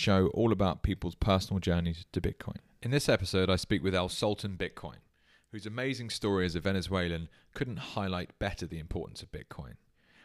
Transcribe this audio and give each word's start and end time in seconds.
show 0.00 0.28
all 0.28 0.50
about 0.50 0.82
people's 0.82 1.14
personal 1.14 1.60
journeys 1.60 2.06
to 2.12 2.20
Bitcoin. 2.20 2.56
In 2.82 2.90
this 2.90 3.08
episode, 3.08 3.50
I 3.50 3.56
speak 3.56 3.82
with 3.82 3.94
El 3.94 4.08
Sultan 4.08 4.56
Bitcoin, 4.56 4.96
whose 5.52 5.66
amazing 5.66 6.08
story 6.08 6.46
as 6.46 6.54
a 6.54 6.60
Venezuelan 6.60 7.28
couldn't 7.52 7.76
highlight 7.76 8.38
better 8.38 8.66
the 8.66 8.78
importance 8.78 9.22
of 9.22 9.30
Bitcoin. 9.30 9.74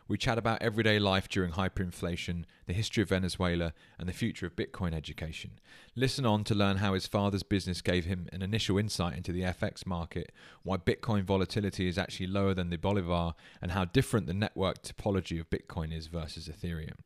We 0.07 0.17
chat 0.17 0.37
about 0.37 0.61
everyday 0.61 0.99
life 0.99 1.27
during 1.27 1.53
hyperinflation, 1.53 2.45
the 2.67 2.73
history 2.73 3.03
of 3.03 3.09
Venezuela, 3.09 3.73
and 3.99 4.07
the 4.07 4.13
future 4.13 4.45
of 4.45 4.55
Bitcoin 4.55 4.93
education. 4.93 5.59
Listen 5.95 6.25
on 6.25 6.45
to 6.45 6.55
learn 6.55 6.77
how 6.77 6.93
his 6.93 7.07
father's 7.07 7.43
business 7.43 7.81
gave 7.81 8.05
him 8.05 8.29
an 8.31 8.41
initial 8.43 8.77
insight 8.77 9.17
into 9.17 9.33
the 9.33 9.41
FX 9.41 9.85
market, 9.85 10.31
why 10.63 10.77
Bitcoin 10.77 11.23
volatility 11.23 11.89
is 11.89 11.97
actually 11.97 12.27
lower 12.27 12.53
than 12.53 12.69
the 12.69 12.77
Bolivar, 12.77 13.33
and 13.61 13.71
how 13.71 13.83
different 13.83 14.27
the 14.27 14.33
network 14.33 14.83
topology 14.83 15.39
of 15.39 15.49
Bitcoin 15.49 15.91
is 15.91 16.07
versus 16.07 16.47
Ethereum. 16.47 16.99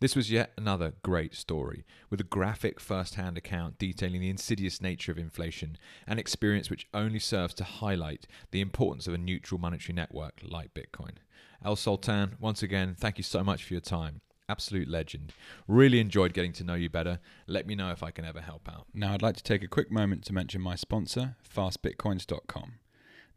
This 0.00 0.16
was 0.16 0.30
yet 0.30 0.52
another 0.56 0.94
great 1.02 1.34
story, 1.34 1.84
with 2.10 2.20
a 2.20 2.24
graphic 2.24 2.80
first 2.80 3.14
hand 3.14 3.38
account 3.38 3.78
detailing 3.78 4.20
the 4.20 4.30
insidious 4.30 4.80
nature 4.80 5.12
of 5.12 5.18
inflation, 5.18 5.78
an 6.06 6.18
experience 6.18 6.70
which 6.70 6.86
only 6.92 7.18
serves 7.18 7.54
to 7.54 7.64
highlight 7.64 8.26
the 8.50 8.60
importance 8.60 9.06
of 9.06 9.14
a 9.14 9.18
neutral 9.18 9.60
monetary 9.60 9.94
network 9.94 10.40
like 10.42 10.74
Bitcoin. 10.74 11.16
El 11.64 11.76
Sultan, 11.76 12.36
once 12.38 12.62
again, 12.62 12.94
thank 12.98 13.18
you 13.18 13.24
so 13.24 13.42
much 13.42 13.64
for 13.64 13.74
your 13.74 13.80
time. 13.80 14.20
Absolute 14.48 14.88
legend. 14.88 15.32
Really 15.66 16.00
enjoyed 16.00 16.34
getting 16.34 16.52
to 16.52 16.64
know 16.64 16.74
you 16.74 16.90
better. 16.90 17.20
Let 17.46 17.66
me 17.66 17.74
know 17.74 17.90
if 17.90 18.02
I 18.02 18.10
can 18.10 18.26
ever 18.26 18.42
help 18.42 18.68
out. 18.68 18.86
Now, 18.92 19.14
I'd 19.14 19.22
like 19.22 19.36
to 19.36 19.42
take 19.42 19.62
a 19.62 19.68
quick 19.68 19.90
moment 19.90 20.24
to 20.26 20.34
mention 20.34 20.60
my 20.60 20.74
sponsor, 20.74 21.36
fastbitcoins.com. 21.56 22.74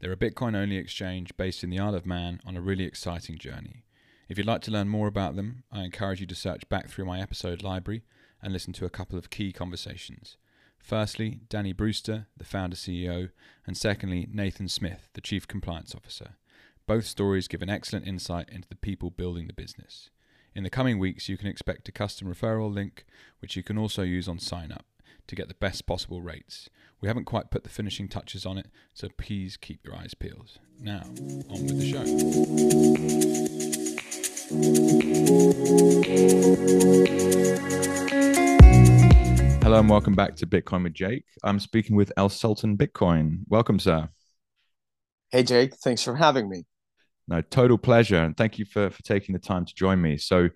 They're 0.00 0.12
a 0.12 0.16
Bitcoin 0.16 0.54
only 0.54 0.76
exchange 0.76 1.36
based 1.36 1.64
in 1.64 1.70
the 1.70 1.78
Isle 1.78 1.94
of 1.94 2.06
Man 2.06 2.40
on 2.46 2.56
a 2.56 2.60
really 2.60 2.84
exciting 2.84 3.38
journey. 3.38 3.84
If 4.28 4.36
you'd 4.36 4.46
like 4.46 4.60
to 4.62 4.70
learn 4.70 4.90
more 4.90 5.06
about 5.06 5.36
them, 5.36 5.64
I 5.72 5.84
encourage 5.84 6.20
you 6.20 6.26
to 6.26 6.34
search 6.34 6.68
back 6.68 6.88
through 6.88 7.06
my 7.06 7.18
episode 7.18 7.62
library 7.62 8.02
and 8.42 8.52
listen 8.52 8.74
to 8.74 8.84
a 8.84 8.90
couple 8.90 9.18
of 9.18 9.30
key 9.30 9.52
conversations. 9.52 10.36
Firstly, 10.78 11.40
Danny 11.48 11.72
Brewster, 11.72 12.26
the 12.36 12.44
founder 12.44 12.76
CEO, 12.76 13.30
and 13.66 13.74
secondly, 13.74 14.28
Nathan 14.30 14.68
Smith, 14.68 15.08
the 15.14 15.22
Chief 15.22 15.48
Compliance 15.48 15.94
Officer. 15.94 16.34
Both 16.86 17.06
stories 17.06 17.48
give 17.48 17.62
an 17.62 17.70
excellent 17.70 18.06
insight 18.06 18.50
into 18.50 18.68
the 18.68 18.74
people 18.74 19.08
building 19.10 19.46
the 19.46 19.54
business. 19.54 20.10
In 20.54 20.62
the 20.62 20.70
coming 20.70 20.98
weeks, 20.98 21.30
you 21.30 21.38
can 21.38 21.48
expect 21.48 21.88
a 21.88 21.92
custom 21.92 22.28
referral 22.28 22.72
link, 22.72 23.06
which 23.40 23.56
you 23.56 23.62
can 23.62 23.78
also 23.78 24.02
use 24.02 24.28
on 24.28 24.38
sign 24.38 24.70
up 24.70 24.84
to 25.26 25.36
get 25.36 25.48
the 25.48 25.54
best 25.54 25.86
possible 25.86 26.20
rates. 26.20 26.68
We 27.00 27.08
haven't 27.08 27.24
quite 27.24 27.50
put 27.50 27.62
the 27.62 27.70
finishing 27.70 28.08
touches 28.08 28.44
on 28.44 28.58
it, 28.58 28.66
so 28.92 29.08
please 29.16 29.56
keep 29.56 29.86
your 29.86 29.96
eyes 29.96 30.12
peeled. 30.12 30.58
Now, 30.80 31.04
on 31.48 31.64
with 31.64 31.78
the 31.78 33.72
show. 33.72 33.77
Hello 34.48 34.60
and 39.78 39.90
welcome 39.90 40.14
back 40.14 40.36
to 40.36 40.46
Bitcoin 40.46 40.84
with 40.84 40.94
Jake. 40.94 41.26
I'm 41.44 41.60
speaking 41.60 41.96
with 41.96 42.10
El 42.16 42.30
Sultan 42.30 42.78
Bitcoin. 42.78 43.40
Welcome, 43.48 43.78
sir. 43.78 44.08
Hey, 45.30 45.42
Jake. 45.42 45.74
Thanks 45.74 46.02
for 46.02 46.16
having 46.16 46.48
me. 46.48 46.64
No, 47.26 47.42
total 47.42 47.76
pleasure. 47.76 48.22
And 48.22 48.34
thank 48.34 48.58
you 48.58 48.64
for, 48.64 48.88
for 48.88 49.02
taking 49.02 49.34
the 49.34 49.38
time 49.38 49.66
to 49.66 49.74
join 49.74 50.00
me. 50.00 50.16
So, 50.16 50.48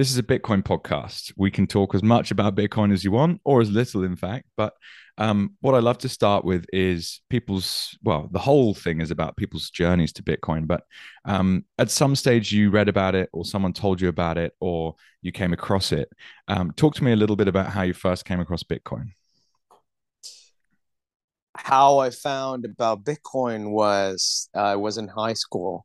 this 0.00 0.10
is 0.10 0.16
a 0.16 0.22
Bitcoin 0.22 0.62
podcast. 0.62 1.30
We 1.36 1.50
can 1.50 1.66
talk 1.66 1.94
as 1.94 2.02
much 2.02 2.30
about 2.30 2.54
Bitcoin 2.54 2.90
as 2.90 3.04
you 3.04 3.10
want, 3.10 3.38
or 3.44 3.60
as 3.60 3.70
little, 3.70 4.02
in 4.02 4.16
fact. 4.16 4.46
But 4.56 4.72
um, 5.18 5.58
what 5.60 5.74
I 5.74 5.80
love 5.80 5.98
to 5.98 6.08
start 6.08 6.42
with 6.42 6.64
is 6.72 7.20
people's, 7.28 7.98
well, 8.02 8.26
the 8.32 8.38
whole 8.38 8.72
thing 8.72 9.02
is 9.02 9.10
about 9.10 9.36
people's 9.36 9.68
journeys 9.68 10.14
to 10.14 10.22
Bitcoin. 10.22 10.66
But 10.66 10.84
um, 11.26 11.66
at 11.78 11.90
some 11.90 12.16
stage, 12.16 12.50
you 12.50 12.70
read 12.70 12.88
about 12.88 13.14
it, 13.14 13.28
or 13.34 13.44
someone 13.44 13.74
told 13.74 14.00
you 14.00 14.08
about 14.08 14.38
it, 14.38 14.54
or 14.58 14.94
you 15.20 15.32
came 15.32 15.52
across 15.52 15.92
it. 15.92 16.08
Um, 16.48 16.72
talk 16.72 16.94
to 16.94 17.04
me 17.04 17.12
a 17.12 17.16
little 17.16 17.36
bit 17.36 17.48
about 17.48 17.66
how 17.66 17.82
you 17.82 17.92
first 17.92 18.24
came 18.24 18.40
across 18.40 18.62
Bitcoin. 18.62 19.10
How 21.54 21.98
I 21.98 22.08
found 22.08 22.64
about 22.64 23.04
Bitcoin 23.04 23.70
was 23.70 24.48
uh, 24.56 24.60
I 24.60 24.76
was 24.76 24.96
in 24.96 25.08
high 25.08 25.34
school 25.34 25.84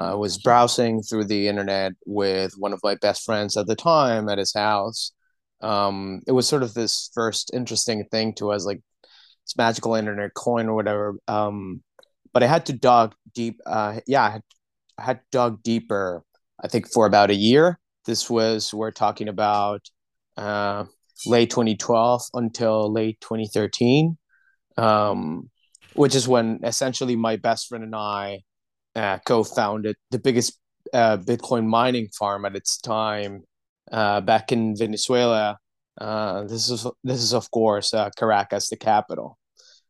I 0.00 0.14
was 0.14 0.38
browsing 0.38 1.02
through 1.02 1.24
the 1.24 1.46
internet 1.46 1.92
with 2.06 2.54
one 2.56 2.72
of 2.72 2.80
my 2.82 2.94
best 2.94 3.22
friends 3.24 3.56
at 3.58 3.66
the 3.66 3.76
time 3.76 4.30
at 4.30 4.38
his 4.38 4.54
house. 4.54 5.12
Um, 5.60 6.22
it 6.26 6.32
was 6.32 6.48
sort 6.48 6.62
of 6.62 6.72
this 6.72 7.10
first 7.12 7.50
interesting 7.52 8.06
thing 8.10 8.34
to 8.36 8.50
us, 8.50 8.64
like 8.64 8.80
it's 9.44 9.56
magical 9.58 9.94
internet 9.94 10.32
coin 10.32 10.68
or 10.68 10.74
whatever. 10.74 11.16
Um, 11.28 11.82
but 12.32 12.42
I 12.42 12.46
had 12.46 12.66
to 12.66 12.72
dug 12.72 13.14
deep. 13.34 13.60
Uh, 13.66 14.00
yeah, 14.06 14.22
I 14.22 14.30
had, 14.30 14.42
I 14.98 15.02
had 15.02 15.20
dug 15.30 15.62
deeper. 15.62 16.24
I 16.62 16.68
think 16.68 16.90
for 16.90 17.04
about 17.04 17.30
a 17.30 17.34
year. 17.34 17.78
This 18.06 18.30
was 18.30 18.72
we're 18.72 18.92
talking 18.92 19.28
about 19.28 19.82
uh, 20.38 20.86
late 21.26 21.50
2012 21.50 22.22
until 22.32 22.90
late 22.90 23.20
2013, 23.20 24.16
um, 24.78 25.50
which 25.92 26.14
is 26.14 26.26
when 26.26 26.60
essentially 26.64 27.16
my 27.16 27.36
best 27.36 27.68
friend 27.68 27.84
and 27.84 27.94
I 27.94 28.40
uh, 28.94 29.18
co-founded 29.24 29.96
the 30.10 30.18
biggest 30.18 30.58
uh, 30.92 31.16
Bitcoin 31.16 31.66
mining 31.66 32.08
farm 32.08 32.44
at 32.44 32.56
its 32.56 32.78
time 32.78 33.42
uh, 33.92 34.20
back 34.20 34.52
in 34.52 34.76
Venezuela. 34.76 35.58
Uh, 36.00 36.44
this 36.44 36.70
is 36.70 36.86
this 37.04 37.22
is 37.22 37.34
of 37.34 37.50
course 37.50 37.92
uh, 37.92 38.10
Caracas, 38.16 38.68
the 38.68 38.76
capital. 38.76 39.38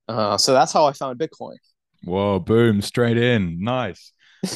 Uh, 0.08 0.36
so 0.36 0.52
that's 0.52 0.72
how 0.72 0.86
I 0.86 0.92
found 0.92 1.18
Bitcoin. 1.18 1.56
Whoa! 2.04 2.38
Boom! 2.38 2.80
Straight 2.82 3.16
in. 3.16 3.62
Nice. 3.62 4.12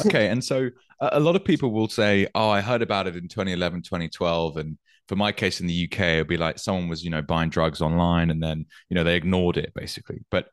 Okay, 0.06 0.28
and 0.28 0.43
so 0.43 0.71
a 1.00 1.21
lot 1.21 1.37
of 1.37 1.44
people 1.44 1.71
will 1.71 1.88
say, 1.88 2.26
"Oh, 2.34 2.49
I 2.49 2.61
heard 2.62 2.81
about 2.82 3.06
it 3.06 3.16
in 3.16 3.28
2011, 3.28 3.82
2012," 3.82 4.56
and 4.56 4.78
for 5.09 5.16
my 5.16 5.32
case 5.32 5.61
in 5.61 5.66
the 5.66 5.84
UK, 5.84 6.00
it'd 6.00 6.28
be 6.28 6.37
like 6.37 6.59
someone 6.59 6.88
was, 6.88 7.05
you 7.05 7.11
know, 7.11 7.22
buying 7.22 7.50
drugs 7.50 7.81
online 7.81 8.31
and 8.31 8.43
then, 8.43 8.66
you 8.88 8.94
know, 8.94 9.05
they 9.05 9.16
ignored 9.16 9.56
it 9.56 9.72
basically. 9.75 10.21
But 10.31 10.49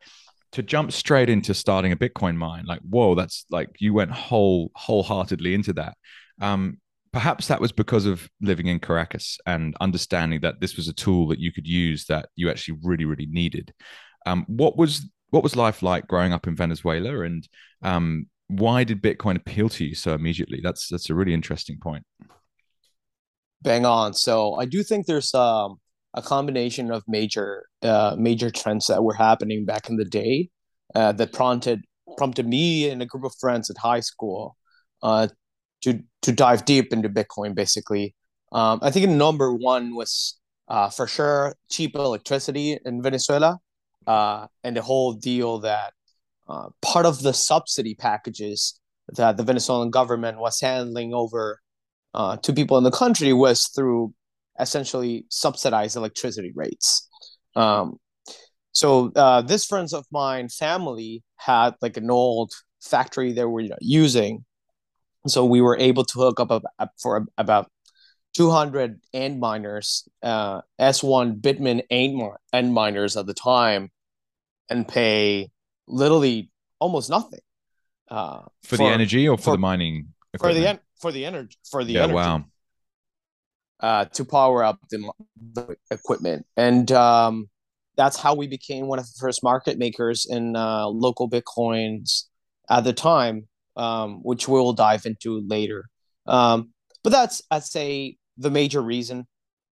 to 0.52 0.64
jump 0.64 0.92
straight 0.92 1.30
into 1.30 1.54
starting 1.54 1.92
a 1.92 1.96
Bitcoin 1.96 2.36
mine, 2.36 2.66
like, 2.66 2.82
whoa, 2.82 3.16
that's 3.16 3.46
like 3.50 3.70
you 3.80 3.94
went 3.94 4.12
whole 4.12 4.72
wholeheartedly 4.76 5.54
into 5.54 5.74
that. 5.74 5.96
Um, 6.42 6.78
perhaps 7.14 7.48
that 7.48 7.62
was 7.62 7.72
because 7.72 8.06
of 8.06 8.30
living 8.42 8.68
in 8.68 8.80
Caracas 8.80 9.38
and 9.46 9.76
understanding 9.82 10.42
that 10.42 10.62
this 10.62 10.78
was 10.78 10.88
a 10.88 10.94
tool 10.94 11.28
that 11.28 11.40
you 11.40 11.52
could 11.52 11.68
use 11.68 12.06
that 12.06 12.30
you 12.36 12.50
actually 12.50 12.80
really, 12.84 13.06
really 13.06 13.28
needed. 13.28 13.74
Um, 14.26 14.46
what 14.48 14.78
was 14.78 15.10
what 15.30 15.44
was 15.44 15.56
life 15.56 15.82
like 15.82 16.08
growing 16.08 16.34
up 16.34 16.48
in 16.48 16.56
Venezuela, 16.56 17.22
and 17.22 17.48
um, 17.82 18.28
why 18.48 18.84
did 18.84 19.02
Bitcoin 19.02 19.38
appeal 19.38 19.70
to 19.70 19.86
you 19.86 19.96
so 19.96 20.14
immediately? 20.14 20.60
That's 20.62 20.90
that's 20.90 21.10
a 21.10 21.16
really 21.16 21.34
interesting 21.34 21.78
point. 21.82 22.04
Bang 23.62 23.86
on. 23.86 24.14
So 24.14 24.56
I 24.56 24.66
do 24.66 24.84
think 24.84 25.06
there's 25.06 25.34
um 25.34 25.80
a 26.14 26.22
combination 26.22 26.92
of 26.92 27.04
major 27.08 27.66
uh, 27.84 28.16
major 28.18 28.50
trends 28.50 28.88
that 28.88 29.04
were 29.04 29.14
happening 29.14 29.66
back 29.66 29.90
in 29.90 29.96
the 29.96 30.06
day 30.06 30.50
uh, 30.96 31.12
that 31.14 31.32
prompted 31.34 31.82
prompted 32.18 32.48
me 32.48 32.90
and 32.90 33.02
a 33.02 33.06
group 33.06 33.24
of 33.24 33.34
friends 33.40 33.70
at 33.70 33.78
high 33.78 34.02
school 34.02 34.58
uh, 35.04 35.28
to 35.82 36.00
to 36.22 36.32
dive 36.32 36.66
deep 36.66 36.92
into 36.92 37.10
Bitcoin. 37.10 37.56
Basically, 37.56 38.16
um, 38.52 38.80
I 38.82 38.92
think 38.92 39.10
number 39.10 39.54
one 39.54 39.96
was 39.96 40.40
uh, 40.68 40.90
for 40.90 41.08
sure 41.08 41.56
cheap 41.70 41.96
electricity 41.96 42.78
in 42.86 43.02
Venezuela, 43.02 43.60
uh, 44.06 44.48
and 44.64 44.76
the 44.76 44.82
whole 44.82 45.14
deal 45.14 45.60
that 45.60 45.94
uh, 46.50 46.70
part 46.82 47.06
of 47.06 47.22
the 47.22 47.34
subsidy 47.34 47.96
packages 47.96 48.80
that 49.16 49.38
the 49.38 49.44
Venezuelan 49.44 49.90
government 49.90 50.40
was 50.40 50.60
handling 50.60 51.14
over 51.14 51.60
to 52.44 52.54
people 52.54 52.78
in 52.78 52.84
the 52.84 52.92
country 52.92 53.32
was 53.32 53.70
through 53.74 54.14
essentially 54.60 55.26
subsidize 55.30 55.96
electricity 55.96 56.52
rates. 56.56 57.08
Um, 57.56 57.98
so 58.72 59.12
uh, 59.16 59.42
this 59.42 59.66
friends 59.66 59.94
of 59.94 60.06
mine 60.12 60.50
family 60.50 61.24
had 61.38 61.76
like 61.82 61.98
an 61.98 62.10
old 62.10 62.52
factory 62.82 63.34
they 63.34 63.46
were 63.46 63.64
using, 63.82 64.46
so 65.28 65.46
we 65.46 65.62
were 65.62 65.78
able 65.78 66.06
to 66.06 66.20
hook 66.20 66.40
up 66.40 66.64
for 67.02 67.28
about 67.38 67.70
200 68.34 69.02
Antminers, 69.14 70.08
uh, 70.24 70.62
S1 70.80 71.42
Bitmain 71.42 71.82
Antminers 71.92 73.20
at 73.20 73.26
the 73.26 73.34
time, 73.34 73.92
and 74.70 74.88
pay 74.88 75.50
literally 75.88 76.50
almost 76.80 77.10
nothing. 77.10 77.42
Uh, 78.10 78.42
for, 78.64 78.78
for, 78.78 78.78
the 78.78 78.86
energy 78.86 79.28
or 79.28 79.38
for, 79.38 79.44
for 79.44 79.52
the 79.52 79.58
mining? 79.58 80.08
Equipment? 80.34 80.56
For 80.56 80.62
the 80.62 80.68
en- 80.70 80.80
for 81.00 81.12
the 81.12 81.26
energy 81.26 81.58
for 81.70 81.84
the 81.84 81.94
yeah, 81.94 82.04
energy. 82.04 82.16
Wow 82.16 82.46
uh, 83.82 84.06
to 84.06 84.26
power 84.26 84.64
up 84.64 84.80
the, 84.90 85.12
the 85.54 85.76
equipment. 85.90 86.46
And 86.56 86.92
um, 86.92 87.50
that's 87.98 88.18
how 88.18 88.36
we 88.36 88.48
became 88.48 88.88
one 88.88 89.00
of 89.00 89.06
the 89.06 89.18
first 89.20 89.44
market 89.44 89.78
makers 89.78 90.28
in 90.30 90.56
uh, 90.56 90.86
LocalBitcoins 90.86 92.26
at 92.70 92.84
the 92.84 92.94
time, 92.94 93.48
um, 93.76 94.22
which 94.24 94.48
we'll 94.48 94.74
dive 94.74 95.06
into 95.06 95.42
later. 95.48 95.86
Um, 96.28 96.70
but 97.04 97.12
that's, 97.12 97.42
I'd 97.50 97.64
say, 97.64 98.18
the 98.38 98.52
major 98.52 98.82
reason. 98.82 99.28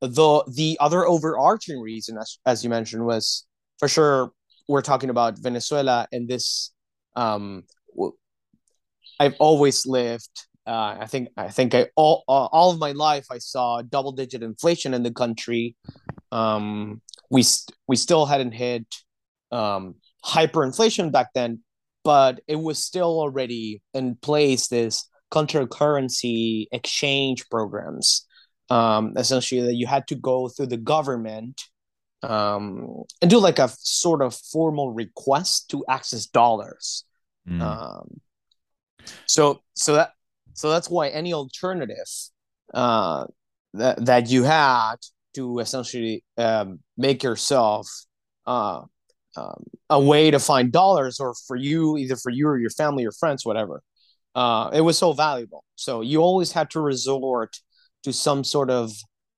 The, 0.01 0.43
the 0.47 0.77
other 0.79 1.05
overarching 1.05 1.79
reason, 1.81 2.17
as, 2.17 2.37
as 2.45 2.63
you 2.63 2.69
mentioned, 2.69 3.05
was 3.05 3.45
for 3.79 3.87
sure 3.87 4.31
we're 4.67 4.81
talking 4.81 5.09
about 5.09 5.39
Venezuela 5.39 6.07
and 6.11 6.27
this. 6.27 6.71
Um, 7.15 7.63
I've 9.19 9.35
always 9.39 9.85
lived 9.85 10.29
uh, 10.67 10.97
I 10.99 11.05
think 11.05 11.29
I 11.37 11.49
think 11.49 11.75
I 11.75 11.87
all 11.95 12.23
uh, 12.27 12.47
all 12.51 12.71
of 12.71 12.79
my 12.79 12.91
life 12.91 13.27
I 13.31 13.37
saw 13.37 13.81
double 13.81 14.11
digit 14.11 14.43
inflation 14.43 14.93
in 14.93 15.03
the 15.03 15.11
country, 15.11 15.75
Um, 16.31 17.01
we 17.29 17.43
st- 17.43 17.75
we 17.87 17.95
still 17.95 18.25
hadn't 18.25 18.51
hit 18.51 18.85
um, 19.51 19.95
hyperinflation 20.25 21.11
back 21.11 21.29
then, 21.33 21.59
but 22.03 22.41
it 22.47 22.57
was 22.57 22.79
still 22.79 23.19
already 23.19 23.81
in 23.93 24.15
place. 24.15 24.67
This 24.67 25.07
currency 25.31 26.67
exchange 26.71 27.49
programs, 27.49 28.27
um, 28.69 29.13
essentially 29.17 29.61
that 29.61 29.75
you 29.75 29.87
had 29.87 30.07
to 30.07 30.15
go 30.15 30.49
through 30.49 30.67
the 30.67 30.77
government 30.77 31.61
um, 32.23 33.03
and 33.21 33.29
do 33.29 33.39
like 33.39 33.59
a 33.59 33.69
sort 33.79 34.21
of 34.21 34.35
formal 34.35 34.93
request 34.93 35.69
to 35.69 35.85
access 35.89 36.25
dollars. 36.25 37.05
Mm. 37.47 37.61
Um, 37.61 38.21
so 39.25 39.61
so 39.73 39.93
that 39.93 40.11
so 40.55 40.69
that's 40.69 40.89
why 40.89 41.09
any 41.09 41.33
alternative 41.33 42.07
uh, 42.73 43.25
that 43.73 44.05
that 44.05 44.29
you 44.29 44.43
had 44.43 44.95
to 45.35 45.59
essentially 45.59 46.23
um, 46.37 46.79
make 46.97 47.23
yourself 47.23 47.87
uh, 48.45 48.81
um, 49.37 49.63
a 49.89 49.99
way 49.99 50.31
to 50.31 50.39
find 50.39 50.71
dollars, 50.71 51.19
or 51.19 51.33
for 51.47 51.55
you, 51.55 51.97
either 51.97 52.15
for 52.15 52.29
you 52.29 52.47
or 52.47 52.57
your 52.57 52.69
family 52.69 53.05
or 53.05 53.11
friends, 53.11 53.45
whatever. 53.45 53.83
Uh, 54.33 54.69
it 54.73 54.81
was 54.81 54.97
so 54.97 55.13
valuable. 55.13 55.63
So 55.75 56.01
you 56.01 56.21
always 56.21 56.51
had 56.51 56.69
to 56.71 56.81
resort 56.81 57.57
to 58.03 58.13
some 58.13 58.43
sort 58.43 58.69
of 58.69 58.91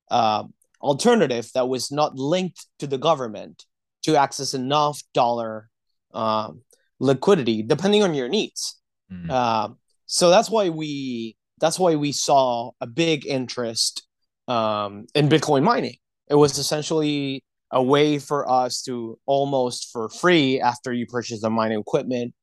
uh, 0.10 0.44
alternative 0.82 1.50
that 1.54 1.68
was 1.68 1.92
not 1.92 2.16
linked 2.16 2.66
to 2.80 2.88
the 2.88 2.98
government 2.98 3.66
to 4.04 4.16
access 4.16 4.54
enough 4.54 5.02
dollar 5.14 5.70
um, 6.14 6.62
liquidity, 7.00 7.62
depending 7.62 8.04
on 8.04 8.14
your 8.14 8.30
needs. 8.30 8.80
Mm-hmm. 9.12 9.30
Uh, 9.30 9.70
so 10.08 10.30
that's 10.30 10.50
why 10.50 10.70
we 10.70 11.36
that's 11.60 11.80
why 11.80 11.96
we 11.96 12.12
saw 12.12 12.72
a 12.82 12.88
big 12.88 13.26
interest 13.26 14.08
um, 14.48 15.06
in 15.14 15.30
Bitcoin 15.30 15.64
mining. 15.64 15.98
It 16.30 16.36
was 16.36 16.58
essentially 16.58 17.44
a 17.72 17.84
way 17.84 18.18
for 18.20 18.50
us 18.50 18.82
to 18.84 19.20
almost 19.26 19.92
for 19.92 20.10
free 20.10 20.60
after 20.62 20.94
you 20.94 21.06
purchase 21.06 21.42
the 21.42 21.50
mining 21.50 21.80
equipment 21.80 22.34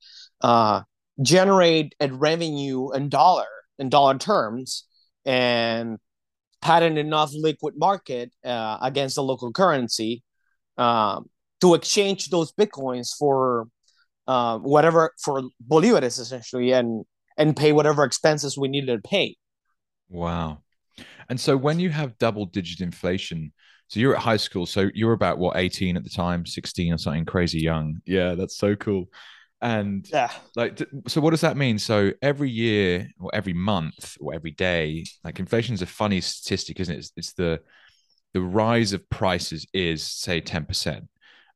uh, 0.43 0.83
generate 1.23 1.95
a 2.01 2.09
revenue 2.09 2.93
in 2.93 3.09
dollar 3.09 3.47
in 3.79 3.89
dollar 3.89 4.19
terms 4.19 4.85
and 5.25 5.99
had 6.63 6.83
an 6.83 6.99
enough 6.99 7.31
liquid 7.35 7.75
market 7.77 8.31
uh, 8.45 8.79
against 8.83 9.15
the 9.15 9.23
local 9.23 9.53
currency 9.53 10.23
um, 10.77 11.27
to 11.61 11.75
exchange 11.75 12.29
those 12.29 12.53
bitcoins 12.53 13.17
for 13.19 13.69
uh, 14.27 14.59
whatever 14.59 15.13
for 15.23 15.43
bolivares 15.67 16.21
essentially 16.21 16.73
and 16.73 17.05
and 17.37 17.57
pay 17.57 17.73
whatever 17.73 18.05
expenses 18.05 18.57
we 18.57 18.69
needed 18.69 19.03
to 19.03 19.09
pay. 19.09 19.37
Wow. 20.09 20.63
And 21.29 21.41
so 21.41 21.57
when 21.57 21.81
you 21.81 21.91
have 21.91 22.19
double 22.19 22.47
digit 22.47 22.81
inflation, 22.81 23.53
so 23.89 24.01
you're 24.01 24.15
at 24.15 24.23
high 24.23 24.37
school, 24.37 24.67
so 24.67 24.91
you're 24.95 25.13
about 25.13 25.39
what 25.39 25.57
18 25.57 25.97
at 25.97 26.05
the 26.05 26.11
time, 26.11 26.47
16 26.47 26.93
or 26.93 26.99
something 26.99 27.25
crazy 27.25 27.61
young. 27.61 28.01
Yeah, 28.07 28.35
that's 28.35 28.57
so 28.57 28.77
cool. 28.77 29.07
And 29.61 30.07
yeah, 30.13 30.31
like, 30.57 30.83
so 31.09 31.21
what 31.21 31.31
does 31.31 31.41
that 31.41 31.57
mean? 31.57 31.79
So 31.79 32.13
every 32.21 32.51
year 32.51 33.09
or 33.19 33.31
every 33.33 33.55
month 33.55 34.17
or 34.21 34.35
every 34.35 34.51
day, 34.51 35.07
like 35.23 35.39
inflation 35.39 35.75
is 35.75 35.83
a 35.83 35.87
funny 35.87 36.21
statistic, 36.21 36.81
isn't 36.81 36.95
it? 36.95 36.99
It's, 36.99 37.13
it's 37.17 37.33
the 37.33 37.61
the 38.35 38.43
rise 38.43 38.93
of 38.93 39.09
prices 39.09 39.67
is 39.73 40.03
say 40.03 40.41
10%. 40.41 41.07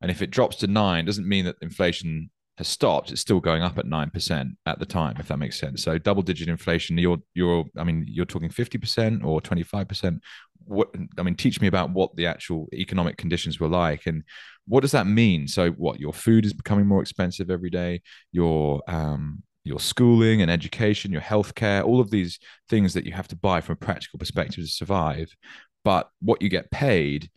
And 0.01 0.09
if 0.09 0.21
it 0.21 0.31
drops 0.31 0.55
to 0.57 0.67
nine, 0.67 1.05
doesn't 1.05 1.27
mean 1.27 1.45
that 1.45 1.57
inflation 1.61 2.31
has 2.59 2.67
stopped, 2.67 3.09
it's 3.09 3.21
still 3.21 3.39
going 3.39 3.63
up 3.63 3.77
at 3.77 3.85
nine 3.85 4.09
percent 4.09 4.49
at 4.65 4.79
the 4.79 4.85
time, 4.85 5.15
if 5.17 5.29
that 5.29 5.39
makes 5.39 5.57
sense. 5.57 5.81
So 5.81 5.97
double 5.97 6.21
digit 6.21 6.49
inflation, 6.49 6.97
you're 6.97 7.17
you're 7.33 7.63
I 7.77 7.85
mean, 7.85 8.05
you're 8.07 8.25
talking 8.25 8.49
50% 8.49 9.23
or 9.23 9.39
25%. 9.41 10.19
What 10.65 10.93
I 11.17 11.23
mean, 11.23 11.35
teach 11.35 11.61
me 11.61 11.67
about 11.67 11.91
what 11.91 12.15
the 12.17 12.27
actual 12.27 12.67
economic 12.73 13.15
conditions 13.15 13.61
were 13.61 13.69
like 13.69 14.05
and 14.05 14.23
what 14.67 14.81
does 14.81 14.91
that 14.91 15.07
mean? 15.07 15.47
So 15.47 15.71
what 15.71 16.01
your 16.01 16.11
food 16.11 16.45
is 16.45 16.53
becoming 16.53 16.85
more 16.85 17.01
expensive 17.01 17.49
every 17.49 17.69
day, 17.69 18.01
your 18.33 18.81
um 18.87 19.41
your 19.63 19.79
schooling 19.79 20.41
and 20.41 20.51
education, 20.51 21.13
your 21.13 21.21
healthcare, 21.21 21.85
all 21.85 22.01
of 22.01 22.11
these 22.11 22.39
things 22.67 22.93
that 22.93 23.05
you 23.05 23.13
have 23.13 23.29
to 23.29 23.37
buy 23.37 23.61
from 23.61 23.73
a 23.73 23.85
practical 23.85 24.19
perspective 24.19 24.65
to 24.65 24.69
survive. 24.69 25.33
But 25.85 26.09
what 26.21 26.41
you 26.41 26.49
get 26.49 26.71
paid 26.71 27.29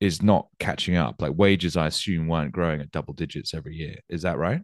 is 0.00 0.22
not 0.22 0.48
catching 0.58 0.96
up. 0.96 1.20
Like 1.20 1.32
wages, 1.36 1.76
I 1.76 1.86
assume, 1.86 2.28
weren't 2.28 2.52
growing 2.52 2.80
at 2.80 2.90
double 2.90 3.14
digits 3.14 3.54
every 3.54 3.74
year. 3.74 3.96
Is 4.08 4.22
that 4.22 4.38
right? 4.38 4.62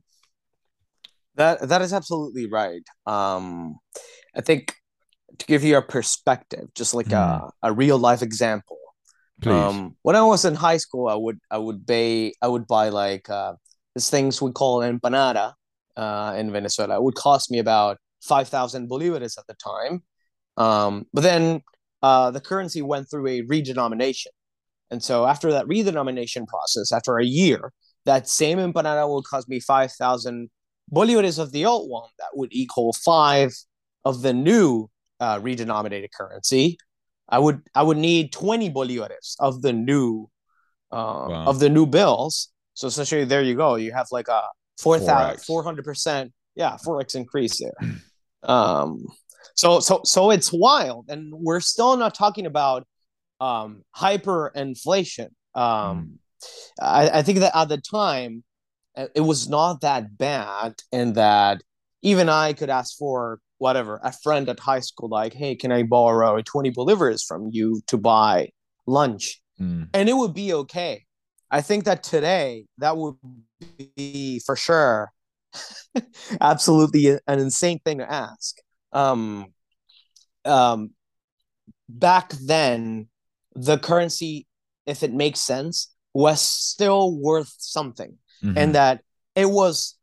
That 1.37 1.69
that 1.69 1.83
is 1.83 1.93
absolutely 1.93 2.47
right. 2.47 2.83
Um, 3.07 3.79
I 4.37 4.43
think 4.43 4.75
to 5.39 5.47
give 5.47 5.65
you 5.65 5.77
a 5.77 5.83
perspective, 5.83 6.69
just 6.75 6.95
like 6.95 7.07
mm. 7.07 7.17
a, 7.17 7.51
a 7.63 7.73
real 7.73 7.99
life 7.99 8.23
example. 8.23 8.79
Please. 9.41 9.53
Um, 9.53 9.97
when 10.03 10.15
I 10.15 10.23
was 10.23 10.45
in 10.45 10.55
high 10.55 10.77
school, 10.77 11.09
I 11.09 11.15
would 11.17 11.39
I 11.51 11.59
would 11.59 11.87
buy 11.87 12.33
I 12.43 12.49
would 12.49 12.67
buy 12.67 12.91
like 12.91 13.29
uh, 13.31 13.55
these 13.95 14.11
things 14.11 14.41
we 14.41 14.53
call 14.53 14.81
empanada 14.81 15.55
uh, 15.97 16.35
in 16.37 16.53
Venezuela. 16.53 16.97
It 16.97 17.03
would 17.03 17.15
cost 17.15 17.51
me 17.51 17.59
about 17.59 17.99
five 18.23 18.49
thousand 18.49 18.89
bolivares 18.89 19.39
at 19.39 19.47
the 19.49 19.55
time. 19.55 20.03
Um, 20.57 21.07
but 21.13 21.23
then 21.23 21.63
uh, 22.03 22.31
the 22.31 22.41
currency 22.41 22.83
went 22.83 23.11
through 23.11 23.27
a 23.27 23.43
redenomination. 23.43 24.29
And 24.93 25.03
so 25.03 25.27
after 25.27 25.51
that 25.53 25.65
redenomination 25.67 26.47
process, 26.47 26.93
after 26.93 27.17
a 27.17 27.25
year, 27.25 27.73
that 28.05 28.29
same 28.29 28.59
empanada 28.59 29.09
will 29.09 29.23
cost 29.23 29.49
me 29.49 29.59
5,000 29.59 30.51
bolivares 30.95 31.39
of 31.39 31.51
the 31.51 31.65
old 31.65 31.91
one. 31.91 32.11
That 32.19 32.29
would 32.35 32.51
equal 32.53 32.93
five 32.93 33.53
of 34.05 34.21
the 34.21 34.35
new 34.35 34.91
uh, 35.19 35.41
redenominated 35.41 36.09
currency. 36.17 36.77
I 37.29 37.39
would 37.39 37.63
I 37.75 37.83
would 37.83 37.97
need 37.97 38.33
20 38.33 38.71
bolivares 38.71 39.37
of 39.41 39.63
the 39.63 39.73
new 39.73 40.29
uh, 40.91 41.27
wow. 41.29 41.45
of 41.47 41.59
the 41.59 41.71
new 41.71 41.87
bills. 41.87 42.51
So 42.75 42.89
essentially, 42.89 43.25
there 43.25 43.43
you 43.43 43.55
go. 43.55 43.77
You 43.77 43.93
have 43.93 44.09
like 44.11 44.29
a 44.29 44.43
400 45.41 45.85
percent 45.85 46.33
yeah 46.55 46.77
forex 46.85 47.15
increase 47.15 47.61
there. 47.61 47.93
um, 48.43 49.07
so 49.55 49.81
so 49.81 50.03
so 50.05 50.31
it's 50.31 50.53
wild, 50.53 51.07
and 51.09 51.33
we're 51.33 51.61
still 51.61 51.97
not 51.97 52.15
talking 52.15 52.45
about 52.45 52.87
um, 53.43 53.83
hyperinflation. 53.97 55.31
Um, 55.55 55.65
mm. 55.65 56.09
I, 56.81 57.19
I 57.19 57.23
think 57.23 57.41
that 57.41 57.57
at 57.57 57.69
the 57.69 57.79
time, 57.79 58.45
uh, 58.97 59.07
it 59.15 59.23
was 59.23 59.49
not 59.49 59.81
that 59.81 60.17
bad, 60.17 60.75
and 60.93 61.15
that 61.17 61.63
even 62.03 62.29
I 62.29 62.53
could 62.53 62.71
ask 62.71 62.97
for 62.97 63.41
whatever 63.59 64.01
a 64.03 64.13
friend 64.13 64.49
at 64.49 64.61
high 64.61 64.81
school, 64.81 65.09
like, 65.09 65.35
"Hey, 65.35 65.57
can 65.57 65.73
I 65.73 65.83
borrow 65.83 66.41
twenty 66.43 66.71
bolivars 66.71 67.25
from 67.27 67.49
you 67.51 67.81
to 67.89 67.97
buy 67.97 68.51
lunch?" 68.87 69.41
Mm. 69.61 69.89
And 69.93 70.09
it 70.09 70.15
would 70.15 70.35
be 70.35 70.53
okay. 70.55 71.05
I 71.51 71.61
think 71.63 71.85
that 71.85 72.03
today 72.03 72.67
that 72.79 72.97
would 72.97 73.17
be 73.97 74.41
for 74.47 74.57
sure 74.57 75.13
absolutely 76.41 77.19
an 77.27 77.39
insane 77.39 77.79
thing 77.85 77.99
to 77.99 78.11
ask. 78.11 78.57
Um, 78.93 79.47
um, 80.45 80.91
back 81.89 82.33
then, 82.33 83.09
the 83.55 83.79
currency, 83.79 84.47
if 84.87 85.03
it 85.03 85.13
makes 85.13 85.41
sense, 85.41 85.93
was 86.15 86.41
still 86.41 87.17
worth 87.19 87.55
something, 87.59 88.19
mm-hmm. 88.43 88.57
and 88.59 88.75
that 88.75 89.03
it 89.35 89.49
was 89.49 89.97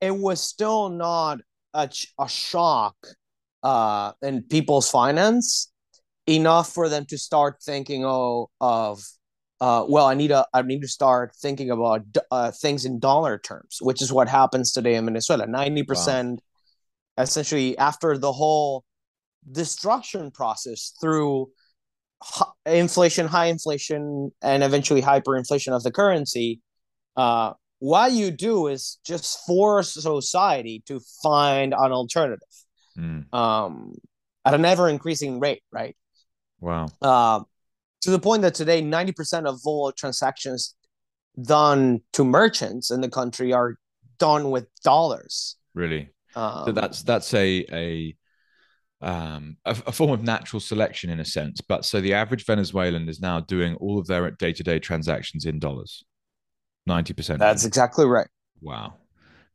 it 0.00 0.16
was 0.16 0.40
still 0.40 0.88
not 0.88 1.40
a, 1.74 1.88
a 2.18 2.28
shock 2.28 2.96
uh, 3.62 4.12
in 4.22 4.42
people's 4.42 4.90
finance 4.90 5.70
enough 6.26 6.72
for 6.72 6.88
them 6.88 7.04
to 7.06 7.18
start 7.18 7.56
thinking 7.62 8.04
oh 8.04 8.48
of 8.60 9.02
uh, 9.60 9.84
well 9.88 10.06
i 10.06 10.14
need 10.14 10.30
a 10.30 10.46
i 10.54 10.62
need 10.62 10.80
to 10.80 10.88
start 10.88 11.34
thinking 11.36 11.70
about 11.70 12.02
uh, 12.30 12.50
things 12.50 12.84
in 12.84 12.98
dollar 12.98 13.38
terms 13.38 13.78
which 13.80 14.00
is 14.00 14.12
what 14.12 14.28
happens 14.28 14.72
today 14.72 14.94
in 14.94 15.04
venezuela 15.04 15.46
90% 15.46 16.24
wow. 16.24 16.38
essentially 17.18 17.76
after 17.78 18.16
the 18.16 18.32
whole 18.32 18.84
destruction 19.50 20.30
process 20.30 20.92
through 21.00 21.50
inflation, 22.66 23.26
high 23.26 23.46
inflation, 23.46 24.30
and 24.42 24.62
eventually 24.62 25.02
hyperinflation 25.02 25.72
of 25.72 25.82
the 25.82 25.90
currency, 25.90 26.60
uh, 27.16 27.52
what 27.78 28.12
you 28.12 28.30
do 28.30 28.66
is 28.66 28.98
just 29.04 29.44
force 29.46 29.94
society 29.94 30.82
to 30.86 31.00
find 31.22 31.72
an 31.72 31.92
alternative 31.92 32.48
mm. 32.96 33.32
um, 33.34 33.94
at 34.44 34.54
an 34.54 34.64
ever 34.64 34.88
increasing 34.88 35.40
rate, 35.40 35.62
right? 35.72 35.96
Wow. 36.60 36.88
Uh, 37.00 37.40
to 38.02 38.10
the 38.10 38.18
point 38.18 38.42
that 38.42 38.54
today, 38.54 38.82
90% 38.82 39.46
of 39.46 39.60
all 39.64 39.92
transactions 39.92 40.74
done 41.40 42.00
to 42.12 42.24
merchants 42.24 42.90
in 42.90 43.00
the 43.00 43.08
country 43.08 43.52
are 43.52 43.76
done 44.18 44.50
with 44.50 44.66
dollars. 44.82 45.56
Really? 45.74 46.10
Um, 46.34 46.66
so 46.66 46.72
that's 46.72 47.02
that's 47.02 47.34
a 47.34 47.64
a 47.72 48.14
um, 49.00 49.56
a, 49.64 49.70
a, 49.86 49.92
form 49.92 50.10
of 50.10 50.22
natural 50.22 50.60
selection 50.60 51.10
in 51.10 51.20
a 51.20 51.24
sense. 51.24 51.60
But 51.60 51.84
so 51.84 52.00
the 52.00 52.14
average 52.14 52.44
Venezuelan 52.44 53.08
is 53.08 53.20
now 53.20 53.40
doing 53.40 53.74
all 53.76 53.98
of 53.98 54.06
their 54.06 54.30
day 54.30 54.52
to 54.52 54.62
day 54.62 54.78
transactions 54.78 55.46
in 55.46 55.58
dollars. 55.58 56.04
90%. 56.88 57.38
That's 57.38 57.64
exactly 57.64 58.04
right. 58.04 58.28
Wow. 58.60 58.94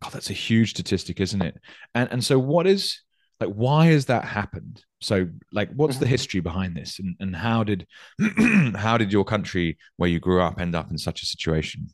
God, 0.02 0.14
that's 0.14 0.30
a 0.30 0.34
huge 0.34 0.72
statistic, 0.72 1.20
isn't 1.20 1.42
it? 1.42 1.58
And 1.94 2.12
and 2.12 2.24
so 2.24 2.40
what 2.40 2.68
is 2.68 3.02
like 3.40 3.50
why 3.50 3.88
has 3.88 4.06
that 4.06 4.24
happened 4.24 4.82
so 5.02 5.28
like 5.52 5.70
what's 5.74 5.98
the 5.98 6.08
history 6.08 6.40
behind 6.40 6.74
this 6.74 7.00
and, 7.00 7.18
and 7.20 7.36
how 7.36 7.66
did 7.66 7.86
how 8.76 8.98
did 8.98 9.12
your 9.12 9.26
country 9.26 9.78
where 9.98 10.10
you 10.10 10.22
grew 10.22 10.42
up 10.42 10.62
end 10.62 10.74
up 10.74 10.90
in 10.90 10.98
such 10.98 11.22
a 11.22 11.26
situation 11.26 11.90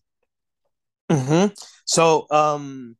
Mm-hmm. 1.11 1.53
So, 1.85 2.25
um, 2.31 2.95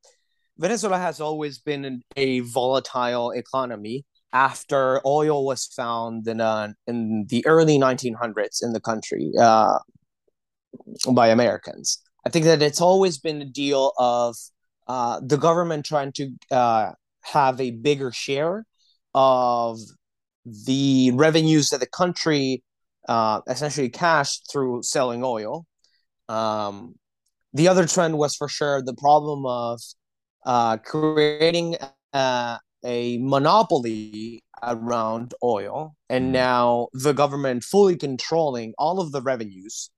Venezuela 0.58 0.98
has 0.98 1.22
always 1.22 1.60
been 1.60 2.04
a 2.18 2.42
volatile 2.42 3.32
economy. 3.32 4.06
After 4.34 5.02
oil 5.06 5.46
was 5.46 5.66
found 5.66 6.28
in 6.28 6.40
uh, 6.40 6.70
in 6.88 7.26
the 7.30 7.46
early 7.46 7.78
1900s 7.78 8.64
in 8.64 8.72
the 8.72 8.80
country 8.80 9.32
uh, 9.40 9.80
by 11.12 11.28
Americans, 11.28 12.02
I 12.26 12.30
think 12.30 12.46
that 12.46 12.62
it's 12.62 12.82
always 12.82 13.18
been 13.18 13.42
a 13.42 13.46
deal 13.46 13.92
of 13.98 14.36
uh, 14.88 15.20
the 15.22 15.38
government 15.38 15.86
trying 15.86 16.12
to 16.14 16.32
uh, 16.50 16.92
have 17.24 17.60
a 17.60 17.72
bigger 17.72 18.12
share 18.12 18.66
of 19.14 19.80
the 20.46 21.12
revenues 21.14 21.70
that 21.70 21.80
the 21.82 21.88
country 21.88 22.64
uh, 23.10 23.42
essentially 23.48 23.90
cashed 23.90 24.50
through 24.52 24.84
selling 24.84 25.24
oil. 25.24 25.66
Um, 26.30 26.96
the 27.54 27.68
other 27.68 27.86
trend 27.86 28.18
was 28.18 28.36
for 28.36 28.48
sure 28.48 28.82
the 28.82 28.94
problem 28.94 29.46
of 29.46 29.82
creating 30.86 31.76
a 32.84 33.18
monopoly 33.20 34.44
around 34.64 35.34
oil, 35.44 35.96
and 36.10 36.30
mm. 36.30 36.32
now 36.32 36.88
the 36.94 37.14
government 37.14 37.64
fully 37.64 37.96
controlling 37.96 38.74
all 38.78 39.00
of 39.00 39.12
the 39.12 39.22
revenues 39.22 39.90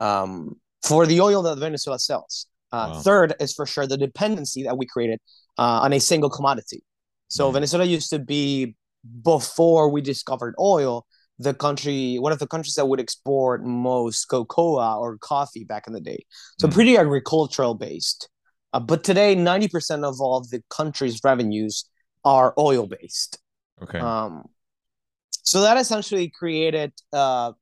um, 0.00 0.56
for 0.84 1.06
the 1.06 1.20
oil 1.20 1.42
that 1.42 1.58
Venezuela 1.58 1.98
sells. 1.98 2.46
Uh, 2.72 2.90
wow. 2.92 3.00
Third 3.00 3.34
is 3.40 3.52
for 3.52 3.66
sure 3.66 3.86
the 3.86 3.98
dependency 3.98 4.62
that 4.62 4.78
we 4.78 4.86
created 4.86 5.20
uh, 5.58 5.80
on 5.82 5.92
a 5.92 6.00
single 6.00 6.30
commodity. 6.30 6.82
So 7.28 7.50
mm. 7.50 7.54
Venezuela 7.54 7.84
used 7.84 8.10
to 8.10 8.18
be 8.18 8.76
before 9.22 9.90
we 9.90 10.00
discovered 10.00 10.54
oil 10.58 11.06
the 11.38 11.54
country, 11.54 12.18
one 12.18 12.32
of 12.32 12.38
the 12.38 12.46
countries 12.46 12.74
that 12.74 12.86
would 12.86 13.00
export 13.00 13.64
most 13.64 14.26
cocoa 14.26 14.78
or 14.98 15.18
coffee 15.18 15.64
back 15.64 15.86
in 15.86 15.92
the 15.92 16.00
day. 16.00 16.24
So 16.58 16.68
mm. 16.68 16.72
pretty 16.72 16.96
agricultural 16.96 17.74
based. 17.74 18.28
Uh, 18.72 18.80
but 18.80 19.04
today, 19.04 19.36
90% 19.36 20.04
of 20.04 20.20
all 20.20 20.40
the 20.40 20.62
country's 20.70 21.20
revenues 21.22 21.84
are 22.24 22.54
oil 22.58 22.86
based. 22.86 23.38
Okay. 23.82 23.98
Um, 23.98 24.44
so 25.42 25.62
that 25.62 25.76
essentially 25.76 26.30
created, 26.30 26.92
uh, 27.12 27.52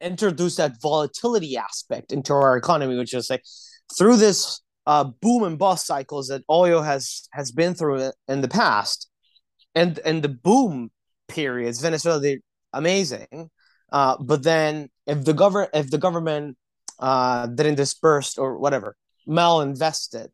introduced 0.00 0.56
that 0.56 0.80
volatility 0.80 1.56
aspect 1.56 2.12
into 2.12 2.32
our 2.32 2.56
economy, 2.56 2.96
which 2.96 3.14
is 3.14 3.30
like 3.30 3.44
through 3.96 4.16
this 4.16 4.60
uh, 4.86 5.04
boom 5.04 5.44
and 5.44 5.58
bust 5.58 5.86
cycles 5.86 6.28
that 6.28 6.42
oil 6.50 6.82
has 6.82 7.28
has 7.32 7.52
been 7.52 7.74
through 7.74 8.10
in 8.28 8.40
the 8.40 8.48
past, 8.48 9.08
and 9.74 9.98
and 10.04 10.22
the 10.22 10.28
boom 10.28 10.90
periods, 11.28 11.80
Venezuela 11.80 12.18
they 12.20 12.40
amazing. 12.72 13.50
Uh, 13.92 14.16
but 14.20 14.42
then 14.42 14.88
if 15.06 15.24
the 15.24 15.34
government 15.34 15.70
if 15.74 15.90
the 15.90 15.98
government 15.98 16.56
uh, 16.98 17.46
didn't 17.46 17.76
disperse 17.76 18.38
or 18.38 18.58
whatever 18.58 18.96
malinvested 19.28 20.28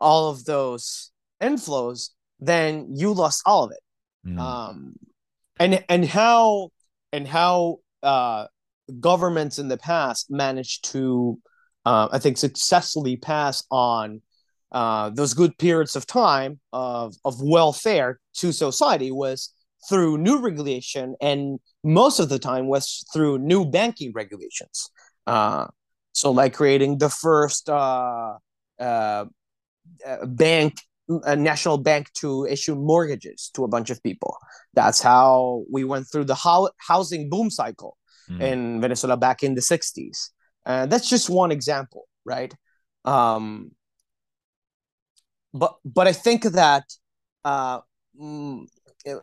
all 0.00 0.30
of 0.30 0.44
those 0.44 1.12
inflows, 1.40 2.10
then 2.46 2.88
you 2.90 3.12
lost 3.12 3.42
all 3.46 3.64
of 3.64 3.72
it. 3.72 4.28
Mm. 4.28 4.38
Um, 4.38 4.94
and 5.58 5.84
and 5.88 6.04
how 6.04 6.70
and 7.12 7.28
how 7.28 7.78
uh, 8.02 8.46
governments 9.00 9.58
in 9.58 9.68
the 9.68 9.76
past 9.76 10.30
managed 10.30 10.90
to, 10.92 11.38
uh, 11.84 12.08
I 12.10 12.18
think, 12.18 12.38
successfully 12.38 13.16
pass 13.16 13.64
on 13.70 14.22
uh, 14.72 15.10
those 15.10 15.34
good 15.34 15.56
periods 15.58 15.96
of 15.96 16.06
time 16.06 16.60
of 16.72 17.14
of 17.24 17.40
welfare 17.40 18.18
to 18.34 18.52
society 18.52 19.10
was 19.10 19.52
through 19.88 20.18
new 20.18 20.40
regulation 20.40 21.14
and 21.20 21.60
most 21.84 22.18
of 22.18 22.30
the 22.30 22.38
time 22.38 22.66
was 22.66 23.04
through 23.12 23.38
new 23.38 23.64
banking 23.64 24.12
regulations. 24.14 24.90
Uh, 25.26 25.66
so, 26.12 26.30
like 26.30 26.54
creating 26.54 26.98
the 26.98 27.08
first 27.08 27.68
uh, 27.68 28.34
uh, 28.78 29.24
uh, 30.06 30.26
bank, 30.26 30.74
a 31.08 31.36
national 31.36 31.78
bank 31.78 32.10
to 32.14 32.46
issue 32.46 32.74
mortgages 32.74 33.50
to 33.54 33.64
a 33.64 33.68
bunch 33.68 33.90
of 33.90 34.02
people. 34.02 34.36
That's 34.74 35.00
how 35.00 35.64
we 35.70 35.84
went 35.84 36.06
through 36.10 36.24
the 36.24 36.34
ho- 36.34 36.70
housing 36.78 37.28
boom 37.28 37.50
cycle 37.50 37.96
mm. 38.30 38.40
in 38.40 38.80
Venezuela 38.80 39.16
back 39.16 39.42
in 39.42 39.54
the 39.54 39.60
60s. 39.60 40.30
And 40.64 40.90
that's 40.90 41.08
just 41.08 41.28
one 41.28 41.52
example, 41.52 42.08
right? 42.24 42.54
Um, 43.04 43.72
but 45.52 45.76
but 45.84 46.08
I 46.08 46.12
think 46.12 46.42
that 46.42 46.84
uh, 47.44 47.80
mm, 48.20 48.66
uh 49.06 49.14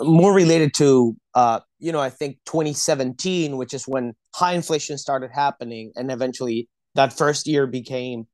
more 0.00 0.34
related 0.34 0.74
to 0.74 1.16
uh, 1.34 1.60
you 1.78 1.92
know 1.92 2.00
i 2.00 2.10
think 2.10 2.36
2017 2.44 3.56
which 3.56 3.72
is 3.72 3.84
when 3.88 4.14
high 4.34 4.52
inflation 4.52 4.98
started 4.98 5.30
happening 5.32 5.92
and 5.96 6.10
eventually 6.10 6.68
that 6.94 7.12
first 7.12 7.46
year 7.46 7.66
became 7.66 8.26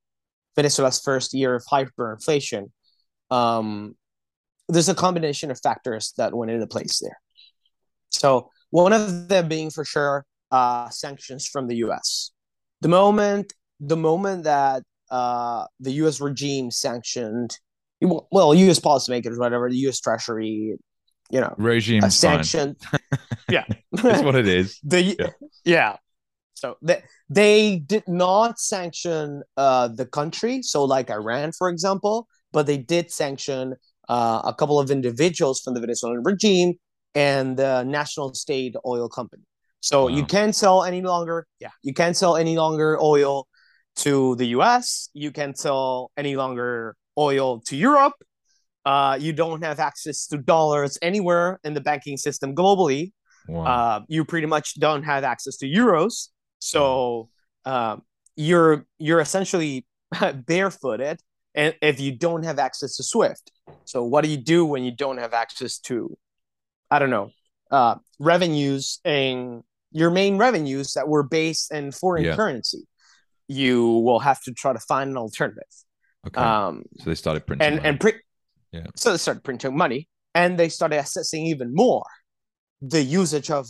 venezuela's 0.59 1.01
first 1.09 1.35
year 1.35 1.55
of 1.55 1.65
hyperinflation 1.73 2.65
um, 3.31 3.95
there's 4.69 4.89
a 4.89 4.95
combination 4.95 5.51
of 5.51 5.59
factors 5.61 6.13
that 6.19 6.35
went 6.35 6.51
into 6.51 6.67
place 6.67 7.01
there 7.01 7.19
so 8.11 8.51
one 8.71 8.93
of 8.93 9.29
them 9.29 9.49
being 9.49 9.71
for 9.71 9.85
sure 9.85 10.25
uh, 10.51 10.89
sanctions 10.91 11.47
from 11.47 11.69
the 11.69 11.77
us 11.77 12.33
the 12.81 12.89
moment 12.89 13.53
the 13.81 13.97
moment 13.97 14.45
that 14.45 14.83
uh, 15.11 15.65
the 15.81 15.93
us 15.93 16.21
regime 16.21 16.71
sanctioned 16.71 17.59
well, 18.01 18.55
U.S. 18.55 18.79
policymakers, 18.79 19.39
whatever, 19.39 19.69
the 19.69 19.77
U.S. 19.79 20.01
Treasury, 20.01 20.79
you 21.31 21.41
know 21.41 21.55
regime 21.59 22.03
a 22.05 22.11
sanction. 22.11 22.77
yeah, 23.51 23.65
that's 23.93 24.23
what 24.23 24.35
it 24.35 24.49
is. 24.49 24.81
the 24.85 25.03
yeah. 25.03 25.27
yeah. 25.65 25.97
So 26.59 26.77
they 26.83 27.03
they 27.29 27.79
did 27.79 28.05
not 28.07 28.59
sanction 28.59 29.43
uh, 29.57 29.89
the 29.89 30.07
country, 30.07 30.63
so 30.63 30.85
like 30.85 31.11
Iran, 31.11 31.53
for 31.53 31.69
example, 31.69 32.27
but 32.53 32.67
they 32.67 32.79
did 32.79 33.11
sanction 33.11 33.75
uh, 34.09 34.43
a 34.45 34.55
couple 34.55 34.79
of 34.79 34.91
individuals 34.91 35.61
from 35.61 35.75
the 35.75 35.81
Venezuelan 35.81 36.23
regime 36.25 36.75
and 37.15 37.57
the 37.57 37.85
national 37.85 38.35
state 38.35 38.75
oil 38.87 39.09
company. 39.09 39.43
So 39.81 40.03
wow. 40.03 40.09
you 40.09 40.25
can't 40.25 40.55
sell 40.55 40.85
any 40.85 41.03
longer. 41.03 41.47
Yeah, 41.61 41.71
you 41.83 41.95
can't 41.95 42.17
sell 42.17 42.37
any 42.37 42.57
longer 42.57 42.99
oil 43.01 43.47
to 43.97 44.37
the 44.37 44.47
U.S. 44.59 45.11
You 45.15 45.31
can't 45.31 45.57
sell 45.57 46.11
any 46.17 46.37
longer 46.37 46.97
oil 47.19 47.61
to 47.67 47.77
Europe 47.77 48.15
uh, 48.89 49.19
you 49.21 49.35
don't 49.35 49.63
have 49.63 49.81
access 49.81 50.27
to 50.29 50.39
dollars 50.39 50.99
anywhere 51.03 51.61
in 51.63 51.75
the 51.75 51.81
banking 51.81 52.17
system 52.17 52.55
globally. 52.55 53.13
Wow. 53.47 53.65
Uh, 53.65 54.01
you 54.09 54.25
pretty 54.25 54.47
much 54.47 54.81
don't 54.81 55.03
have 55.03 55.25
access 55.25 55.59
to 55.59 55.67
euros. 55.67 56.29
So 56.59 57.31
uh, 57.65 57.97
you're 58.37 58.87
you're 58.99 59.21
essentially 59.21 59.87
barefooted, 60.35 61.21
and 61.55 61.75
if 61.83 62.01
you 62.01 62.17
don't 62.17 62.45
have 62.45 62.59
access 62.59 62.97
to 62.97 63.03
Swift, 63.03 63.51
so 63.85 64.05
what 64.05 64.25
do 64.25 64.31
you 64.31 64.37
do 64.37 64.65
when 64.65 64.85
you 64.85 64.91
don't 64.91 65.19
have 65.19 65.35
access 65.35 65.79
to, 65.81 66.17
I 66.91 66.99
don't 66.99 67.11
know, 67.11 67.31
uh, 67.71 67.97
revenues 68.19 69.01
and 69.05 69.63
your 69.93 70.11
main 70.11 70.39
revenues 70.39 70.93
that 70.95 71.09
were 71.09 71.23
based 71.23 71.73
in 71.73 71.93
foreign 71.93 72.25
yeah. 72.25 72.37
currency? 72.37 72.87
You 73.47 73.87
will 73.87 74.21
have 74.21 74.43
to 74.43 74.53
try 74.53 74.73
to 74.73 74.79
find 74.79 75.11
an 75.11 75.17
alternative. 75.17 75.63
Okay. 76.27 76.41
Um, 76.41 76.85
so 76.99 77.11
they 77.11 77.15
started 77.15 77.47
printing 77.47 77.67
and 77.67 77.77
money. 77.77 77.89
and 77.89 78.01
pre- 78.01 78.21
yeah. 78.73 78.87
So 78.97 79.13
they 79.13 79.17
started 79.17 79.43
printing 79.43 79.77
money 79.77 80.09
and 80.35 80.59
they 80.59 80.69
started 80.69 80.99
assessing 80.99 81.47
even 81.47 81.75
more 81.75 82.05
the 82.83 83.03
usage 83.03 83.51
of 83.51 83.67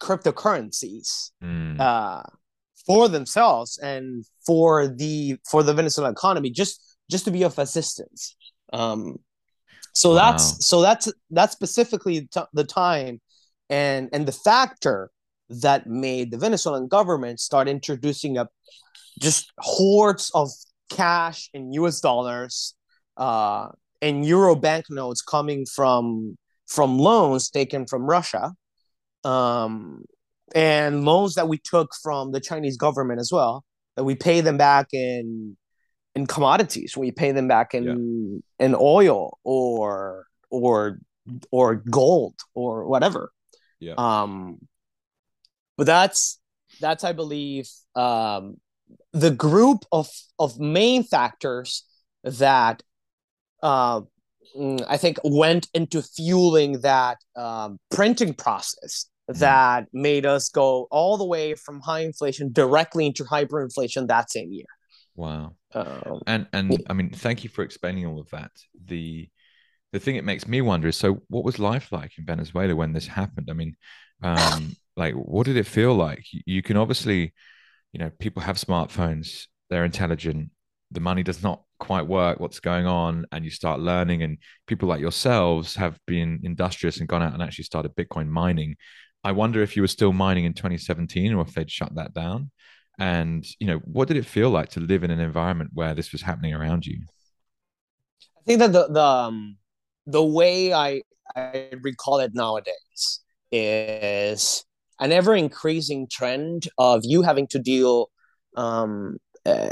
cryptocurrencies 0.00 1.30
mm. 1.42 1.78
uh, 1.78 2.22
for 2.86 3.08
themselves 3.08 3.78
and 3.78 4.24
for 4.46 4.88
the 4.88 5.36
for 5.48 5.62
the 5.62 5.74
Venezuelan 5.74 6.12
economy 6.12 6.50
just 6.50 6.96
just 7.10 7.24
to 7.24 7.30
be 7.30 7.42
of 7.42 7.58
assistance. 7.58 8.36
Um, 8.72 9.16
so 9.94 10.10
wow. 10.10 10.16
that's 10.16 10.64
so 10.64 10.80
that's 10.80 11.12
that's 11.30 11.52
specifically 11.52 12.28
t- 12.32 12.40
the 12.52 12.64
time 12.64 13.20
and 13.68 14.08
and 14.12 14.26
the 14.26 14.32
factor 14.32 15.10
that 15.48 15.86
made 15.86 16.30
the 16.30 16.38
Venezuelan 16.38 16.88
government 16.88 17.40
start 17.40 17.68
introducing 17.68 18.38
up 18.38 18.50
just 19.20 19.52
hordes 19.58 20.30
of 20.34 20.48
cash 20.88 21.50
in 21.52 21.72
US 21.72 22.00
dollars 22.00 22.74
uh, 23.16 23.68
and 24.00 24.24
euro 24.24 24.54
banknotes 24.54 25.22
coming 25.22 25.66
from 25.66 26.36
from 26.66 26.98
loans 26.98 27.50
taken 27.50 27.84
from 27.86 28.04
Russia, 28.04 28.52
um, 29.24 30.04
and 30.54 31.04
loans 31.04 31.34
that 31.34 31.48
we 31.48 31.58
took 31.58 31.90
from 32.02 32.32
the 32.32 32.40
Chinese 32.40 32.76
government 32.76 33.20
as 33.20 33.30
well. 33.32 33.64
That 33.96 34.04
we 34.04 34.14
pay 34.14 34.40
them 34.40 34.56
back 34.56 34.88
in 34.92 35.56
in 36.14 36.26
commodities. 36.26 36.96
We 36.96 37.10
pay 37.10 37.32
them 37.32 37.48
back 37.48 37.74
in 37.74 37.84
yeah. 38.58 38.66
in 38.66 38.76
oil 38.78 39.38
or 39.44 40.26
or 40.50 40.98
or 41.50 41.76
gold 41.76 42.34
or 42.54 42.86
whatever. 42.86 43.30
Yeah. 43.78 43.94
Um, 43.96 44.58
but 45.76 45.86
that's 45.86 46.38
that's 46.80 47.04
I 47.04 47.12
believe 47.12 47.68
um, 47.94 48.56
the 49.12 49.30
group 49.30 49.84
of 49.92 50.08
of 50.38 50.58
main 50.58 51.04
factors 51.04 51.84
that 52.24 52.82
uh, 53.62 54.02
I 54.88 54.96
think 54.96 55.18
went 55.24 55.68
into 55.74 56.02
fueling 56.02 56.80
that 56.80 57.18
um, 57.36 57.78
printing 57.90 58.34
process. 58.34 59.06
That 59.38 59.86
made 59.92 60.26
us 60.26 60.48
go 60.48 60.86
all 60.90 61.16
the 61.16 61.24
way 61.24 61.54
from 61.54 61.80
high 61.80 62.00
inflation 62.00 62.52
directly 62.52 63.06
into 63.06 63.24
hyperinflation 63.24 64.08
that 64.08 64.30
same 64.30 64.52
year. 64.52 64.66
Wow. 65.14 65.56
Um, 65.74 66.20
and 66.26 66.46
and 66.52 66.72
yeah. 66.72 66.78
I 66.88 66.92
mean, 66.92 67.10
thank 67.10 67.44
you 67.44 67.50
for 67.50 67.62
explaining 67.62 68.06
all 68.06 68.20
of 68.20 68.30
that. 68.30 68.50
The 68.86 69.28
the 69.92 70.00
thing 70.00 70.16
it 70.16 70.24
makes 70.24 70.46
me 70.46 70.60
wonder 70.60 70.88
is 70.88 70.96
so 70.96 71.22
what 71.28 71.44
was 71.44 71.58
life 71.58 71.90
like 71.92 72.12
in 72.18 72.24
Venezuela 72.24 72.74
when 72.74 72.92
this 72.92 73.06
happened? 73.06 73.48
I 73.50 73.54
mean, 73.54 73.76
um, 74.22 74.76
like 74.96 75.14
what 75.14 75.46
did 75.46 75.56
it 75.56 75.66
feel 75.66 75.94
like? 75.94 76.24
You, 76.32 76.40
you 76.46 76.62
can 76.62 76.76
obviously, 76.76 77.34
you 77.92 77.98
know, 78.00 78.10
people 78.18 78.42
have 78.42 78.56
smartphones, 78.56 79.46
they're 79.68 79.84
intelligent, 79.84 80.50
the 80.90 81.00
money 81.00 81.22
does 81.22 81.42
not 81.42 81.62
quite 81.78 82.06
work, 82.06 82.40
what's 82.40 82.60
going 82.60 82.86
on, 82.86 83.26
and 83.32 83.44
you 83.44 83.50
start 83.50 83.80
learning. 83.80 84.22
And 84.22 84.38
people 84.66 84.88
like 84.88 85.00
yourselves 85.00 85.76
have 85.76 85.98
been 86.06 86.40
industrious 86.42 86.98
and 86.98 87.08
gone 87.08 87.22
out 87.22 87.32
and 87.32 87.42
actually 87.42 87.64
started 87.64 87.94
Bitcoin 87.94 88.28
mining. 88.28 88.76
I 89.22 89.32
wonder 89.32 89.62
if 89.62 89.76
you 89.76 89.82
were 89.82 89.88
still 89.88 90.12
mining 90.12 90.44
in 90.44 90.54
2017 90.54 91.34
or 91.34 91.42
if 91.42 91.54
they'd 91.54 91.70
shut 91.70 91.94
that 91.94 92.14
down. 92.14 92.50
And 92.98 93.46
you 93.58 93.66
know, 93.66 93.78
what 93.78 94.08
did 94.08 94.16
it 94.16 94.26
feel 94.26 94.50
like 94.50 94.70
to 94.70 94.80
live 94.80 95.04
in 95.04 95.10
an 95.10 95.20
environment 95.20 95.70
where 95.72 95.94
this 95.94 96.12
was 96.12 96.22
happening 96.22 96.54
around 96.54 96.86
you? 96.86 97.02
I 98.38 98.42
think 98.46 98.58
that 98.60 98.72
the 98.72 98.88
the 98.88 99.02
um, 99.02 99.56
the 100.06 100.24
way 100.24 100.72
I 100.72 101.02
I 101.34 101.70
recall 101.82 102.20
it 102.20 102.34
nowadays 102.34 103.20
is 103.52 104.64
an 104.98 105.12
ever 105.12 105.34
increasing 105.34 106.06
trend 106.10 106.68
of 106.76 107.00
you 107.04 107.22
having 107.22 107.46
to 107.48 107.58
deal 107.58 108.10
um, 108.56 109.18
uh, 109.46 109.68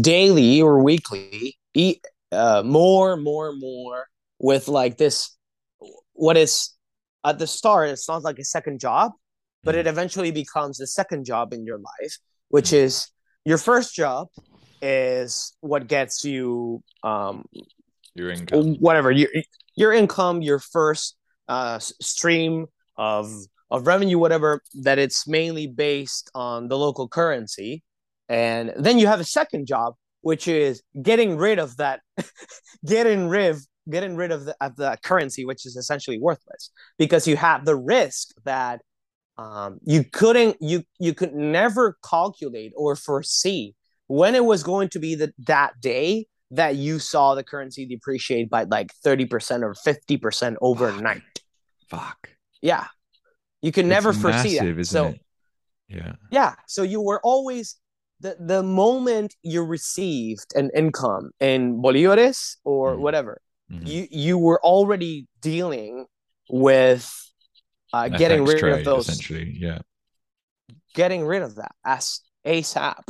daily 0.00 0.62
or 0.62 0.82
weekly, 0.82 1.58
eat 1.74 2.04
uh, 2.30 2.62
more, 2.64 3.16
more, 3.16 3.52
more 3.56 4.06
with 4.38 4.68
like 4.68 4.98
this. 4.98 5.36
What 6.12 6.36
is 6.36 6.70
at 7.24 7.38
the 7.38 7.46
start, 7.46 7.88
it 7.88 7.98
sounds 7.98 8.24
like 8.24 8.38
a 8.38 8.44
second 8.44 8.80
job, 8.80 9.12
but 9.62 9.74
it 9.74 9.86
mm. 9.86 9.90
eventually 9.90 10.30
becomes 10.30 10.78
the 10.78 10.86
second 10.86 11.24
job 11.24 11.52
in 11.52 11.64
your 11.64 11.78
life, 11.78 12.18
which 12.48 12.72
is 12.72 13.08
your 13.44 13.58
first 13.58 13.94
job 13.94 14.28
is 14.80 15.56
what 15.60 15.86
gets 15.86 16.24
you 16.24 16.82
um, 17.04 17.44
your 18.14 18.30
income, 18.30 18.74
whatever 18.80 19.10
your 19.10 19.30
your 19.76 19.92
income, 19.92 20.42
your 20.42 20.58
first 20.58 21.16
uh, 21.48 21.78
stream 21.78 22.66
of 22.96 23.30
of 23.70 23.86
revenue, 23.86 24.18
whatever 24.18 24.60
that 24.82 24.98
it's 24.98 25.26
mainly 25.26 25.66
based 25.66 26.30
on 26.34 26.68
the 26.68 26.76
local 26.76 27.08
currency, 27.08 27.82
and 28.28 28.72
then 28.76 28.98
you 28.98 29.06
have 29.06 29.20
a 29.20 29.24
second 29.24 29.66
job, 29.66 29.94
which 30.20 30.48
is 30.48 30.82
getting 31.00 31.36
rid 31.36 31.58
of 31.58 31.76
that, 31.78 32.00
getting 32.86 33.28
rid 33.28 33.56
getting 33.90 34.16
rid 34.16 34.30
of 34.30 34.44
the, 34.44 34.56
of 34.60 34.76
the 34.76 34.96
currency, 35.02 35.44
which 35.44 35.66
is 35.66 35.76
essentially 35.76 36.18
worthless, 36.18 36.70
because 36.98 37.26
you 37.26 37.36
have 37.36 37.64
the 37.64 37.76
risk 37.76 38.28
that 38.44 38.80
um, 39.38 39.78
you 39.84 40.04
couldn't 40.04 40.56
you 40.60 40.84
you 40.98 41.14
could 41.14 41.34
never 41.34 41.96
calculate 42.08 42.72
or 42.76 42.96
foresee 42.96 43.74
when 44.06 44.34
it 44.34 44.44
was 44.44 44.62
going 44.62 44.88
to 44.90 44.98
be 44.98 45.14
the, 45.14 45.32
that 45.46 45.80
day 45.80 46.26
that 46.50 46.76
you 46.76 46.98
saw 46.98 47.34
the 47.34 47.42
currency 47.42 47.86
depreciate 47.86 48.50
by 48.50 48.64
like 48.64 48.92
30% 49.04 49.62
or 49.62 49.74
50% 49.74 50.56
overnight. 50.60 51.22
Fuck. 51.88 52.00
Fuck. 52.00 52.28
Yeah. 52.60 52.86
You 53.62 53.72
can 53.72 53.86
it's 53.86 53.90
never 53.90 54.12
foresee 54.12 54.56
massive, 54.56 54.76
that. 54.76 54.84
so, 54.84 55.06
it? 55.06 55.20
Yeah. 55.88 56.12
Yeah. 56.30 56.54
So 56.66 56.82
you 56.82 57.00
were 57.00 57.20
always 57.22 57.76
the 58.20 58.36
the 58.38 58.62
moment 58.62 59.34
you 59.42 59.64
received 59.64 60.52
an 60.54 60.70
income 60.74 61.30
in 61.40 61.82
bolívares 61.82 62.56
or 62.64 62.92
mm-hmm. 62.92 63.02
whatever, 63.02 63.40
mm-hmm. 63.72 63.86
you 63.86 64.06
you 64.10 64.38
were 64.38 64.60
already 64.62 65.26
dealing 65.40 66.06
with 66.50 67.10
uh, 67.92 68.08
getting 68.08 68.44
rid 68.44 68.58
trade, 68.58 68.78
of 68.80 68.84
those. 68.84 69.08
Essentially, 69.08 69.56
yeah. 69.58 69.78
Getting 70.94 71.24
rid 71.24 71.42
of 71.42 71.56
that 71.56 71.72
as 71.84 72.20
ASAP. 72.46 73.02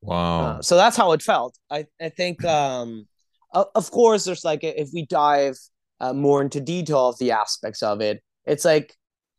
Wow. 0.00 0.40
Uh, 0.40 0.62
so 0.62 0.76
that's 0.76 0.96
how 0.96 1.12
it 1.12 1.22
felt. 1.22 1.58
I 1.70 1.86
I 2.00 2.10
think 2.10 2.44
um, 2.44 3.06
of 3.52 3.90
course 3.90 4.24
there's 4.24 4.44
like 4.44 4.60
if 4.62 4.90
we 4.92 5.06
dive 5.06 5.56
uh, 6.00 6.12
more 6.12 6.42
into 6.42 6.60
detail 6.60 7.08
of 7.08 7.18
the 7.18 7.32
aspects 7.32 7.82
of 7.82 8.00
it, 8.00 8.22
it's 8.46 8.64
like 8.64 8.94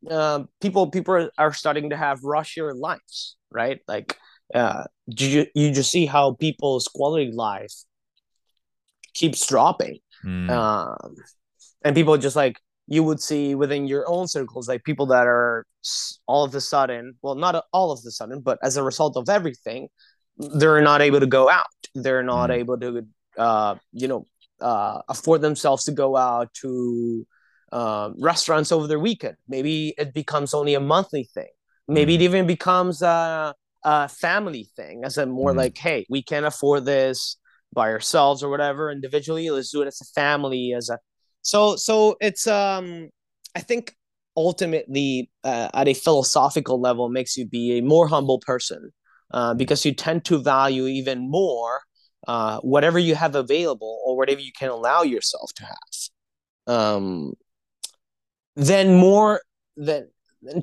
uh, 0.10 0.44
people 0.62 0.88
people 0.88 1.30
are 1.38 1.54
starting 1.54 1.90
to 1.92 1.98
have 1.98 2.22
rushier 2.22 2.76
lives, 2.76 3.38
right? 3.52 3.80
Like 3.88 4.18
uh, 4.54 4.84
you 5.08 5.46
you 5.56 5.72
just 5.72 5.92
see 5.92 6.06
how 6.06 6.34
people's 6.34 6.88
quality 6.88 7.32
life 7.32 7.74
keeps 9.14 9.46
dropping, 9.48 10.00
mm. 10.24 10.50
um, 10.50 11.16
and 11.84 11.96
people 11.96 12.18
just 12.18 12.36
like 12.36 12.60
you 12.88 13.04
would 13.04 13.22
see 13.22 13.54
within 13.56 13.88
your 13.88 14.10
own 14.10 14.28
circles, 14.28 14.68
like 14.68 14.84
people 14.84 15.06
that 15.08 15.28
are 15.28 15.66
all 16.26 16.44
of 16.44 16.56
a 16.56 16.62
sudden, 16.62 17.16
well, 17.22 17.36
not 17.36 17.64
all 17.72 17.92
of 17.92 18.00
a 18.06 18.12
sudden, 18.12 18.42
but 18.42 18.58
as 18.64 18.78
a 18.78 18.84
result 18.84 19.16
of 19.16 19.30
everything, 19.30 19.88
they're 20.38 20.82
not 20.82 21.02
able 21.02 21.20
to 21.20 21.28
go 21.28 21.50
out. 21.50 21.68
They're 21.94 22.24
not 22.24 22.50
mm. 22.50 22.56
able 22.56 22.80
to, 22.80 23.06
uh, 23.38 23.76
you 23.92 24.08
know, 24.08 24.26
uh, 24.60 25.02
afford 25.08 25.42
themselves 25.42 25.84
to 25.86 25.92
go 25.92 26.18
out 26.18 26.54
to 26.56 27.28
uh, 27.72 28.12
restaurants 28.18 28.72
over 28.72 28.88
their 28.88 29.00
weekend. 29.00 29.36
Maybe 29.48 29.94
it 29.98 30.14
becomes 30.14 30.54
only 30.54 30.74
a 30.74 30.80
monthly 30.80 31.30
thing. 31.34 31.50
Maybe 31.88 32.14
mm. 32.14 32.16
it 32.16 32.22
even 32.24 32.48
becomes 32.48 33.02
a, 33.02 33.54
a, 33.84 34.08
family 34.08 34.70
thing, 34.76 35.04
as 35.04 35.18
a 35.18 35.26
more 35.26 35.54
mm. 35.54 35.58
like, 35.58 35.78
hey, 35.78 36.06
we 36.10 36.24
can't 36.24 36.46
afford 36.46 36.86
this 36.86 37.38
by 37.74 37.90
ourselves 37.90 38.44
or 38.44 38.50
whatever 38.50 38.92
individually. 38.92 39.50
Let's 39.50 39.72
do 39.72 39.82
it 39.82 39.88
as 39.88 40.02
a 40.02 40.06
family. 40.06 40.74
As 40.76 40.90
a 40.90 41.00
so 41.42 41.76
so 41.76 42.16
it's 42.20 42.48
um, 42.48 43.10
I 43.56 43.62
think 43.62 43.96
ultimately 44.36 45.30
uh, 45.44 45.70
at 45.74 45.88
a 45.88 45.94
philosophical 45.94 46.80
level 46.80 47.10
makes 47.10 47.38
you 47.38 47.46
be 47.46 47.78
a 47.78 47.82
more 47.82 48.08
humble 48.08 48.40
person 48.40 48.92
uh, 49.32 49.54
because 49.54 49.86
you 49.86 49.94
tend 49.94 50.26
to 50.26 50.38
value 50.38 50.88
even 50.88 51.30
more 51.30 51.82
uh, 52.28 52.60
whatever 52.60 53.00
you 53.00 53.16
have 53.16 53.36
available 53.36 54.00
or 54.06 54.18
whatever 54.18 54.40
you 54.40 54.52
can 54.52 54.70
allow 54.70 55.02
yourself 55.02 55.52
to 55.56 55.66
have. 55.66 56.76
Um, 56.76 57.34
then 58.56 58.96
more 58.96 59.42
than 59.78 60.10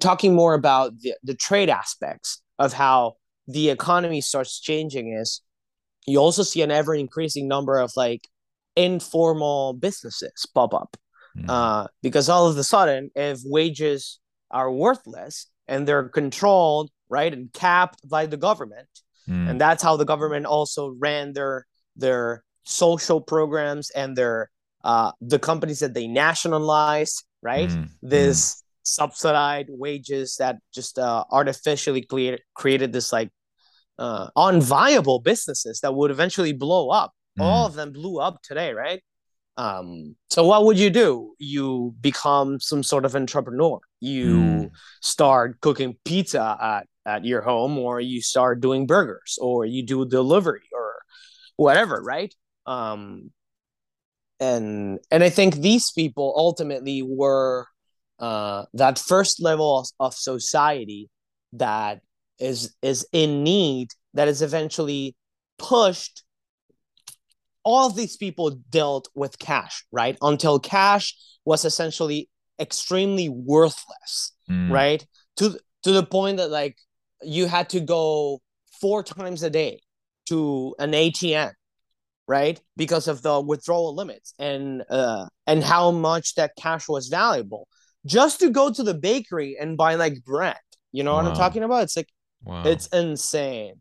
talking 0.01 0.35
more 0.35 0.55
about 0.55 0.99
the, 1.01 1.15
the 1.23 1.35
trade 1.35 1.69
aspects 1.71 2.43
of 2.59 2.73
how 2.73 3.17
the 3.47 3.71
economy 3.71 4.21
starts 4.21 4.61
changing 4.61 5.13
is 5.13 5.41
you 6.07 6.19
also 6.19 6.43
see 6.43 6.63
an 6.63 6.71
ever 6.71 6.95
increasing 6.95 7.49
number 7.49 7.79
of 7.79 7.93
like 7.97 8.29
informal 8.77 9.73
businesses 9.73 10.47
pop 10.55 10.75
up 10.75 10.97
mm. 11.37 11.45
uh, 11.49 11.87
because 12.03 12.29
all 12.29 12.47
of 12.47 12.57
a 12.57 12.65
sudden 12.65 13.11
if 13.15 13.41
wages 13.45 14.21
are 14.51 14.71
worthless 14.71 15.47
and 15.67 15.87
they're 15.87 16.09
controlled 16.09 16.91
right 17.09 17.33
and 17.33 17.53
capped 17.53 18.07
by 18.09 18.27
the 18.27 18.37
government 18.37 18.89
mm. 19.29 19.49
and 19.49 19.61
that's 19.61 19.83
how 19.83 19.97
the 19.97 20.05
government 20.05 20.47
also 20.47 20.95
ran 20.99 21.33
their 21.33 21.67
their 21.97 22.45
social 22.65 23.21
programs 23.21 23.91
and 23.91 24.17
their 24.17 24.51
uh, 24.85 25.11
the 25.21 25.39
companies 25.39 25.81
that 25.81 25.95
they 25.95 26.07
nationalized 26.07 27.25
right 27.43 27.71
mm. 27.71 27.89
this 28.03 28.53
mm. 28.53 28.63
subsidized 28.83 29.69
wages 29.71 30.37
that 30.37 30.57
just 30.73 30.99
uh, 30.99 31.25
artificially 31.31 32.03
created 32.03 32.41
created 32.55 32.93
this 32.93 33.13
like 33.13 33.31
uh, 33.99 34.29
unviable 34.37 35.23
businesses 35.23 35.81
that 35.81 35.95
would 35.95 36.11
eventually 36.11 36.53
blow 36.53 36.91
up 36.91 37.13
all 37.39 37.65
mm. 37.65 37.67
of 37.69 37.75
them 37.75 37.93
blew 37.93 38.19
up 38.19 38.41
today 38.43 38.73
right 38.73 39.03
um, 39.57 40.17
so 40.29 40.47
what 40.47 40.65
would 40.65 40.79
you 40.79 40.91
do? 40.91 41.35
You 41.39 41.95
become 42.01 42.61
some 42.61 42.83
sort 42.83 43.05
of 43.05 43.17
entrepreneur. 43.17 43.79
You 44.01 44.37
mm. 44.37 44.71
start 45.01 45.61
cooking 45.61 45.97
pizza 46.05 46.57
at, 46.61 46.87
at 47.07 47.25
your 47.25 47.41
home, 47.41 47.79
or 47.79 48.01
you 48.01 48.21
start 48.21 48.61
doing 48.61 48.87
burgers, 48.87 49.39
or 49.41 49.65
you 49.65 49.83
do 49.83 50.07
delivery 50.07 50.69
or 50.73 50.97
whatever, 51.57 52.03
right? 52.03 52.35
Um, 52.67 53.31
and 54.39 54.99
and 55.11 55.25
I 55.25 55.31
think 55.31 55.57
these 55.57 55.91
people 55.93 56.35
ultimately 56.37 57.03
were 57.03 57.67
uh, 58.19 58.67
that 58.75 58.99
first 58.99 59.43
level 59.43 59.79
of, 59.79 59.87
of 59.99 60.15
society 60.15 61.09
that 61.55 62.01
is 62.39 62.75
is 62.83 63.07
in 63.13 63.43
need 63.43 63.89
that 64.15 64.29
is 64.29 64.43
eventually 64.43 65.15
pushed 65.59 66.23
all 67.67 67.91
these 67.91 68.17
people 68.17 68.51
dealt 68.71 69.09
with 69.17 69.41
cash, 69.41 69.85
right? 69.91 70.17
Until 70.23 70.61
cash 70.61 71.17
was 71.45 71.65
essentially 71.65 72.29
extremely 72.61 73.29
worthless, 73.29 74.33
mm. 74.49 74.71
right? 74.71 75.05
To 75.39 75.59
to 75.83 75.93
the 75.93 76.05
point 76.05 76.37
that 76.37 76.51
like 76.51 76.77
you 77.23 77.47
had 77.47 77.69
to 77.71 77.81
go 77.81 78.41
four 78.81 79.03
times 79.03 79.43
a 79.43 79.51
day 79.51 79.81
to 80.27 80.77
an 80.79 80.93
ATM, 80.93 81.53
right? 82.29 82.61
Because 82.77 83.09
of 83.09 83.23
the 83.23 83.41
withdrawal 83.41 83.95
limits 83.95 84.33
and 84.39 84.85
uh 84.89 85.27
and 85.47 85.65
how 85.65 85.91
much 85.91 86.35
that 86.37 86.53
cash 86.57 86.89
was 86.89 87.09
valuable. 87.09 87.67
Just 88.07 88.39
to 88.41 88.51
go 88.51 88.73
to 88.73 88.83
the 88.85 88.95
bakery 88.95 89.57
and 89.61 89.77
buy 89.77 89.97
like 89.97 90.25
bread. 90.25 90.57
You 90.93 91.03
know 91.03 91.15
wow. 91.15 91.23
what 91.25 91.33
I'm 91.33 91.37
talking 91.37 91.65
about? 91.65 91.83
It's 91.83 91.97
like 91.97 92.09
wow. 92.45 92.63
it's 92.65 92.87
insane. 92.89 93.81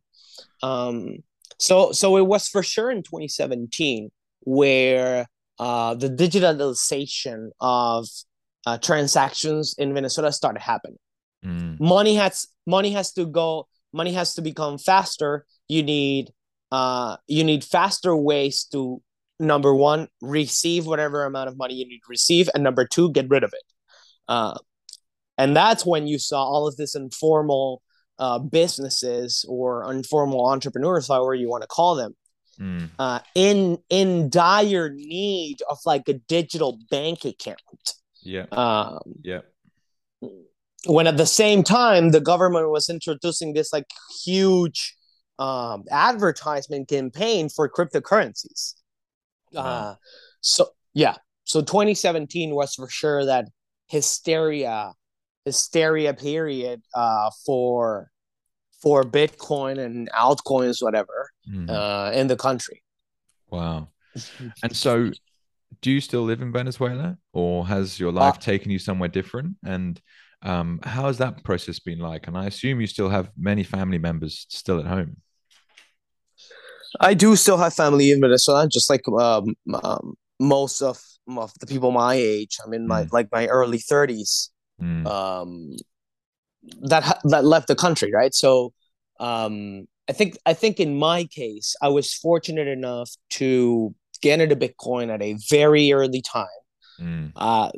Um 0.62 1.18
so 1.60 1.92
so 1.92 2.18
it 2.18 2.26
was 2.26 2.48
for 2.48 2.64
sure 2.64 2.92
in 2.92 3.04
2017 3.04 4.12
where 4.42 5.28
uh, 5.60 5.96
the 5.96 6.10
digitalization 6.10 7.50
of 7.60 8.08
uh, 8.66 8.78
transactions 8.78 9.76
in 9.78 9.94
Venezuela 9.94 10.32
started 10.32 10.62
happening. 10.62 10.98
Mm. 11.46 11.80
Money 11.80 12.16
has 12.16 12.48
money 12.66 12.92
has 12.92 13.14
to 13.14 13.26
go. 13.26 13.68
Money 13.94 14.14
has 14.14 14.34
to 14.36 14.42
become 14.42 14.78
faster. 14.78 15.46
You 15.68 15.84
need 15.84 16.32
uh, 16.72 17.18
you 17.28 17.44
need 17.44 17.64
faster 17.64 18.16
ways 18.16 18.66
to 18.72 19.02
number 19.40 19.74
one 19.76 20.08
receive 20.22 20.86
whatever 20.86 21.26
amount 21.26 21.50
of 21.50 21.58
money 21.58 21.76
you 21.76 21.86
need 21.88 22.00
to 22.00 22.10
receive, 22.10 22.50
and 22.54 22.64
number 22.64 22.86
two 22.86 23.12
get 23.12 23.30
rid 23.30 23.44
of 23.44 23.54
it. 23.54 23.64
Uh, 24.28 24.58
and 25.38 25.56
that's 25.56 25.86
when 25.86 26.08
you 26.08 26.18
saw 26.18 26.44
all 26.44 26.68
of 26.68 26.76
this 26.78 26.96
informal 26.96 27.82
uh, 28.20 28.40
businesses 28.40 29.46
or 29.48 29.92
informal 29.92 30.46
entrepreneurs, 30.48 31.08
however 31.08 31.34
you 31.34 31.50
want 31.50 31.64
to 31.64 31.68
call 31.68 31.96
them, 31.96 32.16
mm. 32.60 32.90
uh, 33.00 33.20
in 33.34 33.78
in 33.90 34.30
dire 34.30 34.90
need 34.90 35.58
of 35.70 35.78
like 35.86 36.08
a 36.08 36.14
digital 36.14 36.80
bank 36.90 37.26
account. 37.26 37.60
Yeah. 38.22 38.46
Um, 38.52 39.00
yeah. 39.22 39.42
When 40.88 41.08
at 41.08 41.18
the 41.18 41.26
same 41.26 41.64
time 41.64 42.12
the 42.12 42.22
government 42.22 42.70
was 42.70 42.90
introducing 42.90 43.54
this 43.54 43.74
like 43.74 43.86
huge 44.24 44.96
um, 45.40 45.84
advertisement 45.92 46.88
campaign 46.88 47.50
for 47.50 47.70
cryptocurrencies. 47.70 48.76
Wow. 49.52 49.62
Uh, 49.62 49.96
so 50.42 50.70
yeah, 50.94 51.16
so 51.44 51.62
2017 51.62 52.54
was 52.56 52.76
for 52.76 52.90
sure 52.90 53.26
that 53.26 53.46
hysteria 53.88 54.94
hysteria 55.46 56.14
period 56.14 56.82
uh, 56.94 57.30
for 57.46 58.12
for 58.82 59.04
Bitcoin 59.04 59.80
and 59.80 60.10
altcoins, 60.12 60.82
whatever, 60.82 61.32
mm. 61.50 61.70
uh, 61.70 62.12
in 62.14 62.28
the 62.28 62.36
country. 62.36 62.84
Wow. 63.50 63.90
and 64.64 64.76
so, 64.76 65.12
do 65.82 65.92
you 65.92 66.02
still 66.02 66.22
live 66.22 66.42
in 66.42 66.52
Venezuela, 66.52 67.18
or 67.34 67.66
has 67.66 68.00
your 68.00 68.12
life 68.12 68.36
uh, 68.36 68.40
taken 68.40 68.72
you 68.72 68.80
somewhere 68.80 69.10
different? 69.10 69.56
And 69.66 70.00
um, 70.42 70.80
how 70.84 71.08
has 71.08 71.18
that 71.18 71.44
process 71.44 71.80
been 71.80 72.00
like? 72.00 72.28
And 72.28 72.38
I 72.38 72.46
assume 72.46 72.82
you 72.82 72.88
still 72.88 73.10
have 73.10 73.30
many 73.38 73.64
family 73.64 73.98
members 73.98 74.46
still 74.50 74.80
at 74.80 74.86
home. 74.86 75.18
I 77.00 77.14
do 77.14 77.36
still 77.36 77.58
have 77.58 77.74
family 77.74 78.12
in 78.12 78.22
Venezuela, 78.22 78.70
just 78.70 78.90
like 78.90 79.08
um, 79.08 79.56
um, 79.84 80.16
most 80.40 80.82
of, 80.82 81.02
of 81.28 81.52
the 81.60 81.66
people 81.66 81.92
my 81.92 82.14
age. 82.16 82.58
I'm 82.64 82.74
in 82.74 82.88
my 82.88 83.06
mm. 83.06 83.12
like 83.12 83.30
my 83.32 83.48
early 83.48 83.80
30s 83.80 84.50
mm. 84.82 85.06
um, 85.08 85.76
that 86.82 87.20
that 87.24 87.46
left 87.46 87.68
the 87.68 87.76
country, 87.76 88.12
right? 88.12 88.34
So 88.34 88.74
um, 89.20 89.88
I 90.10 90.14
think 90.14 90.38
I 90.46 90.54
think 90.54 90.80
in 90.80 90.98
my 90.98 91.26
case, 91.26 91.76
I 91.82 91.90
was 91.90 92.14
fortunate 92.14 92.68
enough 92.68 93.10
to 93.32 93.96
get 94.22 94.42
into 94.42 94.56
Bitcoin 94.56 95.14
at 95.14 95.22
a 95.22 95.38
very 95.50 95.92
early 95.92 96.22
time 96.22 96.48
mm. 97.00 97.32
uh, 97.36 97.72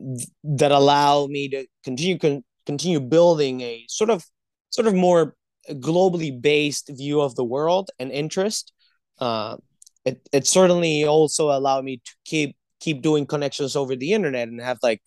that 0.44 0.72
allowed 0.72 1.30
me 1.30 1.50
to 1.50 1.66
continue 1.84 2.18
con- 2.18 2.44
continue 2.66 3.00
building 3.00 3.62
a 3.62 3.86
sort 3.90 4.10
of 4.10 4.24
sort 4.70 4.88
of 4.88 4.94
more 4.94 5.36
globally 5.72 6.40
based 6.40 6.90
view 6.94 7.22
of 7.22 7.36
the 7.36 7.44
world 7.44 7.90
and 8.00 8.12
interest. 8.12 8.74
Uh, 9.20 9.58
it 10.06 10.28
it 10.32 10.48
certainly 10.48 11.06
also 11.06 11.52
allowed 11.52 11.84
me 11.84 11.98
to 11.98 12.12
keep 12.26 12.56
keep 12.80 13.02
doing 13.02 13.26
connections 13.26 13.76
over 13.76 13.96
the 13.96 14.14
internet 14.14 14.48
and 14.48 14.62
have 14.62 14.78
like 14.84 15.02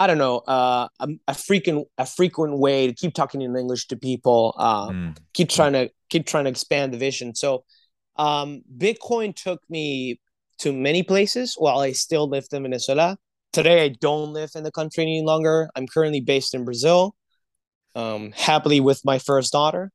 I 0.00 0.06
don't 0.06 0.16
know, 0.16 0.38
uh, 0.38 0.88
a, 0.98 1.08
a, 1.28 1.34
frequent 1.34 1.86
a 1.98 2.06
frequent 2.06 2.58
way 2.58 2.86
to 2.86 2.94
keep 2.94 3.12
talking 3.12 3.42
in 3.42 3.54
English 3.54 3.86
to 3.88 3.96
people, 3.96 4.54
uh, 4.56 4.88
mm. 4.88 5.16
keep 5.34 5.50
trying 5.50 5.74
to 5.74 5.90
keep 6.08 6.26
trying 6.26 6.44
to 6.44 6.50
expand 6.50 6.94
the 6.94 6.98
vision. 6.98 7.34
So, 7.34 7.64
um, 8.16 8.62
Bitcoin 8.78 9.36
took 9.36 9.60
me 9.68 10.18
to 10.60 10.72
many 10.72 11.02
places 11.02 11.54
while 11.58 11.80
I 11.80 11.92
still 11.92 12.26
lived 12.26 12.54
in 12.54 12.62
Venezuela. 12.62 13.18
Today, 13.52 13.84
I 13.84 13.88
don't 13.88 14.32
live 14.32 14.52
in 14.54 14.62
the 14.62 14.72
country 14.72 15.02
any 15.02 15.22
longer. 15.22 15.68
I'm 15.76 15.86
currently 15.86 16.22
based 16.22 16.54
in 16.54 16.64
Brazil, 16.64 17.14
um, 17.94 18.32
happily 18.34 18.80
with 18.80 19.04
my 19.04 19.18
first 19.18 19.52
daughter. 19.52 19.92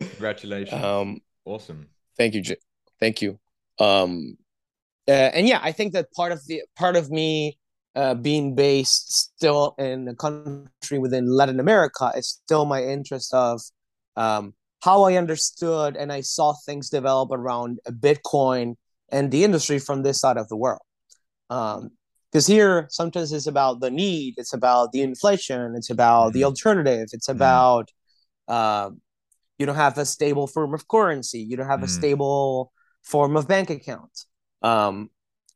Congratulations! 0.00 0.84
Um, 0.84 1.20
awesome. 1.46 1.86
Thank 2.18 2.34
you, 2.34 2.42
thank 3.00 3.22
you. 3.22 3.38
Um, 3.78 4.36
uh, 5.08 5.30
and 5.32 5.48
yeah, 5.48 5.60
I 5.62 5.72
think 5.72 5.94
that 5.94 6.12
part 6.12 6.32
of 6.32 6.46
the 6.46 6.64
part 6.76 6.96
of 6.96 7.10
me 7.10 7.56
uh, 7.96 8.14
being 8.14 8.54
based 8.54 9.10
still 9.10 9.74
in 9.78 10.06
a 10.06 10.14
country 10.14 10.98
within 10.98 11.26
Latin 11.26 11.58
America 11.58 12.12
is 12.14 12.28
still 12.28 12.66
my 12.66 12.84
interest 12.84 13.32
of 13.32 13.62
um, 14.16 14.54
how 14.82 15.04
I 15.04 15.14
understood 15.14 15.96
and 15.96 16.12
I 16.12 16.20
saw 16.20 16.52
things 16.52 16.90
develop 16.90 17.30
around 17.32 17.80
Bitcoin 17.88 18.74
and 19.10 19.30
the 19.30 19.44
industry 19.44 19.78
from 19.78 20.02
this 20.02 20.20
side 20.20 20.36
of 20.36 20.48
the 20.48 20.56
world. 20.56 20.82
Because 21.48 21.80
um, 22.48 22.54
here, 22.54 22.86
sometimes 22.90 23.32
it's 23.32 23.46
about 23.46 23.80
the 23.80 23.90
need, 23.90 24.34
it's 24.36 24.52
about 24.52 24.92
the 24.92 25.00
inflation, 25.00 25.74
it's 25.74 25.90
about 25.90 26.28
mm-hmm. 26.28 26.38
the 26.38 26.44
alternative, 26.44 27.08
it's 27.12 27.28
mm-hmm. 27.28 27.38
about 27.38 27.90
uh, 28.46 28.90
you 29.58 29.64
don't 29.64 29.76
have 29.76 29.96
a 29.96 30.04
stable 30.04 30.46
form 30.46 30.74
of 30.74 30.86
currency, 30.86 31.40
you 31.40 31.56
don't 31.56 31.66
have 31.66 31.80
mm-hmm. 31.80 31.84
a 31.84 32.00
stable 32.00 32.72
form 33.02 33.36
of 33.36 33.48
bank 33.48 33.70
account. 33.70 34.24
Um, 34.60 35.08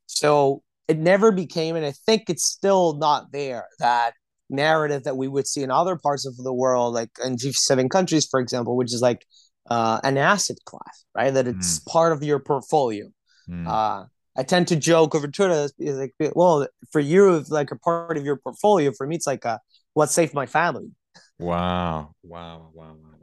so 0.06 0.62
it 0.90 0.98
never 0.98 1.30
became, 1.30 1.76
and 1.76 1.86
I 1.86 1.92
think 1.92 2.24
it's 2.28 2.44
still 2.44 2.94
not 2.94 3.30
there, 3.30 3.66
that 3.78 4.14
narrative 4.48 5.04
that 5.04 5.16
we 5.16 5.28
would 5.28 5.46
see 5.46 5.62
in 5.62 5.70
other 5.70 5.94
parts 5.94 6.26
of 6.26 6.36
the 6.36 6.52
world, 6.52 6.94
like 6.94 7.10
in 7.24 7.36
G7 7.36 7.88
countries, 7.88 8.26
for 8.26 8.40
example, 8.40 8.76
which 8.76 8.92
is 8.92 9.00
like 9.00 9.24
uh, 9.70 10.00
an 10.02 10.18
asset 10.18 10.56
class, 10.66 11.04
right? 11.14 11.32
That 11.32 11.46
it's 11.46 11.78
mm. 11.78 11.86
part 11.86 12.12
of 12.12 12.24
your 12.24 12.40
portfolio. 12.40 13.06
Mm. 13.48 13.68
Uh, 13.68 14.06
I 14.36 14.42
tend 14.42 14.66
to 14.68 14.76
joke 14.76 15.14
over 15.14 15.28
Twitter, 15.28 15.68
is 15.78 15.96
like, 15.96 16.14
well, 16.34 16.66
for 16.90 17.00
you, 17.00 17.36
it's 17.36 17.50
like 17.50 17.70
a 17.70 17.78
part 17.78 18.16
of 18.16 18.24
your 18.24 18.38
portfolio. 18.38 18.90
For 18.90 19.06
me, 19.06 19.14
it's 19.14 19.28
like 19.28 19.44
a, 19.44 19.60
what 19.94 20.10
saved 20.10 20.34
my 20.34 20.46
family. 20.46 20.90
Wow, 21.38 22.14
wow, 22.24 22.72
wow, 22.74 22.96
wow, 22.96 23.14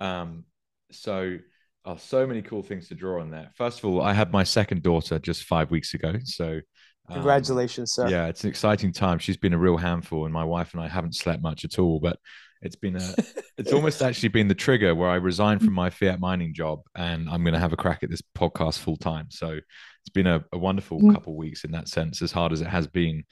wow. 0.00 0.06
Um, 0.06 0.44
so 0.92 1.38
Oh, 1.84 1.96
so 1.96 2.26
many 2.26 2.42
cool 2.42 2.62
things 2.62 2.88
to 2.88 2.94
draw 2.94 3.20
on 3.20 3.30
there. 3.30 3.50
First 3.54 3.78
of 3.78 3.86
all, 3.86 4.02
I 4.02 4.12
had 4.12 4.32
my 4.32 4.44
second 4.44 4.82
daughter 4.82 5.18
just 5.18 5.44
five 5.44 5.70
weeks 5.70 5.94
ago. 5.94 6.14
So, 6.24 6.60
um, 7.08 7.14
congratulations, 7.14 7.92
sir. 7.92 8.08
Yeah, 8.08 8.26
it's 8.26 8.44
an 8.44 8.50
exciting 8.50 8.92
time. 8.92 9.18
She's 9.18 9.36
been 9.36 9.54
a 9.54 9.58
real 9.58 9.76
handful, 9.76 10.24
and 10.24 10.34
my 10.34 10.44
wife 10.44 10.74
and 10.74 10.82
I 10.82 10.88
haven't 10.88 11.14
slept 11.14 11.42
much 11.42 11.64
at 11.64 11.78
all. 11.78 12.00
But 12.00 12.18
it's 12.60 12.76
been 12.76 12.96
a, 12.96 13.14
it's 13.58 13.72
almost 13.72 14.02
actually 14.02 14.30
been 14.30 14.48
the 14.48 14.54
trigger 14.54 14.94
where 14.94 15.08
I 15.08 15.14
resigned 15.14 15.62
from 15.62 15.72
my 15.72 15.88
fiat 15.88 16.20
mining 16.20 16.52
job, 16.52 16.80
and 16.94 17.28
I'm 17.28 17.42
going 17.42 17.54
to 17.54 17.60
have 17.60 17.72
a 17.72 17.76
crack 17.76 18.02
at 18.02 18.10
this 18.10 18.22
podcast 18.36 18.80
full 18.80 18.96
time. 18.96 19.28
So, 19.30 19.52
it's 19.52 20.12
been 20.12 20.26
a, 20.26 20.44
a 20.52 20.58
wonderful 20.58 21.00
mm. 21.00 21.14
couple 21.14 21.36
weeks 21.36 21.64
in 21.64 21.70
that 21.70 21.88
sense, 21.88 22.20
as 22.22 22.32
hard 22.32 22.52
as 22.52 22.60
it 22.60 22.66
has 22.66 22.86
been. 22.86 23.24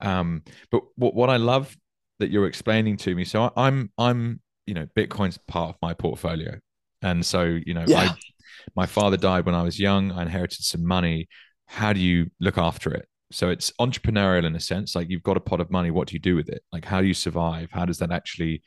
Um, 0.00 0.42
but 0.70 0.82
what 0.96 1.14
what 1.14 1.30
I 1.30 1.38
love 1.38 1.76
that 2.20 2.30
you're 2.30 2.46
explaining 2.46 2.96
to 2.98 3.14
me, 3.14 3.24
so 3.24 3.44
I, 3.44 3.66
I'm 3.66 3.90
I'm 3.98 4.40
you 4.66 4.74
know 4.74 4.86
Bitcoin's 4.96 5.38
part 5.48 5.70
of 5.70 5.76
my 5.82 5.94
portfolio 5.94 6.60
and 7.04 7.24
so, 7.24 7.58
you 7.64 7.74
know, 7.74 7.84
yeah. 7.86 7.98
I, 7.98 8.10
my 8.74 8.86
father 8.86 9.18
died 9.18 9.44
when 9.44 9.54
I 9.54 9.62
was 9.62 9.78
young. 9.78 10.10
I 10.10 10.22
inherited 10.22 10.64
some 10.64 10.84
money. 10.86 11.28
How 11.66 11.92
do 11.92 12.00
you 12.00 12.30
look 12.40 12.56
after 12.56 12.92
it? 12.92 13.06
So 13.30 13.50
it's 13.50 13.70
entrepreneurial 13.78 14.46
in 14.46 14.56
a 14.56 14.60
sense. 14.60 14.96
Like 14.96 15.10
you've 15.10 15.22
got 15.22 15.36
a 15.36 15.40
pot 15.40 15.60
of 15.60 15.70
money. 15.70 15.90
What 15.90 16.08
do 16.08 16.14
you 16.14 16.20
do 16.20 16.34
with 16.34 16.48
it? 16.48 16.62
Like 16.72 16.84
how 16.84 17.02
do 17.02 17.06
you 17.06 17.14
survive? 17.14 17.68
How 17.70 17.84
does 17.84 17.98
that 17.98 18.10
actually, 18.10 18.62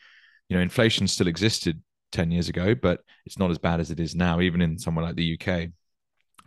you 0.50 0.56
know, 0.56 0.62
inflation 0.62 1.08
still 1.08 1.28
existed 1.28 1.82
10 2.12 2.32
years 2.32 2.48
ago, 2.48 2.76
but 2.76 3.00
it's 3.26 3.40
not 3.40 3.50
as 3.50 3.58
bad 3.58 3.80
as 3.80 3.90
it 3.90 4.00
is 4.00 4.16
now, 4.16 4.40
even 4.40 4.62
in 4.62 4.78
somewhere 4.78 5.06
like 5.06 5.16
the 5.16 5.40
UK. 5.40 5.70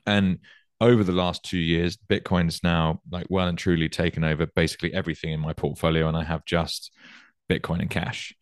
And 0.07 0.39
over 0.81 1.03
the 1.03 1.13
last 1.13 1.43
two 1.43 1.59
years, 1.59 1.99
Bitcoin's 2.09 2.63
now 2.63 3.01
like 3.11 3.27
well 3.29 3.49
and 3.49 3.59
truly 3.59 3.89
taken 3.89 4.23
over 4.23 4.47
basically 4.47 4.95
everything 4.95 5.33
in 5.33 5.41
my 5.41 5.55
portfolio. 5.55 6.07
And 6.07 6.17
I 6.17 6.23
have 6.23 6.45
just 6.45 6.93
Bitcoin 7.51 7.81
and 7.81 7.91
cash 7.91 8.33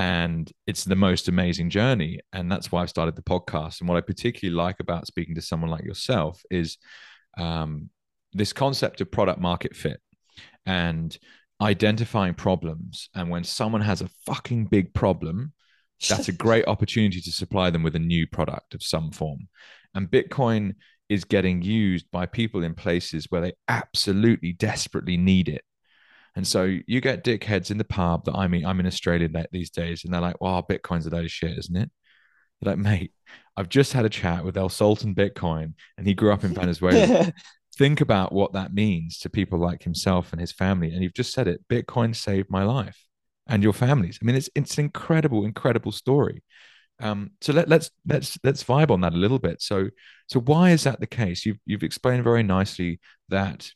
and 0.00 0.50
it's 0.66 0.84
the 0.84 0.96
most 0.96 1.28
amazing 1.28 1.68
journey. 1.68 2.20
And 2.32 2.50
that's 2.50 2.72
why 2.72 2.82
i've 2.82 2.90
started 2.90 3.16
the 3.16 3.22
podcast. 3.22 3.80
And 3.80 3.88
what 3.88 3.98
i 3.98 4.00
particularly 4.00 4.56
like 4.56 4.80
about 4.80 5.06
speaking 5.06 5.34
to 5.34 5.42
someone 5.42 5.70
like 5.70 5.84
yourself 5.84 6.42
is 6.50 6.78
um, 7.36 7.90
this 8.32 8.54
concept 8.54 9.02
of 9.02 9.12
product 9.12 9.40
market 9.40 9.76
fit 9.76 10.00
and 10.64 11.16
identifying 11.60 12.32
problems. 12.32 13.10
And 13.14 13.28
when 13.28 13.44
someone 13.44 13.82
has 13.82 14.00
a 14.00 14.08
fucking 14.24 14.66
big 14.66 14.94
problem 14.94 15.52
that's 16.08 16.28
a 16.28 16.32
great 16.32 16.66
opportunity 16.74 17.20
to 17.20 17.30
supply 17.30 17.68
them 17.68 17.82
with 17.82 17.94
a 17.94 17.98
new 17.98 18.26
product 18.26 18.72
of 18.72 18.82
some 18.82 19.10
form. 19.10 19.48
And 19.94 20.10
bitcoin 20.10 20.76
is 21.10 21.24
getting 21.24 21.60
used 21.60 22.10
by 22.10 22.24
people 22.24 22.62
in 22.62 22.74
places 22.74 23.26
where 23.28 23.42
they 23.42 23.52
absolutely 23.68 24.54
desperately 24.54 25.18
need 25.18 25.50
it 25.50 25.62
and 26.36 26.46
so 26.46 26.64
you 26.86 27.00
get 27.00 27.24
dickheads 27.24 27.70
in 27.70 27.78
the 27.78 27.84
pub 27.84 28.24
that 28.24 28.34
I 28.34 28.48
mean, 28.48 28.64
I'm 28.64 28.80
in 28.80 28.86
Australia 28.86 29.28
these 29.52 29.70
days, 29.70 30.04
and 30.04 30.12
they're 30.12 30.20
like, 30.20 30.40
"Wow, 30.40 30.64
Bitcoin's 30.68 31.06
a 31.06 31.10
load 31.10 31.24
of 31.24 31.30
shit, 31.30 31.58
isn't 31.58 31.76
it?" 31.76 31.90
You're 32.60 32.72
like, 32.72 32.78
mate, 32.78 33.12
I've 33.56 33.68
just 33.68 33.92
had 33.92 34.04
a 34.04 34.10
chat 34.10 34.44
with 34.44 34.56
El 34.56 34.68
Sultan 34.68 35.14
Bitcoin, 35.14 35.74
and 35.96 36.06
he 36.06 36.14
grew 36.14 36.32
up 36.32 36.44
in 36.44 36.54
Venezuela. 36.54 37.32
Think 37.76 38.00
about 38.00 38.32
what 38.32 38.52
that 38.52 38.74
means 38.74 39.18
to 39.20 39.30
people 39.30 39.58
like 39.58 39.82
himself 39.82 40.32
and 40.32 40.40
his 40.40 40.52
family. 40.52 40.92
And 40.92 41.02
you've 41.02 41.14
just 41.14 41.32
said 41.32 41.48
it: 41.48 41.66
Bitcoin 41.68 42.14
saved 42.14 42.50
my 42.50 42.64
life 42.64 42.98
and 43.46 43.62
your 43.62 43.72
families. 43.72 44.18
I 44.20 44.24
mean, 44.24 44.36
it's 44.36 44.50
it's 44.54 44.78
an 44.78 44.84
incredible, 44.84 45.44
incredible 45.44 45.92
story. 45.92 46.42
Um, 47.00 47.30
so 47.40 47.52
let, 47.52 47.68
let's 47.68 47.90
let's 48.06 48.38
let's 48.44 48.62
vibe 48.62 48.90
on 48.90 49.00
that 49.00 49.14
a 49.14 49.16
little 49.16 49.38
bit. 49.38 49.62
So 49.62 49.88
so 50.26 50.40
why 50.40 50.70
is 50.70 50.84
that 50.84 51.00
the 51.00 51.06
case? 51.06 51.46
You've 51.46 51.58
you've 51.66 51.82
explained 51.82 52.24
very 52.24 52.42
nicely 52.42 53.00
that 53.28 53.70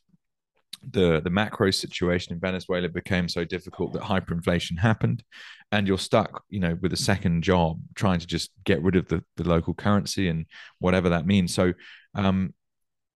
the 0.91 1.21
the 1.21 1.29
macro 1.29 1.71
situation 1.71 2.33
in 2.33 2.39
Venezuela 2.39 2.89
became 2.89 3.29
so 3.29 3.45
difficult 3.45 3.93
that 3.93 4.01
hyperinflation 4.01 4.79
happened, 4.79 5.23
and 5.71 5.87
you're 5.87 5.97
stuck, 5.97 6.43
you 6.49 6.59
know, 6.59 6.77
with 6.81 6.93
a 6.93 6.97
second 6.97 7.43
job 7.43 7.79
trying 7.95 8.19
to 8.19 8.27
just 8.27 8.51
get 8.63 8.81
rid 8.81 8.95
of 8.95 9.07
the 9.07 9.23
the 9.37 9.47
local 9.47 9.73
currency 9.73 10.27
and 10.29 10.45
whatever 10.79 11.09
that 11.09 11.27
means. 11.27 11.53
So, 11.53 11.73
um, 12.15 12.54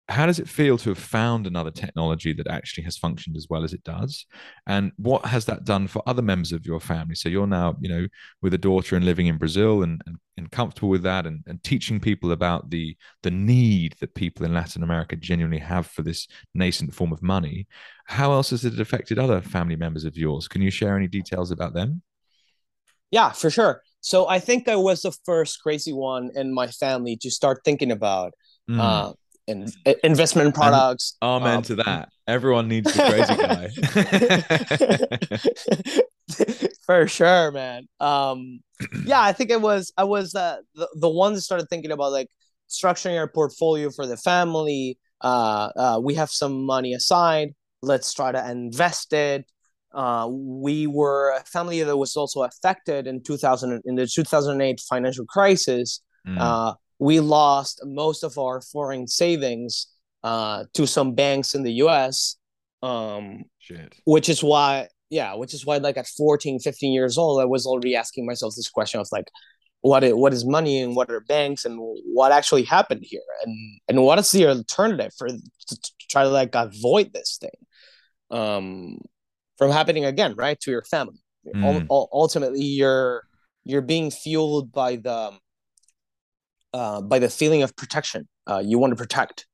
how 0.10 0.26
does 0.26 0.40
it 0.40 0.48
feel 0.48 0.78
to 0.78 0.90
have 0.90 0.98
found 0.98 1.46
another 1.46 1.72
technology 1.72 2.32
that 2.32 2.48
actually 2.48 2.86
has 2.86 2.98
functioned 2.98 3.36
as 3.36 3.48
well 3.50 3.64
as 3.64 3.74
it 3.74 3.84
does? 3.84 4.26
And 4.66 4.94
what 4.98 5.26
has 5.26 5.46
that 5.46 5.66
done 5.66 5.88
for 5.88 6.02
other 6.06 6.22
members 6.22 6.54
of 6.54 6.66
your 6.66 6.80
family? 6.80 7.16
So 7.16 7.28
you're 7.30 7.48
now 7.48 7.76
you 7.82 7.90
know 7.90 8.08
with 8.42 8.54
a 8.54 8.58
daughter 8.58 8.96
and 8.96 9.06
living 9.06 9.28
in 9.28 9.38
brazil 9.38 9.84
and, 9.84 10.02
and, 10.06 10.18
and 10.38 10.52
comfortable 10.52 10.90
with 10.90 11.04
that 11.04 11.26
and, 11.26 11.44
and 11.48 11.62
teaching 11.64 12.00
people 12.00 12.32
about 12.32 12.70
the 12.70 12.96
the 13.24 13.32
need 13.32 13.96
that 14.00 14.16
people 14.16 14.46
in 14.46 14.54
latin 14.54 14.84
america 14.84 15.16
genuinely 15.16 15.60
have 15.60 15.88
for 15.88 16.04
this 16.04 16.28
nascent 16.54 16.94
form 16.94 17.12
of 17.12 17.22
money. 17.22 17.68
How 18.06 18.32
else 18.32 18.52
has 18.52 18.64
it 18.64 18.80
affected 18.80 19.20
other 19.20 19.42
family 19.42 19.76
members 19.76 20.06
of 20.06 20.16
yours? 20.16 20.48
Can 20.48 20.62
you 20.62 20.72
share 20.72 20.96
any 20.96 21.08
details 21.08 21.52
about 21.52 21.74
them? 21.74 22.02
Yeah 23.12 23.32
for 23.32 23.50
sure. 23.50 23.82
So 24.00 24.28
i 24.28 24.40
think 24.40 24.68
i 24.68 24.76
was 24.76 25.02
the 25.02 25.12
first 25.26 25.62
crazy 25.62 25.92
one 25.92 26.32
in 26.36 26.54
my 26.54 26.68
family 26.68 27.18
to 27.18 27.30
start 27.30 27.62
thinking 27.66 27.92
about 27.92 28.34
mm. 28.70 28.80
uh, 28.80 29.14
in, 29.48 29.72
investment 30.04 30.54
products. 30.54 31.16
And 31.22 31.44
amen 31.44 31.58
um, 31.58 31.64
to 31.64 31.76
that. 31.76 32.10
Everyone 32.28 32.68
needs 32.68 32.94
the 32.94 33.04
crazy 33.04 33.36
guy. 33.36 33.70
For 36.86 37.08
sure, 37.08 37.52
man. 37.52 37.88
Um, 38.00 38.60
yeah, 39.06 39.22
I 39.22 39.32
think 39.34 39.50
it 39.50 39.62
was 39.62 39.92
I 39.98 40.04
was 40.04 40.36
uh, 40.36 40.58
the 40.76 40.90
the 40.96 41.10
one 41.10 41.34
that 41.34 41.42
started 41.42 41.68
thinking 41.70 41.92
about 41.92 42.12
like 42.12 42.28
structuring 42.70 43.18
our 43.18 43.28
portfolio 43.28 43.90
for 43.90 44.06
the 44.06 44.18
family. 44.18 44.98
Uh, 45.22 45.70
uh, 45.76 46.00
we 46.04 46.16
have 46.16 46.30
some 46.30 46.66
money 46.66 46.94
aside. 46.94 47.56
Let's 47.82 48.14
try 48.14 48.32
to 48.32 48.50
invest 48.52 49.14
it. 49.14 49.46
Uh, 49.94 50.28
we 50.30 50.86
were 50.86 51.32
a 51.32 51.44
family 51.46 51.82
that 51.82 51.98
was 51.98 52.16
also 52.16 52.44
affected 52.44 53.08
in 53.08 53.24
2000 53.24 53.82
in 53.86 53.96
the 53.96 54.06
2008 54.06 54.80
financial 54.82 55.26
crisis. 55.26 56.02
Mm. 56.28 56.38
Uh, 56.40 56.74
we 57.00 57.20
lost 57.20 57.82
most 57.86 58.24
of 58.24 58.38
our 58.38 58.62
foreign 58.62 59.08
savings 59.08 59.88
uh, 60.24 60.66
to 60.74 60.88
some 60.88 61.14
banks 61.14 61.56
in 61.56 61.64
the 61.64 61.74
US. 61.74 62.38
Um, 62.82 63.44
Shit. 63.60 63.96
Which 64.06 64.30
is 64.30 64.44
why, 64.44 64.88
yeah, 65.10 65.36
which 65.36 65.54
is 65.54 65.66
why, 65.66 65.78
like 65.78 65.98
at 65.98 66.08
14, 66.08 66.60
15 66.60 66.94
years 66.94 67.18
old, 67.18 67.42
I 67.42 67.46
was 67.46 67.66
already 67.66 67.96
asking 67.96 68.26
myself 68.26 68.54
this 68.56 68.70
question 68.70 69.00
of 69.00 69.08
like, 69.12 69.30
what 69.82 70.04
is, 70.04 70.14
what 70.14 70.34
is 70.34 70.46
money 70.46 70.82
and 70.82 70.96
what 70.96 71.10
are 71.10 71.22
banks 71.22 71.66
and 71.66 71.78
what 71.80 72.32
actually 72.32 72.64
happened 72.64 73.02
here 73.04 73.22
and 73.44 73.80
and 73.88 74.04
what 74.04 74.18
is 74.20 74.32
the 74.32 74.48
alternative 74.48 75.12
for 75.18 75.28
to, 75.28 75.38
to 75.68 75.92
try 76.10 76.24
to 76.24 76.30
like 76.30 76.56
avoid 76.56 77.14
this 77.14 77.38
thing 77.40 77.52
um 78.32 78.98
from 79.58 79.72
happening 79.72 80.04
again 80.04 80.34
right 80.36 80.60
to 80.60 80.72
your 80.72 80.84
family 80.84 81.20
mm. 81.56 81.86
ultimately 81.90 82.64
you're 82.64 83.24
you're 83.64 83.82
being 83.82 84.10
fueled 84.10 84.72
by 84.72 84.96
the 84.96 85.32
uh, 86.74 87.02
by 87.02 87.20
the 87.20 87.30
feeling 87.30 87.64
of 87.64 87.76
protection 87.76 88.28
uh, 88.48 88.62
you 88.64 88.80
want 88.80 88.92
to 88.92 88.96
protect. 88.96 89.46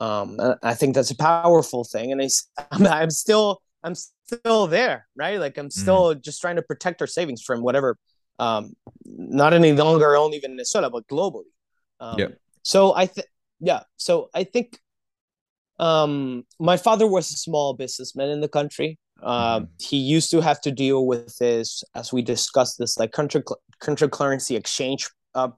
Um, 0.00 0.38
I 0.62 0.74
think 0.74 0.94
that's 0.94 1.10
a 1.10 1.16
powerful 1.16 1.84
thing, 1.84 2.10
and 2.12 2.22
I'm, 2.70 2.86
I'm 2.86 3.10
still 3.10 3.60
I'm 3.82 3.94
still 3.94 4.66
there, 4.66 5.06
right? 5.16 5.38
Like 5.38 5.58
I'm 5.58 5.68
mm. 5.68 5.72
still 5.72 6.14
mm. 6.14 6.22
just 6.22 6.40
trying 6.40 6.56
to 6.56 6.62
protect 6.62 7.00
our 7.00 7.06
savings 7.06 7.42
from 7.42 7.62
whatever, 7.62 7.96
um, 8.38 8.72
not 9.04 9.52
any 9.52 9.72
longer 9.72 10.16
only 10.16 10.40
in 10.42 10.42
Venezuela, 10.42 10.90
but 10.90 11.06
globally. 11.08 11.50
Um, 11.98 12.18
yeah. 12.18 12.28
So 12.62 12.94
I 12.94 13.06
think, 13.06 13.26
yeah. 13.60 13.82
So 13.96 14.30
I 14.34 14.44
think, 14.44 14.78
um, 15.78 16.44
my 16.58 16.76
father 16.76 17.06
was 17.06 17.30
a 17.30 17.36
small 17.36 17.72
businessman 17.72 18.28
in 18.28 18.40
the 18.40 18.48
country. 18.48 18.98
Uh, 19.22 19.60
mm. 19.60 19.68
He 19.80 19.96
used 19.96 20.30
to 20.30 20.40
have 20.40 20.60
to 20.62 20.70
deal 20.70 21.06
with 21.06 21.36
this, 21.38 21.82
as 21.94 22.12
we 22.12 22.22
discussed, 22.22 22.78
this 22.78 22.98
like 22.98 23.12
country 23.12 23.42
country 23.80 24.08
currency 24.08 24.56
exchange 24.56 25.08
uh, 25.34 25.48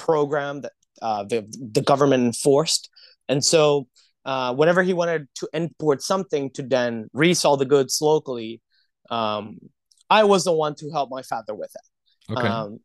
program 0.00 0.62
that 0.62 0.72
uh, 1.02 1.22
the 1.24 1.46
the 1.72 1.82
government 1.82 2.24
enforced, 2.24 2.90
and 3.28 3.44
so 3.44 3.86
uh, 4.24 4.54
whenever 4.54 4.82
he 4.82 4.92
wanted 4.92 5.28
to 5.36 5.48
import 5.52 6.02
something 6.02 6.50
to 6.50 6.62
then 6.62 7.08
resell 7.12 7.56
the 7.56 7.64
goods 7.64 7.98
locally, 8.00 8.60
um, 9.10 9.58
I 10.08 10.24
was 10.24 10.44
the 10.44 10.52
one 10.52 10.74
to 10.76 10.90
help 10.90 11.10
my 11.10 11.22
father 11.22 11.54
with 11.54 11.72
it. 11.74 12.32
Okay. 12.32 12.48
Um, 12.48 12.80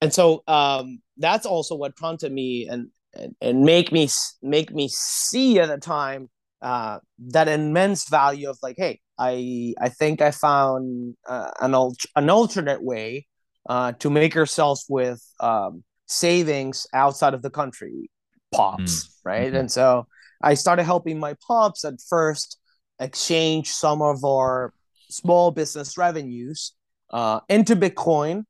and 0.00 0.12
so 0.12 0.42
um, 0.46 1.00
that's 1.16 1.46
also 1.46 1.74
what 1.74 1.96
prompted 1.96 2.32
me 2.32 2.68
and, 2.68 2.88
and 3.14 3.34
and 3.40 3.62
make 3.62 3.92
me 3.92 4.08
make 4.42 4.72
me 4.72 4.88
see 4.88 5.58
at 5.58 5.68
the 5.68 5.78
time 5.78 6.28
uh, 6.62 6.98
that 7.28 7.48
immense 7.48 8.08
value 8.08 8.48
of 8.50 8.58
like, 8.62 8.76
hey, 8.78 9.00
I 9.18 9.74
I 9.80 9.88
think 9.88 10.20
I 10.20 10.30
found 10.30 11.16
uh, 11.28 11.50
an 11.60 11.74
an 12.14 12.30
alternate 12.30 12.82
way 12.82 13.26
uh, 13.68 13.92
to 13.92 14.10
make 14.10 14.34
yourself 14.34 14.80
with 14.88 15.22
um, 15.40 15.84
savings 16.06 16.86
outside 16.94 17.34
of 17.34 17.42
the 17.42 17.50
country 17.50 18.10
pops 18.54 19.06
mm. 19.06 19.10
right 19.24 19.48
mm-hmm. 19.48 19.56
and 19.56 19.70
so 19.70 20.06
i 20.42 20.54
started 20.54 20.84
helping 20.84 21.18
my 21.18 21.34
pops 21.46 21.84
at 21.84 21.94
first 22.08 22.58
exchange 23.00 23.68
some 23.68 24.00
of 24.00 24.24
our 24.24 24.72
small 25.10 25.50
business 25.50 25.98
revenues 25.98 26.72
uh, 27.10 27.40
into 27.48 27.76
bitcoin 27.76 28.44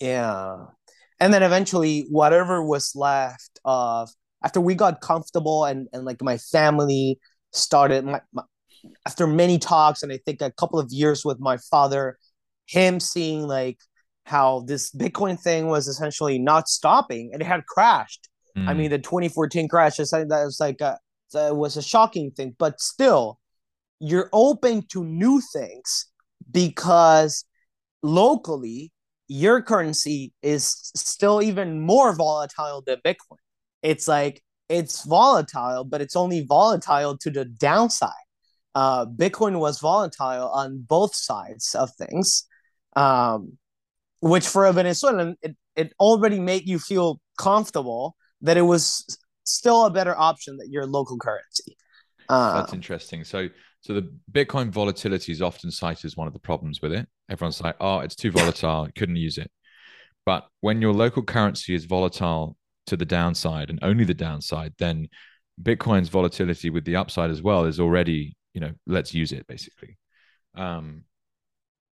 yeah 0.00 0.66
and 1.20 1.34
then 1.34 1.42
eventually 1.42 2.06
whatever 2.10 2.64
was 2.64 2.92
left 2.94 3.58
of 3.64 4.10
after 4.44 4.60
we 4.60 4.74
got 4.74 5.00
comfortable 5.00 5.64
and 5.64 5.88
and 5.92 6.04
like 6.04 6.22
my 6.22 6.38
family 6.38 7.18
started 7.52 8.04
my, 8.04 8.20
my, 8.32 8.42
after 9.06 9.26
many 9.26 9.58
talks 9.58 10.02
and 10.02 10.12
i 10.12 10.18
think 10.24 10.40
a 10.40 10.52
couple 10.52 10.78
of 10.78 10.90
years 10.90 11.24
with 11.24 11.40
my 11.40 11.56
father 11.70 12.18
him 12.66 13.00
seeing 13.00 13.42
like 13.46 13.78
how 14.28 14.60
this 14.66 14.90
Bitcoin 14.90 15.40
thing 15.40 15.66
was 15.66 15.88
essentially 15.88 16.38
not 16.38 16.68
stopping 16.68 17.30
and 17.32 17.42
it 17.42 17.46
had 17.46 17.66
crashed. 17.66 18.28
Mm. 18.56 18.68
I 18.68 18.74
mean, 18.74 18.90
the 18.90 18.98
2014 18.98 19.68
crash, 19.68 19.98
is 19.98 20.10
something 20.10 20.28
that 20.28 20.44
was 20.44 20.60
like 20.60 20.80
a, 20.80 20.98
it 21.34 21.56
was 21.56 21.76
a 21.76 21.82
shocking 21.82 22.30
thing, 22.30 22.54
but 22.58 22.80
still, 22.80 23.38
you're 24.00 24.30
open 24.32 24.82
to 24.92 25.04
new 25.04 25.40
things 25.52 26.06
because 26.50 27.44
locally 28.02 28.92
your 29.26 29.60
currency 29.60 30.32
is 30.42 30.68
still 30.94 31.42
even 31.42 31.80
more 31.80 32.14
volatile 32.14 32.82
than 32.86 32.98
Bitcoin. 33.04 33.38
It's 33.82 34.08
like 34.08 34.42
it's 34.68 35.04
volatile, 35.04 35.84
but 35.84 36.00
it's 36.00 36.16
only 36.16 36.44
volatile 36.44 37.16
to 37.18 37.30
the 37.30 37.44
downside. 37.44 38.12
Uh, 38.74 39.06
Bitcoin 39.06 39.58
was 39.58 39.80
volatile 39.80 40.48
on 40.48 40.84
both 40.86 41.14
sides 41.14 41.74
of 41.74 41.90
things. 41.94 42.46
Um, 42.96 43.58
which 44.20 44.46
for 44.46 44.66
a 44.66 44.72
Venezuelan, 44.72 45.36
it, 45.42 45.56
it 45.76 45.92
already 46.00 46.40
made 46.40 46.66
you 46.66 46.78
feel 46.78 47.20
comfortable 47.38 48.16
that 48.42 48.56
it 48.56 48.62
was 48.62 49.18
still 49.44 49.86
a 49.86 49.90
better 49.90 50.16
option 50.16 50.56
than 50.56 50.70
your 50.70 50.86
local 50.86 51.18
currency. 51.18 51.76
Uh, 52.28 52.60
That's 52.60 52.74
interesting. 52.74 53.24
So, 53.24 53.48
so 53.80 53.94
the 53.94 54.12
Bitcoin 54.30 54.70
volatility 54.70 55.32
is 55.32 55.40
often 55.40 55.70
cited 55.70 56.04
as 56.04 56.16
one 56.16 56.26
of 56.26 56.34
the 56.34 56.40
problems 56.40 56.82
with 56.82 56.92
it. 56.92 57.08
Everyone's 57.30 57.60
like, 57.60 57.76
"Oh, 57.80 58.00
it's 58.00 58.16
too 58.16 58.30
volatile, 58.30 58.88
couldn't 58.94 59.16
use 59.16 59.38
it." 59.38 59.50
But 60.26 60.46
when 60.60 60.82
your 60.82 60.92
local 60.92 61.22
currency 61.22 61.74
is 61.74 61.86
volatile 61.86 62.56
to 62.86 62.96
the 62.96 63.06
downside 63.06 63.70
and 63.70 63.78
only 63.82 64.04
the 64.04 64.14
downside, 64.14 64.74
then 64.78 65.08
Bitcoin's 65.62 66.08
volatility 66.08 66.70
with 66.70 66.84
the 66.84 66.96
upside 66.96 67.30
as 67.30 67.42
well 67.42 67.64
is 67.64 67.80
already, 67.80 68.36
you 68.52 68.60
know, 68.60 68.72
let's 68.86 69.14
use 69.14 69.32
it 69.32 69.46
basically. 69.46 69.96
Um, 70.54 71.04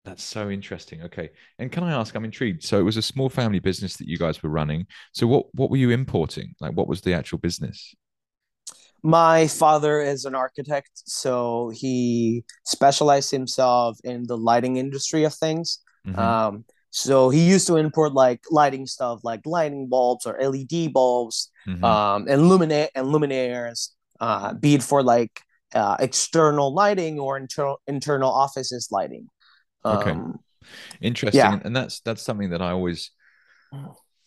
that's 0.05 0.23
so 0.23 0.49
interesting. 0.49 1.01
Okay. 1.03 1.31
And 1.59 1.71
can 1.71 1.83
I 1.83 1.91
ask, 1.91 2.15
I'm 2.15 2.25
intrigued. 2.25 2.63
So 2.63 2.79
it 2.79 2.83
was 2.83 2.95
a 2.95 3.01
small 3.01 3.27
family 3.27 3.59
business 3.59 3.97
that 3.97 4.07
you 4.07 4.17
guys 4.17 4.41
were 4.41 4.49
running. 4.49 4.85
So 5.13 5.27
what 5.27 5.47
what 5.55 5.69
were 5.69 5.77
you 5.77 5.89
importing? 5.89 6.53
Like 6.61 6.73
what 6.73 6.87
was 6.87 7.01
the 7.01 7.13
actual 7.13 7.39
business? 7.39 7.93
My 9.03 9.47
father 9.47 9.99
is 10.01 10.25
an 10.25 10.33
architect, 10.33 10.89
so 10.93 11.71
he 11.75 12.43
specialized 12.65 13.29
himself 13.29 13.99
in 14.03 14.25
the 14.25 14.37
lighting 14.37 14.77
industry 14.77 15.25
of 15.25 15.33
things. 15.33 15.79
Mm-hmm. 16.07 16.19
Um, 16.19 16.65
so 16.89 17.29
he 17.29 17.47
used 17.47 17.67
to 17.67 17.75
import 17.75 18.13
like 18.13 18.41
lighting 18.49 18.87
stuff, 18.87 19.19
like 19.23 19.41
lighting 19.45 19.89
bulbs 19.89 20.25
or 20.25 20.39
LED 20.41 20.93
bulbs, 20.93 21.51
mm-hmm. 21.67 21.83
um, 21.83 22.25
and 22.27 22.49
lumina- 22.49 22.89
and 22.95 23.07
luminaires, 23.07 23.89
uh, 24.19 24.53
be 24.53 24.75
it 24.75 24.83
for 24.83 25.03
like 25.03 25.41
uh, 25.75 25.97
external 25.99 26.73
lighting 26.73 27.19
or 27.19 27.37
internal 27.37 27.81
internal 27.85 28.31
offices 28.31 28.87
lighting. 28.91 29.27
Okay. 29.85 30.11
Um, 30.11 30.39
Interesting. 31.01 31.39
Yeah. 31.39 31.59
And 31.63 31.75
that's 31.75 31.99
that's 32.01 32.21
something 32.21 32.49
that 32.49 32.61
I 32.61 32.71
always 32.71 33.11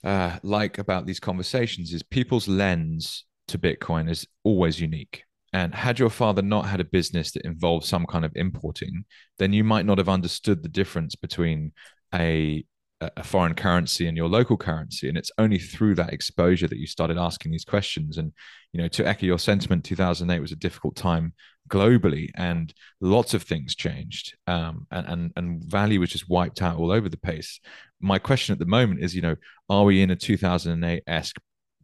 uh, 0.05 0.39
like 0.43 0.79
about 0.79 1.07
these 1.07 1.21
conversations 1.21 1.93
is 1.93 2.03
people's 2.03 2.49
lens 2.49 3.25
to 3.49 3.59
Bitcoin 3.59 4.09
is 4.11 4.27
always 4.45 4.81
unique. 4.81 5.25
And 5.53 5.75
had 5.75 5.99
your 5.99 6.11
father 6.11 6.43
not 6.43 6.67
had 6.67 6.81
a 6.81 6.85
business 6.85 7.33
that 7.33 7.47
involved 7.47 7.87
some 7.87 8.05
kind 8.05 8.25
of 8.25 8.33
importing, 8.37 9.05
then 9.39 9.53
you 9.55 9.65
might 9.65 9.87
not 9.87 9.99
have 9.99 10.09
understood 10.09 10.63
the 10.63 10.69
difference 10.69 11.15
between 11.15 11.73
a 12.15 12.65
a 13.01 13.23
foreign 13.23 13.55
currency 13.55 14.09
and 14.09 14.17
your 14.17 14.29
local 14.29 14.57
currency 14.57 15.09
and 15.09 15.17
it's 15.17 15.31
only 15.39 15.57
through 15.57 15.95
that 15.95 16.13
exposure 16.13 16.67
that 16.67 16.79
you 16.79 16.87
started 16.87 17.17
asking 17.17 17.53
these 17.53 17.65
questions 17.65 18.19
and 18.19 18.33
you 18.73 18.83
know 18.83 18.89
to 18.89 19.07
echo 19.07 19.25
your 19.25 19.39
sentiment 19.39 19.85
2008 19.85 20.41
was 20.41 20.51
a 20.51 20.57
difficult 20.57 20.97
time 20.97 21.33
globally 21.69 22.31
and 22.35 22.73
lots 23.01 23.35
of 23.35 23.43
things 23.43 23.75
changed 23.75 24.37
um, 24.47 24.87
and, 24.91 25.07
and 25.07 25.33
and 25.37 25.65
value 25.65 26.01
was 26.01 26.11
just 26.11 26.29
wiped 26.29 26.63
out 26.63 26.77
all 26.77 26.91
over 26.91 27.09
the 27.09 27.17
place. 27.17 27.61
My 28.01 28.19
question 28.19 28.53
at 28.53 28.59
the 28.59 28.67
moment 28.67 29.03
is 29.03 29.15
you 29.15 29.23
know 29.23 29.37
are 29.69 29.85
we 29.85 30.03
in 30.03 30.11
a 30.11 30.17
2008-esque 30.17 31.37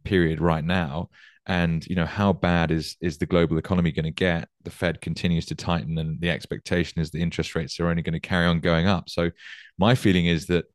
period 0.03 0.41
right 0.41 0.63
now? 0.63 1.09
And 1.47 1.85
you 1.85 1.95
know 1.95 2.05
how 2.05 2.33
bad 2.33 2.71
is 2.71 2.97
is 3.01 3.17
the 3.17 3.27
global 3.27 3.57
economy 3.57 3.91
going 3.91 4.05
to 4.05 4.11
get? 4.11 4.49
The 4.63 4.71
fed 4.71 5.01
continues 5.01 5.45
to 5.47 5.55
tighten 5.55 5.97
and 5.97 6.19
the 6.19 6.29
expectation 6.29 7.01
is 7.01 7.11
the 7.11 7.21
interest 7.21 7.55
rates 7.55 7.79
are 7.79 7.87
only 7.87 8.01
going 8.01 8.13
to 8.13 8.19
carry 8.19 8.47
on 8.47 8.59
going 8.59 8.87
up. 8.87 9.09
So 9.09 9.31
my 9.77 9.95
feeling 9.95 10.25
is 10.25 10.47
that 10.47 10.65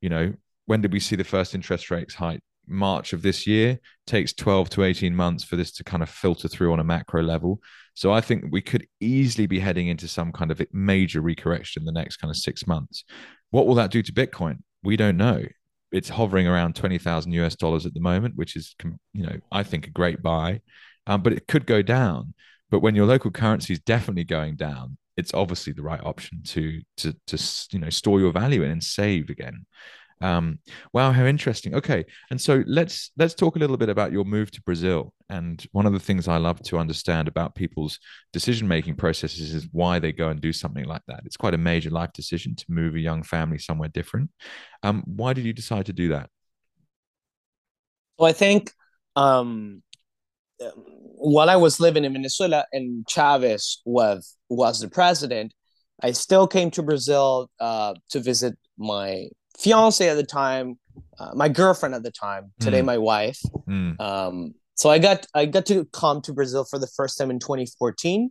you 0.00 0.08
know, 0.08 0.32
when 0.66 0.80
did 0.80 0.92
we 0.92 1.00
see 1.00 1.16
the 1.16 1.24
first 1.24 1.54
interest 1.54 1.90
rates 1.90 2.14
hike? 2.14 2.40
March 2.70 3.12
of 3.12 3.22
this 3.22 3.46
year 3.46 3.78
takes 4.06 4.32
12 4.32 4.70
to 4.70 4.84
18 4.84 5.14
months 5.14 5.44
for 5.44 5.56
this 5.56 5.72
to 5.72 5.84
kind 5.84 6.02
of 6.02 6.08
filter 6.08 6.48
through 6.48 6.72
on 6.72 6.80
a 6.80 6.84
macro 6.84 7.22
level. 7.22 7.60
So 7.94 8.12
I 8.12 8.20
think 8.20 8.44
we 8.50 8.62
could 8.62 8.86
easily 9.00 9.46
be 9.46 9.58
heading 9.58 9.88
into 9.88 10.08
some 10.08 10.32
kind 10.32 10.50
of 10.50 10.62
major 10.72 11.20
recorrection 11.20 11.78
in 11.78 11.84
the 11.84 11.92
next 11.92 12.16
kind 12.16 12.30
of 12.30 12.36
six 12.36 12.66
months. 12.66 13.04
What 13.50 13.66
will 13.66 13.74
that 13.74 13.90
do 13.90 14.02
to 14.02 14.12
Bitcoin? 14.12 14.58
We 14.82 14.96
don't 14.96 15.16
know. 15.16 15.44
It's 15.92 16.08
hovering 16.08 16.46
around 16.46 16.76
20,000 16.76 17.32
US 17.32 17.56
dollars 17.56 17.84
at 17.84 17.94
the 17.94 18.00
moment, 18.00 18.36
which 18.36 18.56
is, 18.56 18.74
you 19.12 19.26
know, 19.26 19.36
I 19.50 19.64
think 19.64 19.86
a 19.86 19.90
great 19.90 20.22
buy, 20.22 20.60
um, 21.06 21.22
but 21.22 21.32
it 21.32 21.48
could 21.48 21.66
go 21.66 21.82
down. 21.82 22.34
But 22.70 22.80
when 22.80 22.94
your 22.94 23.06
local 23.06 23.32
currency 23.32 23.72
is 23.72 23.80
definitely 23.80 24.24
going 24.24 24.54
down, 24.54 24.96
it's 25.16 25.34
obviously 25.34 25.72
the 25.72 25.82
right 25.82 26.02
option 26.02 26.42
to 26.44 26.80
to 26.96 27.14
to 27.26 27.36
you 27.72 27.78
know 27.78 27.90
store 27.90 28.20
your 28.20 28.32
value 28.32 28.62
in 28.62 28.70
and 28.70 28.82
save 28.82 29.28
again 29.28 29.66
um, 30.20 30.58
wow 30.92 31.12
how 31.12 31.24
interesting. 31.24 31.74
Okay 31.74 32.04
and 32.30 32.40
so 32.40 32.62
let's 32.66 33.10
let's 33.16 33.34
talk 33.34 33.56
a 33.56 33.58
little 33.58 33.76
bit 33.76 33.88
about 33.88 34.12
your 34.12 34.24
move 34.24 34.50
to 34.52 34.62
brazil. 34.62 35.12
And 35.28 35.64
one 35.72 35.86
of 35.86 35.92
the 35.92 36.00
things 36.00 36.28
i 36.28 36.36
love 36.36 36.60
to 36.62 36.78
understand 36.78 37.28
about 37.28 37.54
people's 37.54 37.98
decision 38.32 38.66
making 38.68 38.96
processes 38.96 39.54
is 39.54 39.68
why 39.72 39.98
they 39.98 40.12
go 40.12 40.28
and 40.28 40.40
do 40.40 40.52
something 40.52 40.84
like 40.84 41.02
that. 41.08 41.20
It's 41.24 41.36
quite 41.36 41.54
a 41.54 41.58
major 41.58 41.90
life 41.90 42.12
decision 42.12 42.56
to 42.56 42.64
move 42.68 42.94
a 42.94 43.00
young 43.00 43.22
family 43.22 43.58
somewhere 43.58 43.88
different. 43.88 44.30
Um, 44.82 45.02
why 45.06 45.32
did 45.32 45.44
you 45.44 45.52
decide 45.52 45.86
to 45.86 45.92
do 45.92 46.08
that? 46.08 46.28
Well 48.18 48.28
i 48.28 48.32
think 48.32 48.72
um, 49.16 49.82
while 51.20 51.50
I 51.50 51.56
was 51.56 51.80
living 51.80 52.04
in 52.04 52.12
Venezuela 52.12 52.64
and 52.72 53.06
Chavez 53.08 53.82
was 53.84 54.36
was 54.48 54.80
the 54.80 54.88
president, 54.88 55.54
I 56.02 56.12
still 56.12 56.46
came 56.46 56.70
to 56.72 56.82
Brazil 56.82 57.50
uh, 57.60 57.94
to 58.10 58.20
visit 58.20 58.56
my 58.78 59.28
fiance 59.60 60.08
at 60.08 60.14
the 60.14 60.24
time, 60.24 60.78
uh, 61.18 61.32
my 61.34 61.48
girlfriend 61.48 61.94
at 61.94 62.02
the 62.02 62.10
time, 62.10 62.52
today 62.60 62.80
mm. 62.80 62.86
my 62.86 62.98
wife. 62.98 63.40
Mm. 63.68 64.00
Um, 64.00 64.54
so 64.74 64.88
I 64.88 64.98
got 64.98 65.26
I 65.34 65.46
got 65.46 65.66
to 65.66 65.84
come 65.92 66.22
to 66.22 66.32
Brazil 66.32 66.64
for 66.64 66.78
the 66.78 66.86
first 66.86 67.18
time 67.18 67.30
in 67.30 67.38
2014. 67.38 68.30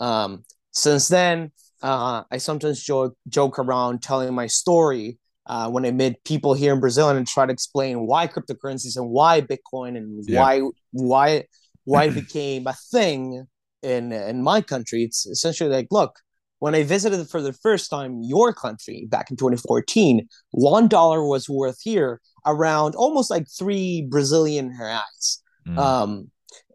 Um, 0.00 0.44
since 0.72 1.08
then, 1.08 1.52
uh, 1.82 2.24
I 2.30 2.38
sometimes 2.38 2.82
joke 2.82 3.16
joke 3.28 3.58
around 3.58 4.02
telling 4.02 4.34
my 4.34 4.48
story 4.48 5.18
uh, 5.46 5.70
when 5.70 5.84
I 5.84 5.92
meet 5.92 6.24
people 6.24 6.54
here 6.54 6.72
in 6.72 6.80
Brazil 6.80 7.08
and 7.08 7.18
I 7.18 7.24
try 7.24 7.46
to 7.46 7.52
explain 7.52 8.06
why 8.06 8.26
cryptocurrencies 8.26 8.96
and 8.96 9.08
why 9.10 9.40
Bitcoin 9.40 9.96
and 9.96 10.24
yeah. 10.26 10.40
why 10.40 10.62
why 10.92 11.44
why 11.84 12.04
it 12.04 12.14
became 12.26 12.66
a 12.66 12.74
thing 12.90 13.46
in 13.82 14.12
in 14.12 14.42
my 14.42 14.60
country. 14.62 15.04
It's 15.04 15.26
essentially 15.26 15.70
like, 15.70 15.88
look, 15.90 16.18
when 16.64 16.74
I 16.74 16.82
visited 16.82 17.28
for 17.28 17.42
the 17.42 17.52
first 17.52 17.90
time 17.90 18.22
your 18.22 18.54
country 18.54 19.04
back 19.10 19.30
in 19.30 19.36
2014, 19.36 20.26
one 20.52 20.88
dollar 20.88 21.22
was 21.22 21.46
worth 21.46 21.78
here 21.82 22.22
around 22.46 22.94
almost 22.94 23.30
like 23.30 23.46
three 23.50 24.06
Brazilian 24.08 24.74
reais. 24.80 25.42
Mm. 25.68 25.78
Um, 25.78 26.30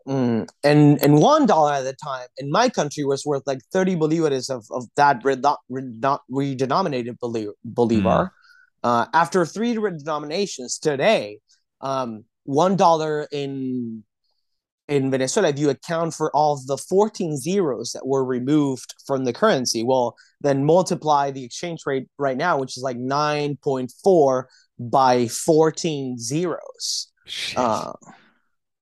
mm, 0.07 0.47
and 0.63 1.03
and 1.03 1.17
one 1.19 1.47
dollar 1.47 1.73
at 1.73 1.85
the 1.85 1.93
time 1.93 2.27
in 2.37 2.51
my 2.51 2.69
country 2.69 3.03
was 3.03 3.25
worth 3.25 3.41
like 3.47 3.61
30 3.73 3.95
bolivares 3.95 4.51
of, 4.51 4.63
of 4.69 4.85
that 4.95 5.23
redenominated 5.23 7.17
bolivar. 7.63 8.25
Mm. 8.25 8.31
Uh, 8.83 9.05
after 9.15 9.43
three 9.43 9.73
redenominations 9.73 10.79
today, 10.79 11.39
um, 11.81 12.25
one 12.43 12.75
dollar 12.75 13.27
in 13.31 14.03
in 14.89 15.11
Venezuela, 15.11 15.49
if 15.49 15.59
you 15.59 15.69
account 15.69 16.15
for 16.15 16.35
all 16.35 16.59
the 16.65 16.77
14 16.77 17.37
zeros 17.37 17.91
that 17.91 18.05
were 18.05 18.25
removed 18.25 18.95
from 19.05 19.23
the 19.23 19.31
currency, 19.31 19.83
well, 19.83 20.15
then 20.41 20.65
multiply 20.65 21.29
the 21.29 21.43
exchange 21.43 21.81
rate 21.85 22.07
right 22.17 22.35
now, 22.35 22.59
which 22.59 22.75
is 22.75 22.83
like 22.83 22.97
9.4 22.97 24.43
by 24.79 25.27
14 25.27 26.17
zeros. 26.17 27.11
Uh, 27.55 27.93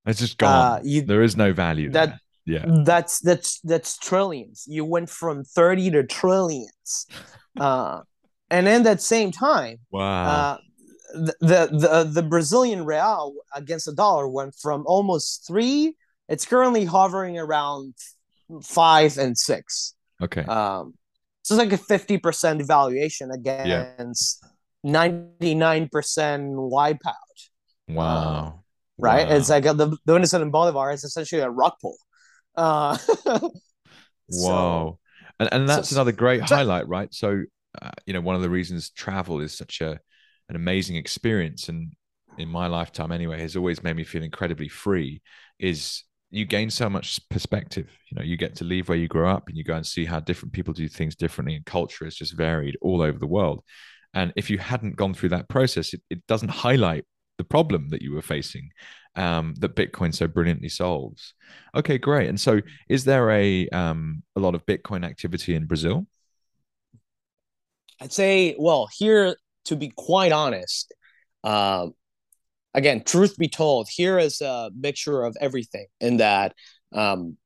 it's 0.05 0.19
just 0.19 0.37
gone. 0.37 0.77
Uh, 0.77 0.81
you, 0.83 1.01
there 1.01 1.21
is 1.21 1.35
no 1.35 1.51
value. 1.51 1.91
That 1.91 2.17
there. 2.45 2.63
yeah, 2.65 2.83
that's 2.85 3.19
that's 3.19 3.59
that's 3.61 3.97
trillions. 3.97 4.63
You 4.65 4.85
went 4.85 5.09
from 5.09 5.43
30 5.43 5.91
to 5.91 6.03
trillions. 6.05 7.07
uh, 7.59 8.01
and 8.49 8.67
in 8.69 8.83
that 8.83 9.01
same 9.01 9.31
time, 9.31 9.79
wow. 9.91 10.59
The, 11.13 11.35
the 11.39 12.09
the 12.11 12.23
Brazilian 12.23 12.85
real 12.85 13.33
against 13.53 13.85
the 13.85 13.93
dollar 13.93 14.27
went 14.27 14.55
from 14.55 14.83
almost 14.85 15.45
three. 15.47 15.95
It's 16.27 16.45
currently 16.45 16.85
hovering 16.85 17.37
around 17.37 17.93
five 18.63 19.17
and 19.17 19.37
six. 19.37 19.95
Okay. 20.21 20.41
Um, 20.41 20.95
so 21.43 21.55
it's 21.55 21.63
like 21.63 21.73
a 21.73 21.77
fifty 21.81 22.17
percent 22.17 22.61
devaluation 22.61 23.33
against 23.33 24.43
ninety 24.83 25.55
nine 25.55 25.87
percent 25.89 26.51
wipeout. 26.53 27.13
Wow. 27.87 28.45
Um, 28.47 28.53
right. 28.97 29.27
Wow. 29.27 29.35
It's 29.35 29.49
like 29.49 29.65
a, 29.65 29.73
the 29.73 29.97
the 30.05 30.13
Venezuelan 30.13 30.51
bolivar 30.51 30.91
is 30.91 31.03
essentially 31.03 31.41
a 31.41 31.49
rug 31.49 31.73
pull. 31.81 31.97
Uh, 32.55 32.97
wow. 34.29 34.99
and 35.39 35.49
and 35.53 35.69
that's 35.69 35.89
so, 35.89 35.95
another 35.95 36.11
great 36.11 36.47
so, 36.47 36.55
highlight, 36.55 36.87
right? 36.87 37.13
So, 37.13 37.43
uh, 37.81 37.91
you 38.05 38.13
know, 38.13 38.21
one 38.21 38.35
of 38.35 38.41
the 38.41 38.49
reasons 38.49 38.89
travel 38.89 39.39
is 39.39 39.55
such 39.55 39.79
a 39.81 39.99
an 40.49 40.55
amazing 40.55 40.95
experience. 40.95 41.69
And 41.69 41.93
in 42.37 42.49
my 42.49 42.67
lifetime 42.67 43.11
anyway 43.11 43.39
has 43.41 43.55
always 43.55 43.83
made 43.83 43.95
me 43.95 44.03
feel 44.03 44.23
incredibly 44.23 44.67
free 44.67 45.21
is 45.59 46.03
you 46.29 46.45
gain 46.45 46.69
so 46.69 46.89
much 46.89 47.19
perspective. 47.29 47.89
You 48.11 48.17
know 48.17 48.23
you 48.23 48.37
get 48.37 48.55
to 48.57 48.63
leave 48.63 48.89
where 48.89 48.97
you 48.97 49.07
grow 49.07 49.29
up 49.29 49.47
and 49.47 49.57
you 49.57 49.63
go 49.63 49.75
and 49.75 49.85
see 49.85 50.05
how 50.05 50.19
different 50.19 50.53
people 50.53 50.73
do 50.73 50.87
things 50.87 51.15
differently 51.15 51.55
and 51.55 51.65
culture 51.65 52.05
is 52.05 52.15
just 52.15 52.35
varied 52.35 52.77
all 52.81 53.01
over 53.01 53.17
the 53.17 53.27
world. 53.27 53.63
And 54.13 54.33
if 54.35 54.49
you 54.49 54.57
hadn't 54.57 54.95
gone 54.95 55.13
through 55.13 55.29
that 55.29 55.49
process 55.49 55.93
it, 55.93 56.01
it 56.09 56.25
doesn't 56.27 56.49
highlight 56.49 57.05
the 57.37 57.43
problem 57.43 57.89
that 57.89 58.01
you 58.01 58.13
were 58.13 58.21
facing 58.21 58.71
um, 59.15 59.53
that 59.59 59.75
bitcoin 59.75 60.13
so 60.13 60.27
brilliantly 60.27 60.69
solves. 60.69 61.33
Okay 61.75 61.97
great. 61.97 62.29
And 62.29 62.39
so 62.39 62.61
is 62.89 63.03
there 63.03 63.31
a 63.31 63.67
um, 63.69 64.23
a 64.35 64.39
lot 64.39 64.55
of 64.55 64.65
bitcoin 64.65 65.05
activity 65.05 65.55
in 65.55 65.65
brazil? 65.65 66.07
I'd 68.01 68.13
say 68.13 68.55
well 68.59 68.89
here 68.95 69.37
to 69.67 69.75
be 69.75 69.91
quite 69.95 70.31
honest, 70.31 70.93
uh, 71.43 71.87
again, 72.73 73.03
truth 73.03 73.37
be 73.37 73.47
told, 73.47 73.87
here 73.89 74.17
is 74.17 74.41
a 74.41 74.71
mixture 74.77 75.23
of 75.23 75.35
everything 75.39 75.87
in 75.99 76.17
that 76.17 76.53
um, 76.93 77.37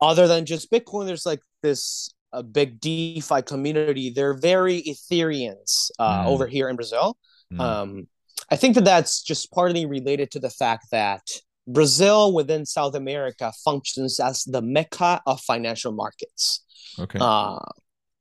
other 0.00 0.26
than 0.26 0.46
just 0.46 0.70
Bitcoin, 0.70 1.06
there's 1.06 1.26
like 1.26 1.40
this 1.62 2.12
a 2.32 2.42
big 2.42 2.80
DeFi 2.80 3.42
community. 3.42 4.10
They're 4.10 4.38
very 4.38 4.82
Ethereans 4.82 5.90
uh, 5.98 6.24
mm. 6.24 6.26
over 6.26 6.46
here 6.46 6.68
in 6.68 6.76
Brazil. 6.76 7.16
Mm. 7.52 7.60
Um, 7.60 8.08
I 8.50 8.56
think 8.56 8.74
that 8.76 8.84
that's 8.84 9.22
just 9.22 9.50
partly 9.52 9.86
related 9.86 10.30
to 10.32 10.40
the 10.40 10.50
fact 10.50 10.86
that 10.90 11.22
Brazil 11.66 12.32
within 12.32 12.66
South 12.66 12.94
America 12.94 13.52
functions 13.64 14.18
as 14.20 14.44
the 14.44 14.62
mecca 14.62 15.20
of 15.26 15.40
financial 15.40 15.92
markets. 15.92 16.64
Okay. 16.98 17.18
Uh, 17.20 17.58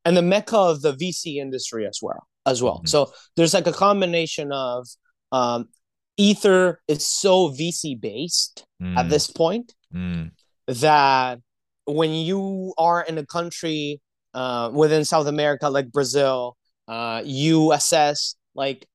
and 0.05 0.15
the 0.15 0.21
mecca 0.21 0.57
of 0.57 0.81
the 0.81 0.93
VC 0.93 1.35
industry 1.35 1.85
as 1.85 1.99
well 2.01 2.28
as 2.45 2.61
well. 2.61 2.77
Mm-hmm. 2.77 2.87
So 2.87 3.11
there's 3.35 3.53
like 3.53 3.67
a 3.67 3.73
combination 3.73 4.51
of 4.51 4.87
um, 5.31 5.69
Ether 6.17 6.81
is 6.87 7.05
so 7.05 7.49
VC 7.49 7.99
based 7.99 8.65
mm. 8.81 8.97
at 8.97 9.09
this 9.09 9.27
point 9.27 9.73
mm. 9.93 10.31
that 10.67 11.39
when 11.85 12.11
you 12.11 12.73
are 12.77 13.01
in 13.03 13.17
a 13.17 13.25
country 13.25 14.01
uh, 14.33 14.69
within 14.73 15.05
South 15.05 15.27
America 15.27 15.69
like 15.69 15.91
Brazil, 15.91 16.57
uh, 16.87 17.21
you 17.25 17.71
assess 17.71 18.35
like 18.55 18.85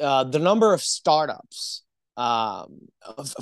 uh, 0.00 0.24
the 0.24 0.38
number 0.38 0.72
of 0.72 0.80
startups 0.80 1.82
um, 2.16 2.88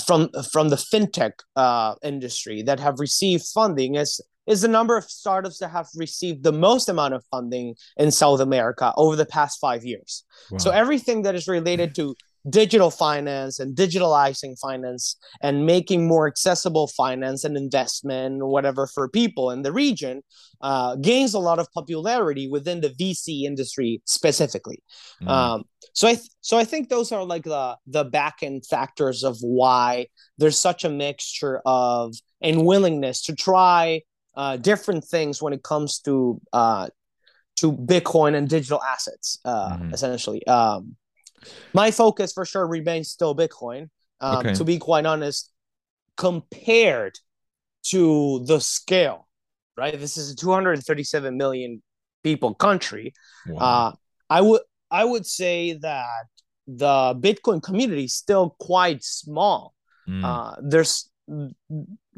from 0.05 0.30
from 0.53 0.68
the 0.68 0.76
fintech 0.76 1.33
uh, 1.57 1.95
industry 2.03 2.62
that 2.62 2.80
have 2.80 3.01
received 3.01 3.45
funding 3.55 3.95
is 3.95 4.20
is 4.49 4.62
the 4.62 4.68
number 4.68 4.96
of 4.96 5.05
startups 5.05 5.59
that 5.59 5.68
have 5.68 5.86
received 5.94 6.42
the 6.42 6.53
most 6.53 6.88
amount 6.88 7.14
of 7.14 7.24
funding 7.30 7.74
in 7.96 8.11
South 8.11 8.40
America 8.40 8.92
over 8.96 9.16
the 9.16 9.26
past 9.26 9.61
five 9.61 9.84
years. 9.84 10.24
Wow. 10.51 10.59
So 10.59 10.70
everything 10.70 11.22
that 11.22 11.34
is 11.34 11.46
related 11.46 11.94
to 11.96 12.14
digital 12.49 12.90
finance 12.90 13.59
and 13.59 13.76
digitalizing 13.76 14.59
finance 14.59 15.16
and 15.42 15.66
making 15.66 16.07
more 16.07 16.26
accessible 16.26 16.86
finance 16.86 17.44
and 17.44 17.57
investment 17.57 18.46
whatever 18.46 18.86
for 18.86 19.09
people 19.09 19.51
in 19.51 19.62
the 19.62 19.72
region 19.72 20.22
uh, 20.61 20.96
gains 20.96 21.34
a 21.34 21.38
lot 21.38 21.59
of 21.59 21.70
popularity 21.72 22.49
within 22.49 22.80
the 22.80 22.90
vc 22.90 23.42
industry 23.42 24.01
specifically 24.07 24.82
mm. 25.22 25.28
um, 25.28 25.64
so 25.92 26.09
i 26.09 26.14
th- 26.14 26.28
so 26.40 26.57
i 26.57 26.64
think 26.64 26.88
those 26.88 27.12
are 27.12 27.24
like 27.24 27.44
the 27.44 27.76
the 27.86 28.05
back 28.05 28.36
end 28.42 28.64
factors 28.64 29.24
of 29.24 29.36
why 29.40 30.07
there's 30.38 30.59
such 30.59 30.84
a 30.84 30.88
mixture 30.88 31.61
of 31.66 32.14
and 32.40 32.64
willingness 32.64 33.22
to 33.22 33.34
try 33.34 34.01
uh, 34.39 34.57
different 34.57 35.05
things 35.05 35.43
when 35.43 35.53
it 35.53 35.62
comes 35.62 36.01
to 36.01 36.41
uh, 36.55 36.89
to 37.57 37.72
bitcoin 37.72 38.34
and 38.34 38.49
digital 38.49 38.80
assets 38.82 39.39
uh, 39.45 39.76
mm. 39.76 39.93
essentially 39.93 40.47
um, 40.47 40.97
my 41.72 41.91
focus 41.91 42.32
for 42.32 42.45
sure 42.45 42.66
remains 42.66 43.11
still 43.11 43.34
Bitcoin. 43.34 43.91
Um, 44.20 44.39
okay. 44.39 44.55
To 44.55 44.64
be 44.64 44.78
quite 44.78 45.07
honest, 45.07 45.51
compared 46.16 47.18
to 47.84 48.45
the 48.47 48.61
scale, 48.61 49.28
right? 49.76 49.99
This 49.99 50.16
is 50.16 50.32
a 50.32 50.36
237 50.36 51.36
million 51.36 51.82
people 52.24 52.55
country. 52.55 53.14
Wow. 53.47 53.61
Uh, 53.61 53.93
I 54.28 54.41
would 54.41 54.62
I 54.91 55.05
would 55.05 55.26
say 55.26 55.74
that 55.74 56.26
the 56.66 57.14
Bitcoin 57.18 57.62
community 57.62 58.05
is 58.05 58.14
still 58.14 58.57
quite 58.59 59.05
small. 59.05 59.74
Mm. 60.09 60.24
Uh, 60.24 60.57
there's 60.62 61.11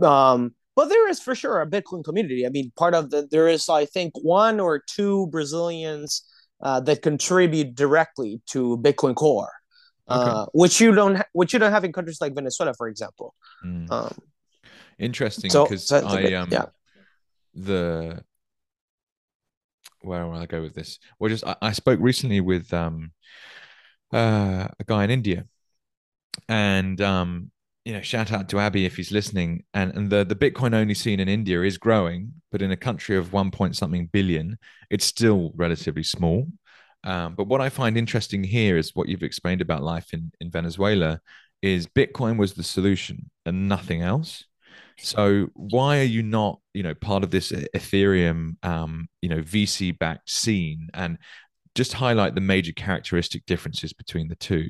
um, 0.03 0.55
but 0.81 0.89
there 0.89 1.11
is 1.11 1.21
for 1.21 1.35
sure 1.35 1.61
a 1.61 1.67
Bitcoin 1.67 2.03
community. 2.03 2.47
I 2.47 2.49
mean, 2.49 2.73
part 2.75 2.95
of 2.95 3.11
the 3.11 3.29
there 3.31 3.49
is 3.49 3.69
I 3.69 3.85
think 3.85 4.15
one 4.23 4.59
or 4.59 4.79
two 4.79 5.27
Brazilians 5.27 6.25
uh, 6.63 6.81
that 6.81 7.03
contribute 7.03 7.75
directly 7.75 8.41
to 8.47 8.79
Bitcoin 8.79 9.15
Core, 9.15 9.53
okay. 10.11 10.31
uh, 10.31 10.47
which 10.55 10.81
you 10.81 10.95
don't 10.95 11.17
ha- 11.17 11.29
which 11.35 11.53
you 11.53 11.59
don't 11.59 11.71
have 11.71 11.85
in 11.85 11.93
countries 11.93 12.19
like 12.23 12.35
Venezuela, 12.35 12.73
for 12.73 12.89
example. 12.89 13.35
Mm. 13.63 13.93
Um, 13.93 14.17
Interesting, 14.99 15.51
because 15.53 15.87
so, 15.87 16.01
so 16.01 16.07
I 16.07 16.33
um 16.33 16.49
yeah. 16.51 16.65
the 17.53 18.25
where 20.01 20.27
will 20.27 20.39
I 20.39 20.47
go 20.47 20.63
with 20.63 20.73
this? 20.73 20.99
Well, 21.19 21.29
just 21.29 21.45
I, 21.45 21.57
I 21.61 21.73
spoke 21.73 22.01
recently 22.01 22.41
with 22.41 22.73
um 22.73 23.13
uh, 24.15 24.69
a 24.81 24.85
guy 24.87 25.05
in 25.05 25.11
India, 25.11 25.45
and 26.49 26.99
um 27.03 27.51
you 27.85 27.93
know, 27.93 28.03
shout 28.03 28.33
out 28.33 28.49
to 28.51 28.59
Abby 28.59 28.85
if 28.85 28.97
he's 28.97 29.11
listening. 29.11 29.65
And 29.75 29.95
and 29.95 30.11
the 30.11 30.25
the 30.25 30.35
Bitcoin 30.35 30.75
only 30.75 30.95
scene 30.95 31.21
in 31.21 31.29
India 31.29 31.63
is 31.63 31.79
growing, 31.79 32.33
but 32.53 32.63
in 32.63 32.71
a 32.71 32.77
country 32.77 33.17
of 33.17 33.33
one 33.33 33.51
point 33.51 33.77
something 33.77 34.07
billion, 34.07 34.59
it's 34.91 35.07
still 35.07 35.53
relatively 35.57 36.03
small. 36.03 36.47
Um, 37.05 37.35
but 37.35 37.47
what 37.47 37.63
I 37.63 37.71
find 37.71 37.97
interesting 37.97 38.45
here 38.45 38.77
is 38.77 38.95
what 38.95 39.09
you've 39.09 39.23
explained 39.23 39.63
about 39.63 39.83
life 39.83 40.13
in 40.13 40.33
in 40.41 40.51
Venezuela 40.51 41.21
is 41.63 41.87
Bitcoin 41.87 42.39
was 42.39 42.55
the 42.55 42.63
solution 42.63 43.31
and 43.47 43.69
nothing 43.69 44.03
else. 44.03 44.45
So 44.99 45.49
why 45.55 46.01
are 46.01 46.05
you 46.05 46.23
not, 46.23 46.61
you 46.75 46.83
know, 46.83 46.95
part 46.95 47.25
of 47.25 47.31
this 47.31 47.53
Ethereum, 47.53 48.63
um, 48.63 49.09
you 49.23 49.31
know, 49.31 49.41
VC 49.41 49.99
backed 49.99 50.29
scene 50.31 50.89
and 50.93 51.19
just 51.75 51.95
highlight 51.95 52.35
the 52.35 52.41
major 52.43 52.73
characteristic 52.73 53.47
differences 53.47 53.93
between 53.93 54.29
the 54.29 54.37
two? 54.37 54.69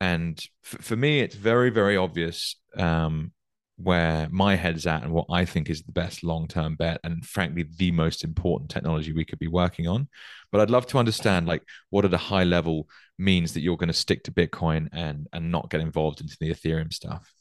And 0.00 0.44
f- 0.64 0.82
for 0.82 0.96
me 0.96 1.20
it's 1.20 1.34
very 1.34 1.70
very 1.70 1.96
obvious 1.96 2.56
um, 2.76 3.32
where 3.78 4.28
my 4.30 4.56
head's 4.56 4.86
at 4.86 5.02
and 5.02 5.12
what 5.12 5.26
i 5.30 5.44
think 5.44 5.68
is 5.68 5.82
the 5.82 5.92
best 5.92 6.22
long-term 6.22 6.74
bet 6.76 7.00
and 7.04 7.24
frankly 7.24 7.66
the 7.76 7.90
most 7.90 8.24
important 8.24 8.70
technology 8.70 9.12
we 9.12 9.24
could 9.24 9.38
be 9.38 9.48
working 9.48 9.86
on 9.86 10.08
but 10.50 10.60
i'd 10.60 10.70
love 10.70 10.86
to 10.86 10.98
understand 10.98 11.46
like 11.46 11.62
what 11.90 12.04
at 12.04 12.14
a 12.14 12.18
high 12.18 12.44
level 12.44 12.88
means 13.18 13.52
that 13.52 13.60
you're 13.60 13.76
going 13.76 13.88
to 13.88 13.92
stick 13.92 14.22
to 14.24 14.32
bitcoin 14.32 14.88
and 14.92 15.26
and 15.32 15.50
not 15.50 15.70
get 15.70 15.80
involved 15.80 16.20
into 16.20 16.36
the 16.40 16.50
ethereum 16.50 16.92
stuff 16.92 17.32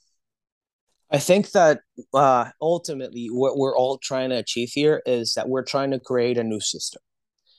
I 1.12 1.20
think 1.20 1.52
that 1.52 1.82
uh, 2.14 2.50
ultimately 2.62 3.28
what 3.28 3.58
we're 3.58 3.78
all 3.78 4.00
trying 4.00 4.32
to 4.32 4.38
achieve 4.38 4.72
here 4.74 5.02
is 5.06 5.36
that 5.36 5.48
we're 5.48 5.64
trying 5.64 5.92
to 5.92 6.00
create 6.00 6.38
a 6.38 6.44
new 6.44 6.60
system. 6.60 7.02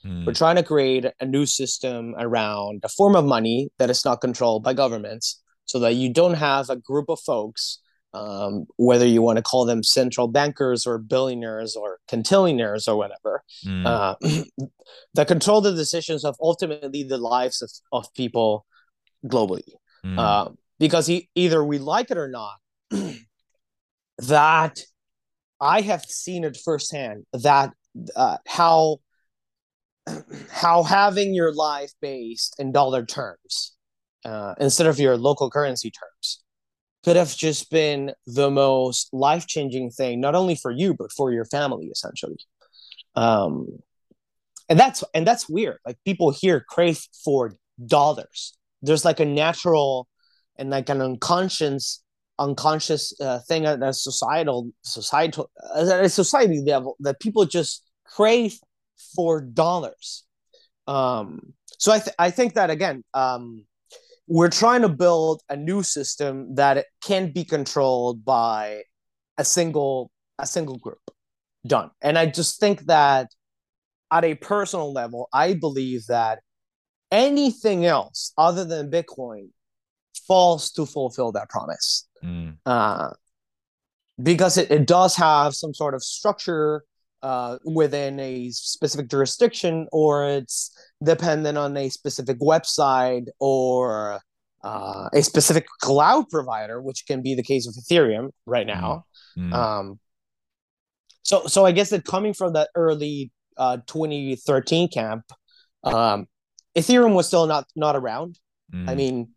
Mm. 0.05 0.25
We're 0.25 0.33
trying 0.33 0.55
to 0.55 0.63
create 0.63 1.05
a 1.19 1.25
new 1.25 1.45
system 1.45 2.15
around 2.17 2.81
a 2.83 2.89
form 2.89 3.15
of 3.15 3.25
money 3.25 3.69
that 3.77 3.89
is 3.89 4.05
not 4.05 4.21
controlled 4.21 4.63
by 4.63 4.73
governments 4.73 5.41
so 5.65 5.79
that 5.79 5.95
you 5.95 6.11
don't 6.11 6.35
have 6.35 6.69
a 6.69 6.75
group 6.75 7.09
of 7.09 7.19
folks, 7.19 7.79
um, 8.13 8.65
whether 8.77 9.05
you 9.05 9.21
want 9.21 9.37
to 9.37 9.43
call 9.43 9.65
them 9.65 9.83
central 9.83 10.27
bankers 10.27 10.87
or 10.87 10.97
billionaires 10.97 11.75
or 11.75 11.99
cantillionaires 12.09 12.87
or 12.87 12.95
whatever, 12.95 13.43
mm. 13.65 13.85
uh, 13.85 14.15
that 15.13 15.27
control 15.27 15.61
the 15.61 15.73
decisions 15.73 16.23
of 16.23 16.35
ultimately 16.41 17.03
the 17.03 17.17
lives 17.17 17.61
of, 17.61 17.71
of 17.91 18.13
people 18.13 18.65
globally. 19.25 19.67
Mm. 20.05 20.17
Uh, 20.17 20.49
because 20.79 21.09
e- 21.09 21.29
either 21.35 21.63
we 21.63 21.79
like 21.79 22.11
it 22.11 22.17
or 22.17 22.29
not, 22.29 22.55
that 24.19 24.79
I 25.59 25.81
have 25.81 26.03
seen 26.05 26.43
it 26.43 26.57
firsthand 26.63 27.25
that 27.33 27.73
uh, 28.15 28.37
how 28.47 28.99
how 30.51 30.83
having 30.83 31.33
your 31.33 31.53
life 31.53 31.91
based 32.01 32.55
in 32.59 32.71
dollar 32.71 33.05
terms 33.05 33.75
uh, 34.25 34.55
instead 34.59 34.87
of 34.87 34.99
your 34.99 35.17
local 35.17 35.49
currency 35.49 35.91
terms 35.91 36.43
could 37.03 37.15
have 37.15 37.35
just 37.35 37.71
been 37.71 38.11
the 38.25 38.49
most 38.49 39.09
life 39.13 39.47
changing 39.47 39.89
thing, 39.89 40.19
not 40.19 40.35
only 40.35 40.55
for 40.55 40.71
you 40.71 40.93
but 40.93 41.11
for 41.11 41.31
your 41.31 41.45
family, 41.45 41.87
essentially. 41.87 42.37
Um, 43.15 43.79
and 44.69 44.79
that's 44.79 45.03
and 45.13 45.25
that's 45.25 45.47
weird. 45.47 45.77
Like 45.85 45.97
people 46.05 46.31
here 46.31 46.63
crave 46.67 46.99
for 47.23 47.55
dollars. 47.85 48.57
There's 48.81 49.05
like 49.05 49.19
a 49.19 49.25
natural 49.25 50.07
and 50.57 50.69
like 50.69 50.89
an 50.89 51.01
unconscious 51.01 52.03
unconscious 52.39 53.13
uh, 53.19 53.39
thing 53.47 53.65
at 53.65 53.81
a 53.81 53.93
societal 53.93 54.69
societal 54.83 55.49
at 55.75 55.87
a 55.87 56.09
society 56.09 56.61
level 56.65 56.95
that 56.99 57.19
people 57.19 57.45
just 57.45 57.83
crave 58.05 58.59
for 59.15 59.41
dollars. 59.41 60.23
Um, 60.87 61.53
so 61.77 61.91
I, 61.91 61.99
th- 61.99 62.15
I 62.17 62.31
think 62.31 62.55
that 62.55 62.69
again, 62.69 63.03
um, 63.13 63.65
we're 64.27 64.49
trying 64.49 64.81
to 64.81 64.89
build 64.89 65.41
a 65.49 65.55
new 65.55 65.83
system 65.83 66.55
that 66.55 66.85
can 67.01 67.31
be 67.31 67.43
controlled 67.43 68.25
by 68.25 68.83
a 69.37 69.45
single 69.45 70.11
a 70.39 70.45
single 70.45 70.77
group. 70.77 70.99
Done. 71.65 71.91
And 72.01 72.17
I 72.17 72.27
just 72.27 72.59
think 72.59 72.81
that 72.85 73.31
at 74.11 74.23
a 74.23 74.35
personal 74.35 74.93
level, 74.93 75.29
I 75.33 75.53
believe 75.53 76.05
that 76.07 76.39
anything 77.11 77.85
else 77.85 78.33
other 78.37 78.63
than 78.63 78.91
Bitcoin 78.91 79.49
falls 80.27 80.71
to 80.71 80.85
fulfill 80.85 81.31
that 81.33 81.49
promise. 81.49 82.07
Mm. 82.23 82.57
Uh, 82.65 83.09
because 84.21 84.57
it, 84.57 84.71
it 84.71 84.87
does 84.87 85.15
have 85.15 85.55
some 85.55 85.73
sort 85.73 85.93
of 85.93 86.03
structure 86.03 86.83
uh, 87.23 87.57
within 87.65 88.19
a 88.19 88.49
specific 88.51 89.09
jurisdiction 89.09 89.87
or 89.91 90.25
it's 90.25 90.71
dependent 91.03 91.57
on 91.57 91.75
a 91.77 91.89
specific 91.89 92.39
website 92.39 93.27
or 93.39 94.19
uh, 94.63 95.09
a 95.13 95.21
specific 95.21 95.67
cloud 95.79 96.29
provider, 96.29 96.81
which 96.81 97.05
can 97.07 97.21
be 97.21 97.35
the 97.35 97.43
case 97.43 97.65
with 97.65 97.83
Ethereum 97.83 98.29
right 98.45 98.67
now. 98.67 99.05
Mm-hmm. 99.37 99.53
Um, 99.53 99.99
so, 101.23 101.45
so 101.47 101.65
I 101.65 101.71
guess 101.71 101.89
that 101.89 102.05
coming 102.05 102.33
from 102.33 102.53
that 102.53 102.69
early 102.75 103.31
uh, 103.57 103.77
2013 103.87 104.89
camp, 104.89 105.23
um, 105.83 106.27
Ethereum 106.75 107.13
was 107.13 107.27
still 107.27 107.47
not 107.47 107.65
not 107.75 107.95
around. 107.95 108.39
Mm-hmm. 108.73 108.89
I 108.89 108.95
mean, 108.95 109.29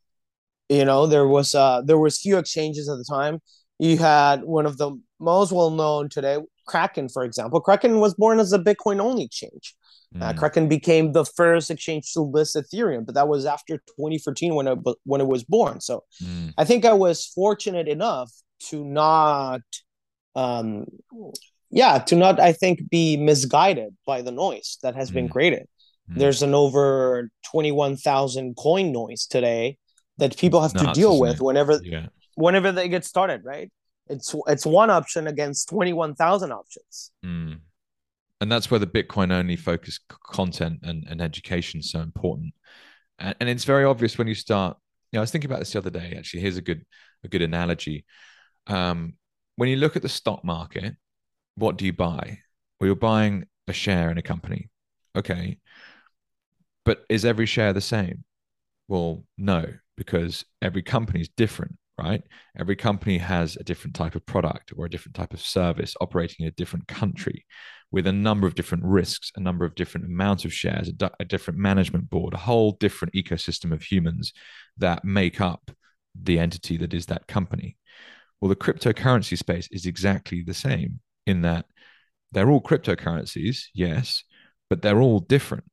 you 0.69 0.85
know, 0.85 1.07
there 1.07 1.27
was 1.27 1.55
uh, 1.55 1.83
there 1.85 1.99
was 1.99 2.19
few 2.19 2.39
exchanges 2.39 2.89
at 2.89 2.97
the 2.97 3.05
time. 3.05 3.41
You 3.79 3.99
had 3.99 4.43
one 4.43 4.67
of 4.67 4.79
the 4.79 4.93
most 5.19 5.53
well 5.53 5.71
known 5.71 6.09
today, 6.09 6.39
Kraken, 6.67 7.09
for 7.09 7.25
example. 7.25 7.61
Kraken 7.61 8.01
was 8.01 8.15
born 8.15 8.41
as 8.41 8.53
a 8.53 8.59
Bitcoin 8.59 9.01
only 9.01 9.25
exchange. 9.25 9.75
Mm. 10.15 10.23
Uh, 10.23 10.33
Kraken 10.33 10.69
became 10.69 11.13
the 11.13 11.25
first 11.25 11.71
exchange 11.71 12.13
to 12.13 12.21
list 12.21 12.57
Ethereum, 12.57 13.07
but 13.07 13.15
that 13.15 13.29
was 13.29 13.47
after 13.47 13.79
2014 13.79 14.55
when 14.55 14.67
it 14.67 14.79
when 15.05 15.21
it 15.21 15.27
was 15.27 15.45
born. 15.45 15.81
So 15.81 16.05
mm. 16.23 16.53
I 16.59 16.65
think 16.65 16.85
I 16.85 16.93
was 16.93 17.27
fortunate 17.27 17.87
enough 17.87 18.31
to 18.71 18.85
not, 18.85 19.61
um, 20.35 20.87
yeah, 21.71 21.99
to 21.99 22.17
not 22.17 22.41
I 22.41 22.53
think 22.53 22.91
be 22.91 23.17
misguided 23.17 23.97
by 24.07 24.23
the 24.23 24.33
noise 24.33 24.79
that 24.83 24.97
has 24.97 25.11
mm. 25.11 25.15
been 25.15 25.29
created. 25.29 25.69
Mm. 26.11 26.19
There's 26.19 26.43
an 26.43 26.55
over 26.55 27.31
21,000 27.53 28.57
coin 28.57 28.93
noise 28.93 29.27
today 29.27 29.79
that 30.19 30.37
people 30.37 30.61
have 30.61 30.75
to 30.75 30.93
deal 30.93 31.19
with 31.19 31.41
whenever 31.41 31.81
yeah. 31.83 32.07
whenever 32.35 32.73
they 32.73 32.89
get 32.89 33.05
started, 33.05 33.45
right? 33.45 33.71
It's 34.11 34.35
it's 34.47 34.67
one 34.67 34.91
option 34.91 35.27
against 35.27 35.69
twenty 35.69 35.93
one 35.93 36.15
thousand 36.15 36.53
options. 36.53 37.13
Mm. 37.25 37.61
And 38.41 38.51
that's 38.51 38.71
where 38.71 38.81
the 38.81 38.87
Bitcoin 38.87 39.33
only 39.33 39.57
focus 39.57 40.01
content 40.25 40.81
and, 40.83 41.05
and 41.09 41.21
education 41.21 41.81
is 41.81 41.91
so 41.91 42.01
important. 42.01 42.55
And, 43.19 43.35
and 43.41 43.49
it's 43.49 43.65
very 43.65 43.85
obvious 43.85 44.19
when 44.19 44.27
you 44.27 44.35
start. 44.35 44.77
You 45.13 45.17
know, 45.17 45.21
I 45.21 45.23
was 45.23 45.31
thinking 45.31 45.51
about 45.51 45.61
this 45.61 45.73
the 45.73 45.79
other 45.79 45.91
day. 45.91 46.15
Actually, 46.17 46.41
here's 46.41 46.57
a 46.57 46.63
good 46.63 46.85
a 47.25 47.29
good 47.29 47.43
analogy. 47.43 48.05
Um, 48.67 49.15
when 49.57 49.69
you 49.69 49.77
look 49.77 49.97
at 49.97 50.03
the 50.03 50.09
stock 50.09 50.45
market, 50.45 50.97
what 51.55 51.77
do 51.77 51.87
you 51.87 51.93
buy? 51.93 52.39
Well, 52.79 52.87
you're 52.87 52.97
buying 52.97 53.47
a 53.69 53.73
share 53.73 54.11
in 54.11 54.19
a 54.19 54.23
company. 54.23 54.71
Okay. 55.15 55.59
But 56.85 57.05
is 57.09 57.25
every 57.25 57.47
share 57.47 57.73
the 57.73 57.81
same? 57.81 58.25
Well, 58.89 59.25
no, 59.37 59.67
because 59.97 60.45
every 60.63 60.83
company 60.83 61.21
is 61.21 61.29
different, 61.37 61.77
right? 62.01 62.23
Every 62.59 62.77
company 62.77 63.19
has 63.19 63.57
a 63.57 63.65
different 63.65 63.95
type 63.95 64.15
of 64.15 64.25
product 64.27 64.73
or 64.77 64.87
a 64.87 64.91
different 64.91 65.15
type 65.15 65.35
of 65.35 65.41
service 65.41 65.95
operating 66.01 66.45
in 66.45 66.49
a 66.49 66.53
different 66.53 66.89
country 66.89 67.45
with 67.93 68.07
a 68.07 68.13
number 68.13 68.47
of 68.47 68.55
different 68.55 68.85
risks, 68.85 69.33
a 69.37 69.41
number 69.41 69.65
of 69.65 69.75
different 69.75 70.07
amounts 70.07 70.45
of 70.45 70.53
shares, 70.53 70.89
a, 70.89 71.11
a 71.21 71.25
different 71.25 71.59
management 71.59 72.09
board, 72.09 72.35
a 72.35 72.39
whole 72.39 72.73
different 72.73 73.15
ecosystem 73.15 73.73
of 73.73 73.83
humans 73.83 74.33
that 74.79 75.05
make 75.05 75.41
up 75.41 75.71
the 76.21 76.39
entity 76.39 76.77
that 76.77 76.95
is 76.95 77.07
that 77.07 77.27
company. 77.27 77.77
Well, 78.41 78.49
the 78.49 78.57
cryptocurrency 78.57 79.37
space 79.37 79.69
is 79.71 79.87
exactly 79.87 80.43
the 80.43 80.55
same 80.55 81.01
in 81.27 81.43
that 81.43 81.67
they're 82.33 82.51
all 82.51 82.63
cryptocurrencies, 82.63 83.65
yes, 83.75 84.25
but 84.69 84.83
they're 84.83 85.01
all 85.01 85.21
different. 85.21 85.65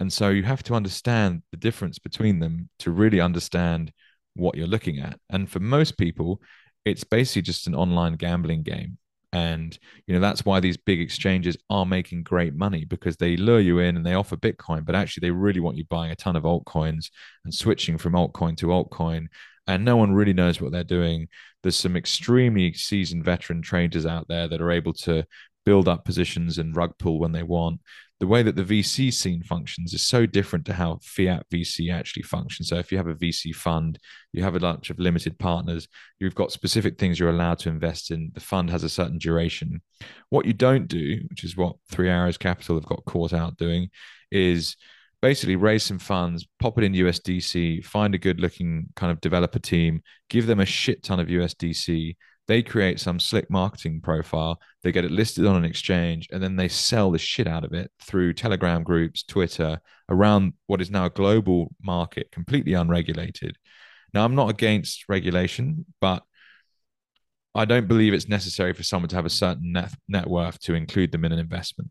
And 0.00 0.10
so 0.10 0.30
you 0.30 0.44
have 0.44 0.62
to 0.64 0.74
understand 0.74 1.42
the 1.50 1.58
difference 1.58 1.98
between 1.98 2.38
them 2.40 2.70
to 2.78 2.90
really 2.90 3.20
understand 3.20 3.92
what 4.34 4.56
you're 4.56 4.66
looking 4.66 4.98
at. 4.98 5.18
And 5.30 5.50
for 5.50 5.60
most 5.60 5.98
people, 5.98 6.40
it's 6.84 7.04
basically 7.04 7.42
just 7.42 7.66
an 7.66 7.74
online 7.74 8.14
gambling 8.14 8.62
game. 8.62 8.98
And 9.32 9.78
you 10.06 10.14
know 10.14 10.20
that's 10.20 10.44
why 10.44 10.58
these 10.58 10.76
big 10.76 11.00
exchanges 11.00 11.56
are 11.68 11.86
making 11.86 12.24
great 12.24 12.54
money 12.54 12.84
because 12.84 13.16
they 13.16 13.36
lure 13.36 13.60
you 13.60 13.78
in 13.78 13.96
and 13.96 14.04
they 14.04 14.14
offer 14.14 14.36
Bitcoin, 14.36 14.84
but 14.84 14.96
actually 14.96 15.20
they 15.20 15.30
really 15.30 15.60
want 15.60 15.76
you 15.76 15.84
buying 15.88 16.10
a 16.10 16.16
ton 16.16 16.34
of 16.34 16.42
altcoins 16.42 17.10
and 17.44 17.54
switching 17.54 17.96
from 17.96 18.14
altcoin 18.14 18.56
to 18.56 18.66
altcoin. 18.66 19.26
And 19.68 19.84
no 19.84 19.96
one 19.96 20.12
really 20.12 20.32
knows 20.32 20.60
what 20.60 20.72
they're 20.72 20.82
doing. 20.82 21.28
There's 21.62 21.76
some 21.76 21.96
extremely 21.96 22.72
seasoned 22.72 23.24
veteran 23.24 23.62
traders 23.62 24.04
out 24.04 24.26
there 24.26 24.48
that 24.48 24.60
are 24.60 24.72
able 24.72 24.94
to 24.94 25.24
build 25.64 25.86
up 25.86 26.04
positions 26.04 26.58
and 26.58 26.74
rug 26.74 26.94
pull 26.98 27.20
when 27.20 27.30
they 27.30 27.44
want 27.44 27.80
the 28.20 28.26
way 28.26 28.42
that 28.42 28.54
the 28.54 28.62
VC 28.62 29.12
scene 29.12 29.42
functions 29.42 29.94
is 29.94 30.06
so 30.06 30.26
different 30.26 30.66
to 30.66 30.74
how 30.74 30.98
fiat 31.02 31.46
VC 31.50 31.92
actually 31.92 32.22
functions. 32.22 32.68
So 32.68 32.76
if 32.76 32.92
you 32.92 32.98
have 32.98 33.06
a 33.06 33.14
VC 33.14 33.54
fund, 33.54 33.98
you 34.34 34.42
have 34.42 34.54
a 34.54 34.60
bunch 34.60 34.90
of 34.90 34.98
limited 34.98 35.38
partners, 35.38 35.88
you've 36.18 36.34
got 36.34 36.52
specific 36.52 36.98
things 36.98 37.18
you're 37.18 37.30
allowed 37.30 37.58
to 37.60 37.70
invest 37.70 38.10
in. 38.10 38.30
The 38.34 38.40
fund 38.40 38.68
has 38.68 38.84
a 38.84 38.90
certain 38.90 39.16
duration. 39.16 39.80
What 40.28 40.44
you 40.44 40.52
don't 40.52 40.86
do, 40.86 41.18
which 41.30 41.44
is 41.44 41.56
what 41.56 41.76
Three 41.90 42.10
Arrows 42.10 42.36
Capital 42.36 42.76
have 42.76 42.84
got 42.84 43.06
caught 43.06 43.32
out 43.32 43.56
doing, 43.56 43.88
is 44.30 44.76
basically 45.22 45.56
raise 45.56 45.82
some 45.82 45.98
funds, 45.98 46.46
pop 46.58 46.76
it 46.76 46.84
in 46.84 46.92
USDC, 46.92 47.82
find 47.86 48.14
a 48.14 48.18
good 48.18 48.38
looking 48.38 48.88
kind 48.96 49.10
of 49.10 49.22
developer 49.22 49.58
team, 49.58 50.02
give 50.28 50.46
them 50.46 50.60
a 50.60 50.66
shit 50.66 51.02
ton 51.02 51.20
of 51.20 51.28
USDC, 51.28 52.16
they 52.48 52.62
create 52.62 52.98
some 52.98 53.20
slick 53.20 53.50
marketing 53.50 54.00
profile, 54.00 54.60
they 54.82 54.92
get 54.92 55.04
it 55.04 55.10
listed 55.10 55.46
on 55.46 55.56
an 55.56 55.64
exchange, 55.64 56.28
and 56.32 56.42
then 56.42 56.56
they 56.56 56.68
sell 56.68 57.10
the 57.10 57.18
shit 57.18 57.46
out 57.46 57.64
of 57.64 57.72
it 57.72 57.90
through 58.02 58.32
Telegram 58.32 58.82
groups, 58.82 59.22
Twitter, 59.22 59.80
around 60.08 60.54
what 60.66 60.80
is 60.80 60.90
now 60.90 61.04
a 61.04 61.10
global 61.10 61.72
market, 61.82 62.30
completely 62.32 62.72
unregulated. 62.72 63.56
Now, 64.12 64.24
I'm 64.24 64.34
not 64.34 64.50
against 64.50 65.04
regulation, 65.08 65.86
but 66.00 66.24
I 67.54 67.64
don't 67.64 67.88
believe 67.88 68.14
it's 68.14 68.28
necessary 68.28 68.72
for 68.72 68.82
someone 68.82 69.08
to 69.08 69.16
have 69.16 69.26
a 69.26 69.30
certain 69.30 69.72
net, 69.72 69.92
net 70.08 70.28
worth 70.28 70.60
to 70.60 70.74
include 70.74 71.12
them 71.12 71.24
in 71.24 71.32
an 71.32 71.38
investment. 71.38 71.90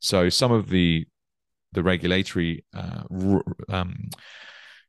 So 0.00 0.28
some 0.28 0.52
of 0.52 0.68
the 0.68 1.06
the 1.74 1.82
regulatory 1.82 2.64
uh, 2.74 3.04
um, 3.70 4.10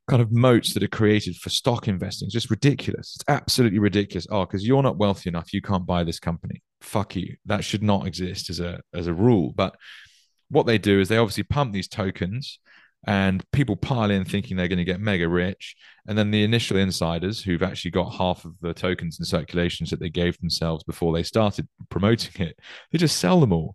kind 0.08 0.20
of 0.20 0.32
moats 0.32 0.74
that 0.74 0.82
are 0.82 0.88
created 0.88 1.36
for 1.36 1.48
stock 1.50 1.88
investing. 1.88 2.26
It's 2.26 2.34
just 2.34 2.50
ridiculous. 2.50 3.16
It's 3.16 3.24
absolutely 3.28 3.78
ridiculous. 3.78 4.26
Oh, 4.30 4.44
because 4.44 4.66
you're 4.66 4.82
not 4.82 4.98
wealthy 4.98 5.28
enough, 5.28 5.52
you 5.52 5.62
can't 5.62 5.86
buy 5.86 6.04
this 6.04 6.20
company. 6.20 6.62
Fuck 6.80 7.16
you. 7.16 7.36
That 7.46 7.64
should 7.64 7.82
not 7.82 8.06
exist 8.06 8.50
as 8.50 8.60
a 8.60 8.80
as 8.92 9.06
a 9.06 9.14
rule. 9.14 9.52
But 9.54 9.76
what 10.50 10.66
they 10.66 10.78
do 10.78 11.00
is 11.00 11.08
they 11.08 11.16
obviously 11.16 11.44
pump 11.44 11.72
these 11.72 11.88
tokens 11.88 12.58
and 13.06 13.44
people 13.52 13.76
pile 13.76 14.10
in 14.10 14.24
thinking 14.24 14.56
they're 14.56 14.68
going 14.68 14.78
to 14.78 14.84
get 14.84 15.00
mega 15.00 15.28
rich. 15.28 15.76
And 16.06 16.16
then 16.16 16.30
the 16.30 16.44
initial 16.44 16.78
insiders 16.78 17.42
who've 17.42 17.62
actually 17.62 17.90
got 17.90 18.14
half 18.14 18.44
of 18.44 18.54
the 18.60 18.72
tokens 18.72 19.18
in 19.18 19.24
circulations 19.24 19.90
that 19.90 20.00
they 20.00 20.08
gave 20.08 20.38
themselves 20.38 20.84
before 20.84 21.12
they 21.12 21.22
started 21.22 21.68
promoting 21.90 22.46
it, 22.46 22.58
they 22.90 22.98
just 22.98 23.18
sell 23.18 23.40
them 23.40 23.52
all. 23.52 23.74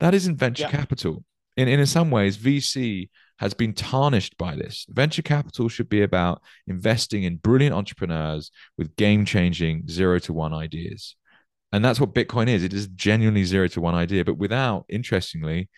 That 0.00 0.14
isn't 0.14 0.36
venture 0.36 0.64
yeah. 0.64 0.70
capital. 0.70 1.24
In, 1.56 1.68
in 1.68 1.84
some 1.84 2.10
ways, 2.10 2.38
VC 2.38 3.10
has 3.42 3.54
been 3.54 3.72
tarnished 3.72 4.38
by 4.38 4.54
this. 4.54 4.86
Venture 4.88 5.20
capital 5.20 5.68
should 5.68 5.88
be 5.88 6.02
about 6.02 6.40
investing 6.68 7.24
in 7.24 7.38
brilliant 7.38 7.74
entrepreneurs 7.74 8.52
with 8.78 8.94
game 8.94 9.24
changing 9.24 9.88
zero 9.88 10.20
to 10.20 10.32
one 10.32 10.54
ideas. 10.54 11.16
And 11.72 11.84
that's 11.84 11.98
what 11.98 12.14
Bitcoin 12.14 12.46
is. 12.46 12.62
It 12.62 12.72
is 12.72 12.86
genuinely 12.86 13.42
zero 13.42 13.66
to 13.66 13.80
one 13.80 13.96
idea, 13.96 14.24
but 14.24 14.38
without, 14.38 14.84
interestingly, 14.88 15.68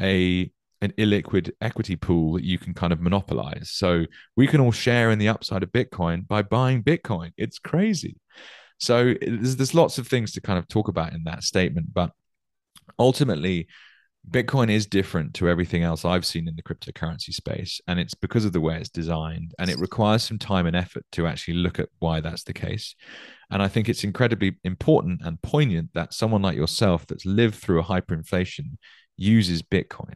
a 0.00 0.50
an 0.80 0.92
illiquid 0.98 1.52
equity 1.60 1.94
pool 1.94 2.32
that 2.32 2.42
you 2.42 2.58
can 2.58 2.74
kind 2.74 2.92
of 2.92 3.00
monopolize. 3.00 3.70
So 3.70 4.04
we 4.34 4.48
can 4.48 4.58
all 4.60 4.72
share 4.72 5.12
in 5.12 5.20
the 5.20 5.28
upside 5.28 5.62
of 5.62 5.70
Bitcoin 5.70 6.26
by 6.26 6.42
buying 6.42 6.82
Bitcoin. 6.82 7.30
It's 7.36 7.60
crazy. 7.60 8.16
So 8.78 9.14
there's, 9.20 9.54
there's 9.54 9.74
lots 9.74 9.98
of 9.98 10.08
things 10.08 10.32
to 10.32 10.40
kind 10.40 10.58
of 10.58 10.66
talk 10.66 10.88
about 10.88 11.12
in 11.12 11.22
that 11.22 11.44
statement, 11.44 11.94
but 11.94 12.10
ultimately, 12.98 13.68
Bitcoin 14.30 14.70
is 14.70 14.86
different 14.86 15.34
to 15.34 15.48
everything 15.48 15.82
else 15.82 16.04
I've 16.04 16.24
seen 16.24 16.46
in 16.46 16.54
the 16.54 16.62
cryptocurrency 16.62 17.32
space. 17.34 17.80
And 17.88 17.98
it's 17.98 18.14
because 18.14 18.44
of 18.44 18.52
the 18.52 18.60
way 18.60 18.76
it's 18.76 18.88
designed. 18.88 19.52
And 19.58 19.68
it 19.68 19.78
requires 19.78 20.22
some 20.22 20.38
time 20.38 20.66
and 20.66 20.76
effort 20.76 21.04
to 21.12 21.26
actually 21.26 21.54
look 21.54 21.78
at 21.80 21.88
why 21.98 22.20
that's 22.20 22.44
the 22.44 22.52
case. 22.52 22.94
And 23.50 23.62
I 23.62 23.68
think 23.68 23.88
it's 23.88 24.04
incredibly 24.04 24.56
important 24.62 25.22
and 25.24 25.42
poignant 25.42 25.90
that 25.94 26.14
someone 26.14 26.40
like 26.42 26.56
yourself 26.56 27.06
that's 27.06 27.26
lived 27.26 27.56
through 27.56 27.80
a 27.80 27.84
hyperinflation 27.84 28.76
uses 29.16 29.60
Bitcoin. 29.62 30.14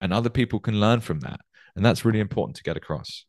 And 0.00 0.12
other 0.12 0.30
people 0.30 0.58
can 0.58 0.80
learn 0.80 1.00
from 1.00 1.20
that. 1.20 1.40
And 1.76 1.84
that's 1.84 2.04
really 2.04 2.20
important 2.20 2.56
to 2.56 2.62
get 2.64 2.76
across. 2.76 3.24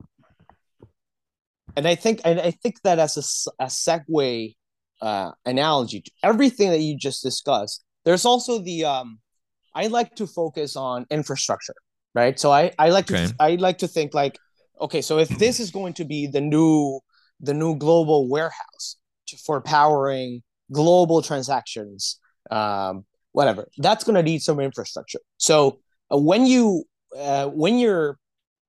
And 1.77 1.87
I 1.87 1.95
think 1.95 2.21
and 2.25 2.39
I 2.39 2.51
think 2.51 2.81
that 2.83 2.99
as 2.99 3.47
a, 3.59 3.63
a 3.63 3.67
segue 3.67 4.55
uh, 5.01 5.31
analogy 5.45 6.01
to 6.01 6.11
everything 6.23 6.69
that 6.71 6.79
you 6.79 6.97
just 6.97 7.23
discussed, 7.23 7.83
there's 8.03 8.25
also 8.25 8.59
the 8.59 8.85
um 8.85 9.19
I 9.73 9.87
like 9.87 10.15
to 10.15 10.27
focus 10.27 10.75
on 10.75 11.05
infrastructure, 11.09 11.75
right? 12.13 12.39
So 12.39 12.51
I, 12.51 12.71
I 12.77 12.89
like 12.89 13.11
okay. 13.11 13.27
to 13.27 13.35
I 13.39 13.55
like 13.55 13.79
to 13.79 13.87
think 13.87 14.13
like, 14.13 14.37
okay, 14.79 15.01
so 15.01 15.19
if 15.19 15.29
this 15.29 15.59
is 15.59 15.71
going 15.71 15.93
to 15.93 16.05
be 16.05 16.27
the 16.27 16.41
new 16.41 16.99
the 17.39 17.53
new 17.53 17.75
global 17.75 18.29
warehouse 18.29 18.97
for 19.45 19.61
powering 19.61 20.43
global 20.71 21.21
transactions, 21.21 22.19
um, 22.49 23.05
whatever, 23.31 23.67
that's 23.77 24.03
going 24.03 24.15
to 24.15 24.23
need 24.23 24.41
some 24.41 24.59
infrastructure. 24.59 25.19
So 25.37 25.79
uh, 26.13 26.17
when 26.17 26.45
you 26.45 26.83
uh, 27.17 27.47
when 27.47 27.77
you're 27.79 28.17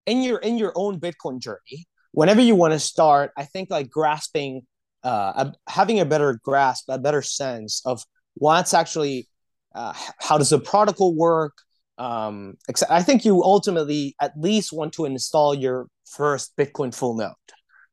in 0.07 0.23
your 0.23 0.39
in 0.39 0.59
your 0.59 0.73
own 0.75 1.01
Bitcoin 1.01 1.41
journey, 1.41 1.87
whenever 2.13 2.41
you 2.41 2.55
want 2.55 2.73
to 2.73 2.79
start, 2.79 3.33
I 3.37 3.45
think 3.45 3.71
like 3.71 3.91
grasping, 3.91 4.63
uh, 5.03 5.51
having 5.69 6.01
a 6.01 6.05
better 6.05 6.39
grasp, 6.43 6.85
a 6.89 6.99
better 6.99 7.23
sense 7.23 7.83
of 7.85 8.03
what's 8.35 8.75
actually 8.75 9.29
uh, 9.75 9.93
how 10.19 10.39
does 10.39 10.51
the 10.51 10.59
protocol 10.59 11.15
work 11.15 11.55
um, 11.99 12.55
i 12.91 13.03
think 13.03 13.25
you 13.25 13.43
ultimately 13.43 14.15
at 14.21 14.33
least 14.37 14.73
want 14.73 14.93
to 14.93 15.05
install 15.05 15.55
your 15.55 15.87
first 16.11 16.57
bitcoin 16.57 16.95
full 16.95 17.17
node 17.17 17.33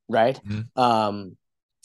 right 0.08 0.40
mm-hmm. 0.48 0.82
um, 0.82 1.38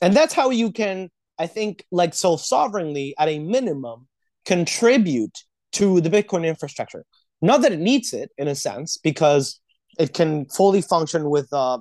and 0.03 0.14
that's 0.14 0.34
how 0.34 0.51
you 0.51 0.70
can 0.70 1.09
i 1.38 1.47
think 1.47 1.84
like 1.90 2.14
self 2.14 2.40
sovereignly 2.40 3.14
at 3.18 3.28
a 3.28 3.38
minimum 3.38 4.07
contribute 4.45 5.38
to 5.72 6.01
the 6.01 6.11
bitcoin 6.11 6.47
infrastructure 6.47 7.05
not 7.42 7.62
that 7.62 7.72
it 7.72 7.80
needs 7.80 8.12
it 8.12 8.30
in 8.38 8.49
a 8.49 8.55
sense 8.55 8.97
because 8.97 9.61
it 9.99 10.14
can 10.14 10.47
fully 10.47 10.82
function 10.82 11.30
with 11.30 11.53
uh, 11.53 11.78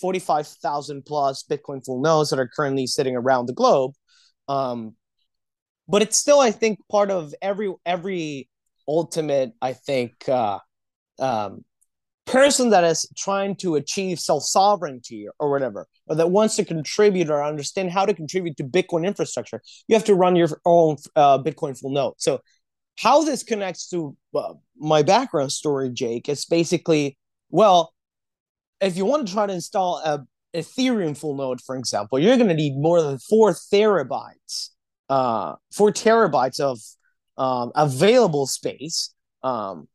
45,000 0.00 1.04
plus 1.04 1.44
Bitcoin 1.48 1.84
full 1.84 2.00
nodes 2.00 2.30
that 2.30 2.38
are 2.38 2.48
currently 2.48 2.86
sitting 2.86 3.16
around 3.16 3.46
the 3.46 3.52
globe. 3.52 3.92
Um, 4.48 4.94
but 5.88 6.02
it's 6.02 6.16
still 6.16 6.40
i 6.40 6.50
think 6.50 6.78
part 6.90 7.10
of 7.10 7.34
every 7.42 7.72
every 7.84 8.48
ultimate 8.88 9.52
i 9.60 9.72
think 9.72 10.28
uh 10.28 10.58
um 11.18 11.64
person 12.26 12.70
that 12.70 12.82
is 12.82 13.08
trying 13.16 13.54
to 13.54 13.76
achieve 13.76 14.18
self-sovereignty 14.18 15.28
or 15.38 15.50
whatever 15.50 15.86
or 16.08 16.16
that 16.16 16.30
wants 16.30 16.56
to 16.56 16.64
contribute 16.64 17.30
or 17.30 17.42
understand 17.42 17.90
how 17.90 18.04
to 18.04 18.12
contribute 18.12 18.56
to 18.56 18.64
bitcoin 18.64 19.06
infrastructure 19.06 19.62
you 19.86 19.94
have 19.94 20.04
to 20.04 20.14
run 20.14 20.34
your 20.34 20.48
own 20.64 20.96
uh, 21.14 21.38
bitcoin 21.38 21.78
full 21.78 21.90
node. 21.90 22.14
So 22.18 22.40
how 22.98 23.22
this 23.22 23.44
connects 23.44 23.88
to 23.90 24.16
uh, 24.34 24.54
my 24.76 25.02
background 25.02 25.52
story 25.52 25.88
jake 25.90 26.28
is 26.28 26.44
basically 26.44 27.16
well 27.50 27.92
if 28.80 28.96
you 28.96 29.04
want 29.04 29.26
to 29.26 29.32
try 29.32 29.46
to 29.46 29.52
install 29.52 29.98
a 29.98 30.26
ethereum 30.54 31.16
full 31.16 31.36
node 31.36 31.60
for 31.60 31.76
example 31.76 32.18
you're 32.18 32.36
going 32.36 32.48
to 32.48 32.54
need 32.54 32.76
more 32.76 33.02
than 33.02 33.18
four 33.18 33.52
terabytes 33.52 34.70
uh, 35.08 35.54
four 35.72 35.92
terabytes 35.92 36.60
of 36.60 36.78
um, 37.38 37.72
available 37.74 38.46
space, 38.46 39.14
um, 39.42 39.88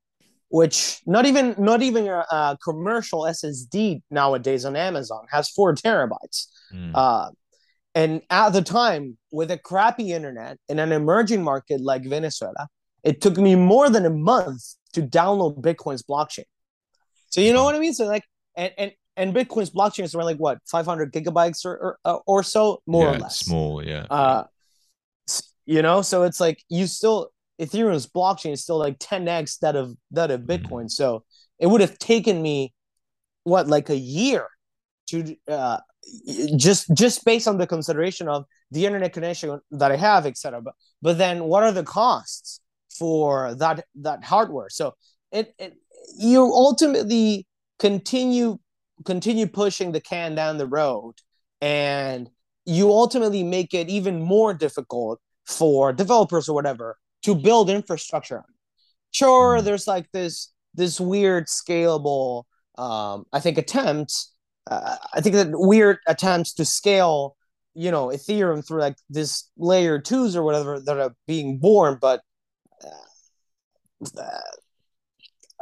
which 0.49 1.01
not 1.05 1.26
even 1.26 1.55
not 1.57 1.82
even 1.82 2.07
a, 2.07 2.26
a, 2.32 2.57
commercial 2.64 3.22
SSD 3.22 4.01
nowadays 4.09 4.66
on 4.66 4.76
Amazon 4.76 5.26
has 5.32 5.49
four 5.49 5.74
terabytes. 5.74 6.47
Mm. 6.74 6.91
Uh, 6.93 7.32
and 7.93 8.22
at 8.30 8.51
the 8.51 8.62
time, 8.62 9.18
with 9.32 9.51
a 9.51 9.57
crappy 9.57 10.14
internet 10.14 10.57
in 10.70 10.80
an 10.80 10.91
emerging 10.91 11.43
market 11.43 11.82
like 11.82 12.05
Venezuela, 12.05 12.68
it 13.03 13.22
took 13.22 13.38
me 13.38 13.55
more 13.55 13.89
than 13.89 14.05
a 14.05 14.09
month 14.09 14.64
to 14.93 15.01
download 15.01 15.62
Bitcoin's 15.62 16.03
blockchain. 16.03 16.45
So 17.30 17.41
you 17.41 17.53
know 17.53 17.64
what 17.64 17.76
I 17.76 17.80
mean? 17.80 17.93
So 17.93 18.05
like, 18.05 18.24
and 18.55 18.74
and 18.78 18.91
and 19.18 19.34
Bitcoin's 19.34 19.72
blockchain 19.72 20.03
is 20.03 20.16
around 20.16 20.26
like 20.26 20.38
what 20.38 20.59
500 20.70 21.12
gigabytes 21.12 21.66
or 21.66 21.97
or, 22.05 22.22
or 22.26 22.43
so, 22.43 22.82
more 22.86 23.05
yeah, 23.05 23.16
or 23.16 23.20
less. 23.20 23.39
Small, 23.39 23.86
yeah. 23.86 24.05
Uh, 24.09 24.43
you 25.72 25.82
know, 25.82 26.01
so 26.01 26.24
it's 26.24 26.41
like 26.41 26.61
you 26.67 26.86
still 26.86 27.32
Ethereum's 27.57 28.05
blockchain 28.05 28.51
is 28.51 28.61
still 28.61 28.78
like 28.78 28.99
10x 28.99 29.59
that 29.59 29.78
of 29.78 29.95
that 30.11 30.30
of 30.30 30.41
mm-hmm. 30.41 30.51
Bitcoin. 30.51 30.91
So 30.91 31.24
it 31.59 31.67
would 31.67 31.80
have 31.80 31.97
taken 31.97 32.41
me 32.41 32.74
what 33.45 33.67
like 33.67 33.89
a 33.89 33.95
year 33.95 34.47
to 35.07 35.34
uh, 35.47 35.78
just 36.57 36.93
just 36.93 37.24
based 37.24 37.47
on 37.47 37.57
the 37.57 37.67
consideration 37.67 38.28
of 38.28 38.43
the 38.72 38.86
internet 38.86 39.13
connection 39.13 39.61
that 39.72 39.93
I 39.93 39.95
have, 39.95 40.26
etc. 40.26 40.61
But 40.61 40.74
but 41.01 41.17
then 41.17 41.45
what 41.45 41.63
are 41.63 41.72
the 41.72 41.84
costs 41.86 42.59
for 42.89 43.55
that 43.55 43.86
that 44.01 44.26
hardware? 44.26 44.67
So 44.69 44.95
it, 45.32 45.53
it 45.57 45.78
you 46.17 46.43
ultimately 46.43 47.47
continue 47.80 48.59
continue 49.05 49.47
pushing 49.47 49.93
the 49.93 50.01
can 50.01 50.36
down 50.36 50.57
the 50.57 50.67
road 50.67 51.13
and 51.61 52.30
you 52.65 52.91
ultimately 52.91 53.43
make 53.43 53.74
it 53.74 53.88
even 53.88 54.22
more 54.22 54.53
difficult 54.53 55.22
for 55.51 55.93
developers 55.93 56.49
or 56.49 56.53
whatever 56.53 56.97
to 57.23 57.35
build 57.35 57.69
infrastructure 57.69 58.37
on. 58.37 58.43
sure 59.11 59.57
mm-hmm. 59.57 59.65
there's 59.65 59.87
like 59.87 60.11
this 60.11 60.51
this 60.73 60.99
weird 60.99 61.47
scalable 61.47 62.43
um 62.77 63.25
i 63.33 63.39
think 63.39 63.57
attempts 63.57 64.33
uh, 64.69 64.97
i 65.13 65.21
think 65.21 65.35
that 65.35 65.49
weird 65.51 65.97
attempts 66.07 66.53
to 66.53 66.65
scale 66.65 67.35
you 67.73 67.91
know 67.91 68.07
ethereum 68.07 68.65
through 68.65 68.79
like 68.79 68.95
this 69.09 69.49
layer 69.57 69.99
twos 69.99 70.35
or 70.35 70.43
whatever 70.43 70.79
that 70.79 70.97
are 70.97 71.15
being 71.27 71.57
born 71.59 71.97
but 72.01 72.21
uh, 74.17 74.39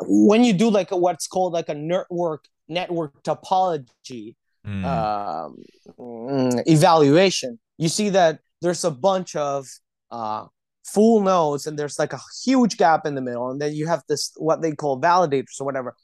when 0.02 0.44
you 0.44 0.54
do 0.54 0.70
like 0.70 0.92
a, 0.92 0.98
what's 0.98 1.28
called 1.28 1.54
like 1.54 1.70
a 1.70 1.74
network 1.74 2.46
network 2.70 3.22
topology 3.24 4.36
mm. 4.66 4.86
um, 4.86 5.58
mm, 6.00 6.64
evaluation, 6.68 7.60
you 7.78 7.90
see 7.90 8.10
that 8.10 8.40
there's 8.62 8.84
a 8.84 8.92
bunch 8.92 9.36
of 9.36 9.68
uh, 10.12 10.46
full 10.86 11.22
nodes 11.22 11.68
and 11.68 11.78
there's 11.78 12.00
like 12.00 12.14
a 12.14 12.20
huge 12.44 12.78
gap 12.78 13.06
in 13.06 13.16
the 13.16 13.22
middle, 13.22 13.50
and 13.52 13.62
then 13.62 13.74
you 13.74 13.88
have 13.88 14.04
this 14.10 14.32
what 14.38 14.62
they 14.62 14.72
call 14.72 15.02
validators 15.02 15.60
or 15.60 15.66
whatever. 15.66 15.96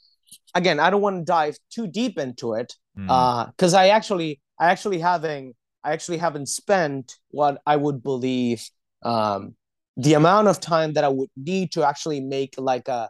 Again, 0.53 0.79
I 0.79 0.89
don't 0.89 1.01
want 1.01 1.19
to 1.19 1.25
dive 1.25 1.57
too 1.69 1.87
deep 1.87 2.17
into 2.17 2.53
it 2.53 2.73
because 2.95 3.73
mm. 3.73 3.75
uh, 3.75 3.77
I 3.77 3.89
actually 3.89 4.41
I 4.59 4.71
actually 4.71 4.99
having 4.99 5.53
I 5.83 5.93
actually 5.93 6.17
haven't 6.17 6.47
spent 6.47 7.13
what 7.29 7.61
I 7.65 7.75
would 7.75 8.01
believe 8.01 8.67
um, 9.03 9.55
the 9.97 10.13
amount 10.13 10.47
of 10.47 10.59
time 10.59 10.93
that 10.93 11.03
I 11.03 11.09
would 11.09 11.29
need 11.37 11.71
to 11.73 11.83
actually 11.83 12.21
make 12.21 12.55
like 12.57 12.87
a 12.87 13.09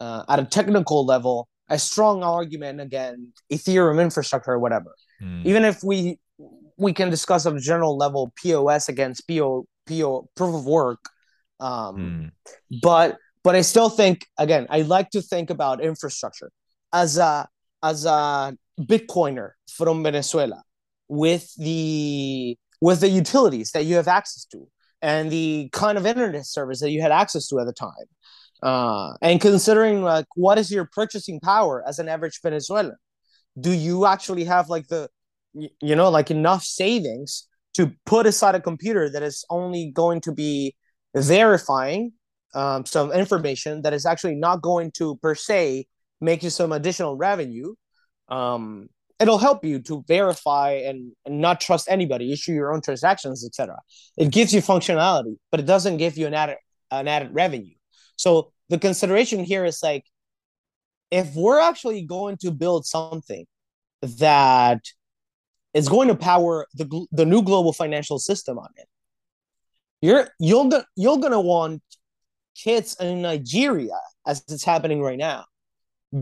uh, 0.00 0.24
at 0.28 0.38
a 0.38 0.44
technical 0.44 1.04
level 1.04 1.48
a 1.68 1.78
strong 1.78 2.22
argument 2.22 2.80
against 2.80 3.42
Ethereum 3.50 4.00
infrastructure 4.00 4.52
or 4.52 4.58
whatever. 4.58 4.94
Mm. 5.22 5.46
Even 5.46 5.64
if 5.64 5.82
we 5.82 6.18
we 6.76 6.92
can 6.92 7.10
discuss 7.10 7.46
on 7.46 7.56
a 7.56 7.60
general 7.60 7.96
level 7.96 8.32
POS 8.42 8.88
against 8.88 9.26
PO 9.28 9.66
PO 9.86 10.28
proof 10.34 10.54
of 10.54 10.66
work, 10.66 11.00
um, 11.60 11.96
mm. 11.96 12.80
but 12.82 13.18
but 13.42 13.54
I 13.54 13.62
still 13.62 13.88
think 13.88 14.26
again 14.38 14.66
I 14.70 14.82
like 14.82 15.10
to 15.10 15.22
think 15.22 15.50
about 15.50 15.82
infrastructure 15.82 16.50
as 16.92 17.18
a 17.18 17.48
as 17.82 18.04
a 18.04 18.56
Bitcoiner 18.80 19.50
from 19.70 20.02
Venezuela 20.02 20.62
with 21.08 21.54
the 21.56 22.56
with 22.80 23.00
the 23.00 23.08
utilities 23.08 23.70
that 23.72 23.84
you 23.84 23.96
have 23.96 24.08
access 24.08 24.44
to 24.46 24.66
and 25.02 25.30
the 25.30 25.68
kind 25.72 25.98
of 25.98 26.06
internet 26.06 26.46
service 26.46 26.80
that 26.80 26.90
you 26.90 27.02
had 27.02 27.12
access 27.12 27.46
to 27.48 27.60
at 27.60 27.66
the 27.66 27.72
time 27.72 28.08
uh, 28.64 29.12
and 29.20 29.40
considering 29.40 30.02
like 30.02 30.24
what 30.34 30.58
is 30.58 30.70
your 30.70 30.86
purchasing 30.86 31.38
power 31.38 31.84
as 31.86 31.98
an 31.98 32.08
average 32.08 32.40
Venezuelan? 32.42 32.96
Do 33.60 33.70
you 33.70 34.06
actually 34.06 34.44
have 34.44 34.70
like 34.70 34.88
the 34.88 35.10
you 35.54 35.96
know 35.96 36.10
like 36.10 36.30
enough 36.30 36.62
savings 36.62 37.48
to 37.74 37.92
put 38.06 38.26
aside 38.26 38.54
a 38.54 38.60
computer 38.60 39.08
that 39.10 39.22
is 39.22 39.44
only 39.50 39.90
going 39.90 40.20
to 40.20 40.32
be 40.32 40.74
verifying 41.14 42.12
um, 42.54 42.86
some 42.86 43.12
information 43.12 43.82
that 43.82 43.92
is 43.92 44.06
actually 44.06 44.34
not 44.34 44.62
going 44.62 44.90
to 44.92 45.16
per 45.16 45.34
se 45.34 45.86
make 46.20 46.42
you 46.42 46.50
some 46.50 46.72
additional 46.72 47.16
revenue. 47.16 47.74
Um, 48.28 48.88
it'll 49.20 49.38
help 49.38 49.64
you 49.64 49.78
to 49.80 50.04
verify 50.08 50.72
and, 50.72 51.12
and 51.24 51.40
not 51.40 51.60
trust 51.60 51.88
anybody 51.88 52.32
issue 52.32 52.52
your 52.52 52.74
own 52.74 52.80
transactions 52.80 53.46
etc 53.46 53.76
it 54.16 54.32
gives 54.32 54.52
you 54.52 54.60
functionality 54.60 55.36
but 55.52 55.60
it 55.60 55.66
doesn't 55.66 55.98
give 55.98 56.18
you 56.18 56.26
an 56.26 56.34
added 56.34 56.56
an 56.90 57.08
added 57.08 57.30
revenue. 57.32 57.74
So 58.16 58.52
the 58.68 58.78
consideration 58.78 59.44
here 59.44 59.64
is 59.64 59.80
like 59.82 60.04
if 61.10 61.34
we're 61.34 61.60
actually 61.60 62.02
going 62.02 62.38
to 62.38 62.50
build 62.50 62.86
something 62.86 63.44
that 64.02 64.80
is 65.74 65.88
going 65.88 66.08
to 66.08 66.14
power 66.14 66.66
the 66.74 67.06
the 67.12 67.26
new 67.26 67.42
global 67.42 67.72
financial 67.72 68.18
system 68.18 68.58
on 68.58 68.68
it 68.76 68.88
you're 70.00 70.28
you're 70.38 70.68
gonna 70.68 70.86
you're 70.96 71.18
gonna 71.18 71.40
want 71.40 71.82
kids 72.54 72.96
in 73.00 73.22
Nigeria 73.22 73.98
as 74.26 74.42
it's 74.48 74.64
happening 74.64 75.02
right 75.02 75.18
now 75.18 75.44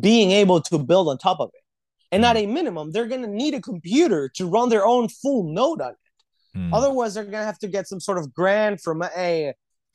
being 0.01 0.31
able 0.31 0.61
to 0.61 0.79
build 0.79 1.09
on 1.09 1.19
top 1.19 1.39
of 1.41 1.51
it 1.55 1.63
and 2.11 2.25
at 2.25 2.37
a 2.37 2.47
minimum 2.47 2.91
they're 2.91 3.07
gonna 3.07 3.27
need 3.27 3.55
a 3.55 3.61
computer 3.61 4.29
to 4.29 4.49
run 4.49 4.69
their 4.69 4.87
own 4.87 5.09
full 5.09 5.45
node 5.53 5.81
on 5.81 5.93
it 5.93 6.59
mm. 6.59 6.71
otherwise 6.73 7.15
they're 7.15 7.25
gonna 7.25 7.45
have 7.45 7.59
to 7.59 7.69
get 7.69 7.87
some 7.87 8.01
sort 8.01 8.19
of 8.19 8.33
grant 8.33 8.81
from 8.81 9.03
a 9.17 9.53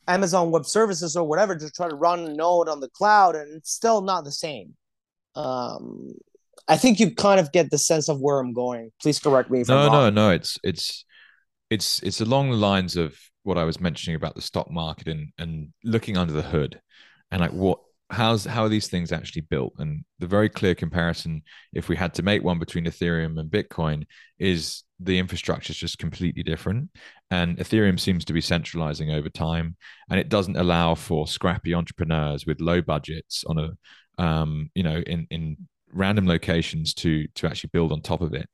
Amazon 0.08 0.52
Web 0.52 0.66
Services 0.66 1.16
or 1.16 1.26
whatever 1.26 1.56
to 1.56 1.70
try 1.70 1.90
to 1.90 1.96
run 1.96 2.20
a 2.20 2.34
node 2.34 2.70
on 2.70 2.80
the 2.80 2.90
cloud, 2.90 3.36
and 3.36 3.56
it's 3.56 3.72
still 3.72 4.02
not 4.02 4.24
the 4.24 4.32
same. 4.32 4.76
Um, 5.36 6.14
I 6.68 6.78
think 6.78 7.00
you 7.00 7.14
kind 7.14 7.40
of 7.40 7.52
get 7.52 7.72
the 7.72 7.78
sense 7.78 8.10
of 8.10 8.20
where 8.20 8.40
I'm 8.40 8.54
going. 8.54 8.92
Please 9.02 9.20
correct 9.20 9.50
me 9.50 9.62
if 9.62 9.68
no, 9.68 9.78
I'm 9.78 9.92
wrong. 9.92 10.14
No, 10.14 10.28
no, 10.28 10.32
it's 10.32 10.58
it's 10.64 11.06
it's 11.70 12.02
it's 12.04 12.22
along 12.22 12.52
the 12.52 12.58
lines 12.58 12.96
of 12.96 13.18
what 13.44 13.58
I 13.58 13.64
was 13.64 13.80
mentioning 13.80 14.16
about 14.16 14.36
the 14.36 14.42
stock 14.42 14.70
market 14.70 15.08
and 15.08 15.32
and 15.38 15.74
looking 15.84 16.18
under 16.18 16.34
the 16.34 16.42
hood, 16.42 16.80
and 17.32 17.42
like 17.42 17.52
what 17.52 17.80
how's 18.10 18.46
how 18.46 18.64
are 18.64 18.70
these 18.70 18.88
things 18.88 19.12
actually 19.12 19.42
built 19.42 19.74
and 19.80 20.04
the 20.20 20.28
very 20.28 20.48
clear 20.48 20.74
comparison 20.74 21.42
if 21.74 21.90
we 21.90 21.96
had 21.96 22.14
to 22.14 22.24
make 22.24 22.42
one 22.42 22.58
between 22.58 22.86
ethereum 22.86 23.38
and 23.38 23.52
bitcoin 23.52 24.06
is 24.40 24.84
the 25.02 25.20
infrastructure 25.20 25.72
is 25.72 25.78
just 25.78 26.00
completely 26.00 26.42
different 26.42 26.90
and 27.32 27.58
ethereum 27.58 28.00
seems 28.00 28.24
to 28.24 28.32
be 28.32 28.40
centralizing 28.40 29.12
over 29.12 29.28
time 29.28 29.76
and 30.10 30.20
it 30.20 30.30
doesn't 30.30 30.56
allow 30.56 30.96
for 30.96 31.28
scrappy 31.28 31.74
entrepreneurs 31.74 32.46
with 32.46 32.62
low 32.62 32.82
budgets 32.82 33.44
on 33.46 33.58
a 33.58 34.22
um, 34.24 34.72
you 34.74 34.84
know 34.84 34.98
in 35.06 35.28
in 35.30 35.58
random 35.94 36.28
locations 36.28 36.94
to 36.96 37.28
to 37.36 37.48
actually 37.48 37.70
build 37.74 37.92
on 37.92 38.02
top 38.02 38.22
of 38.22 38.34
it. 38.34 38.50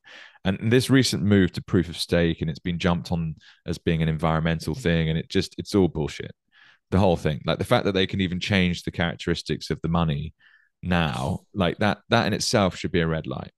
And 0.45 0.71
this 0.71 0.89
recent 0.89 1.23
move 1.23 1.53
to 1.53 1.63
proof 1.63 1.87
of 1.87 1.97
stake 1.97 2.41
and 2.41 2.49
it's 2.49 2.59
been 2.59 2.79
jumped 2.79 3.11
on 3.11 3.35
as 3.65 3.77
being 3.77 4.01
an 4.01 4.09
environmental 4.09 4.73
mm-hmm. 4.73 4.83
thing 4.83 5.09
and 5.09 5.17
it 5.17 5.29
just 5.29 5.55
it's 5.57 5.75
all 5.75 5.87
bullshit. 5.87 6.31
The 6.91 6.99
whole 6.99 7.17
thing 7.17 7.41
like 7.45 7.57
the 7.57 7.65
fact 7.65 7.85
that 7.85 7.93
they 7.93 8.05
can 8.05 8.21
even 8.21 8.39
change 8.39 8.83
the 8.83 8.91
characteristics 8.91 9.69
of 9.71 9.81
the 9.81 9.87
money 9.87 10.33
now 10.83 11.39
like 11.53 11.77
that 11.79 11.99
that 12.09 12.27
in 12.27 12.33
itself 12.33 12.75
should 12.75 12.91
be 12.91 12.99
a 12.99 13.07
red 13.07 13.25
light 13.25 13.51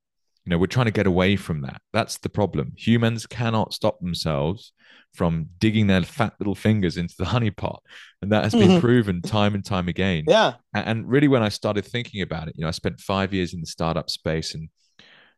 you 0.46 0.52
know 0.52 0.58
we're 0.58 0.68
trying 0.68 0.86
to 0.86 0.92
get 0.92 1.08
away 1.08 1.36
from 1.36 1.62
that 1.62 1.82
that's 1.94 2.18
the 2.20 2.30
problem 2.30 2.72
humans 2.78 3.26
cannot 3.26 3.74
stop 3.74 4.00
themselves 4.00 4.74
from 5.14 5.48
digging 5.60 5.88
their 5.88 6.02
fat 6.04 6.34
little 6.40 6.56
fingers 6.56 6.98
into 6.98 7.16
the 7.18 7.26
honey 7.34 7.52
pot. 7.52 7.82
and 8.22 8.32
that 8.32 8.44
has 8.44 8.54
been 8.54 8.70
mm-hmm. 8.70 8.80
proven 8.80 9.22
time 9.22 9.56
and 9.56 9.66
time 9.66 9.88
again 9.88 10.24
yeah 10.28 10.54
and 10.74 11.08
really 11.10 11.28
when 11.28 11.44
i 11.44 11.50
started 11.50 11.86
thinking 11.86 12.22
about 12.22 12.48
it 12.48 12.56
you 12.58 12.62
know 12.62 12.68
i 12.68 12.72
spent 12.72 13.00
five 13.00 13.34
years 13.34 13.54
in 13.54 13.60
the 13.62 13.68
startup 13.68 14.10
space 14.10 14.54
and 14.54 14.70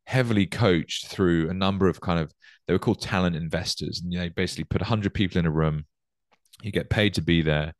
heavily 0.05 0.45
coached 0.45 1.07
through 1.07 1.49
a 1.49 1.53
number 1.53 1.87
of 1.87 1.99
kind 1.99 2.19
of 2.19 2.31
they 2.65 2.73
were 2.73 2.79
called 2.79 3.01
talent 3.01 3.35
investors 3.35 4.01
and 4.01 4.13
you 4.13 4.19
know 4.19 4.29
basically 4.29 4.63
put 4.63 4.81
100 4.81 5.13
people 5.13 5.37
in 5.37 5.45
a 5.45 5.51
room 5.51 5.85
you 6.61 6.71
get 6.71 6.89
paid 6.89 7.13
to 7.15 7.21
be 7.21 7.41
there. 7.41 7.73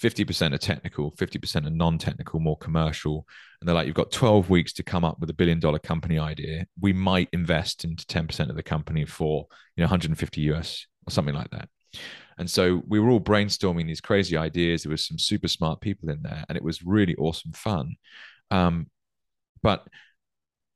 50% 0.00 0.52
are 0.52 0.58
technical, 0.58 1.12
50% 1.12 1.66
are 1.66 1.70
non 1.70 1.98
technical, 1.98 2.40
more 2.40 2.58
commercial. 2.58 3.26
And 3.60 3.68
they're 3.68 3.74
like, 3.74 3.86
you've 3.86 3.94
got 3.94 4.10
12 4.10 4.50
weeks 4.50 4.72
to 4.74 4.82
come 4.82 5.04
up 5.04 5.20
with 5.20 5.30
a 5.30 5.34
billion 5.34 5.60
dollar 5.60 5.78
company 5.78 6.18
idea. 6.18 6.66
We 6.80 6.92
might 6.92 7.28
invest 7.32 7.84
into 7.84 8.04
10% 8.06 8.50
of 8.50 8.56
the 8.56 8.62
company 8.62 9.04
for, 9.04 9.46
you 9.76 9.82
know, 9.82 9.86
150 9.86 10.40
US 10.52 10.86
or 11.06 11.10
something 11.10 11.34
like 11.34 11.50
that. 11.50 11.68
And 12.38 12.50
so 12.50 12.82
we 12.88 12.98
were 12.98 13.10
all 13.10 13.20
brainstorming 13.20 13.86
these 13.86 14.00
crazy 14.00 14.36
ideas. 14.36 14.82
There 14.82 14.90
was 14.90 15.06
some 15.06 15.18
super 15.18 15.48
smart 15.48 15.80
people 15.80 16.10
in 16.10 16.22
there, 16.22 16.44
and 16.48 16.56
it 16.56 16.64
was 16.64 16.82
really 16.82 17.14
awesome 17.16 17.52
fun. 17.52 17.94
Um, 18.50 18.88
but 19.62 19.86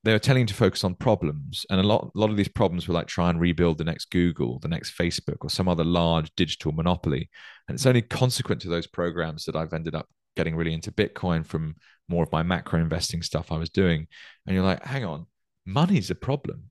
they 0.04 0.12
were 0.12 0.18
telling 0.18 0.46
to 0.46 0.54
focus 0.54 0.84
on 0.84 0.94
problems. 0.94 1.66
And 1.70 1.80
a 1.80 1.82
lot, 1.82 2.10
a 2.14 2.18
lot 2.18 2.30
of 2.30 2.36
these 2.36 2.48
problems 2.48 2.86
were 2.86 2.94
like 2.94 3.08
try 3.08 3.30
and 3.30 3.40
rebuild 3.40 3.78
the 3.78 3.84
next 3.84 4.10
google 4.10 4.58
the 4.60 4.68
next 4.68 4.96
facebook 4.96 5.38
or 5.40 5.50
some 5.50 5.68
other 5.68 5.84
large 5.84 6.30
digital 6.36 6.72
monopoly. 6.72 7.28
And 7.68 7.74
it's 7.74 7.86
only 7.86 8.02
consequent 8.02 8.62
to 8.62 8.68
those 8.68 8.86
programs 8.86 9.44
that 9.44 9.56
i've 9.56 9.72
ended 9.72 9.94
up 9.94 10.08
getting 10.36 10.56
really 10.56 10.72
into 10.72 10.92
bitcoin 10.92 11.44
from 11.44 11.74
more 12.08 12.22
of 12.22 12.32
my 12.32 12.42
macro 12.42 12.80
investing 12.80 13.22
stuff 13.22 13.50
i 13.52 13.58
was 13.58 13.70
doing. 13.70 14.06
And 14.46 14.54
you're 14.54 14.64
like 14.64 14.84
hang 14.84 15.04
on 15.04 15.26
money's 15.66 16.10
a 16.10 16.14
problem. 16.14 16.70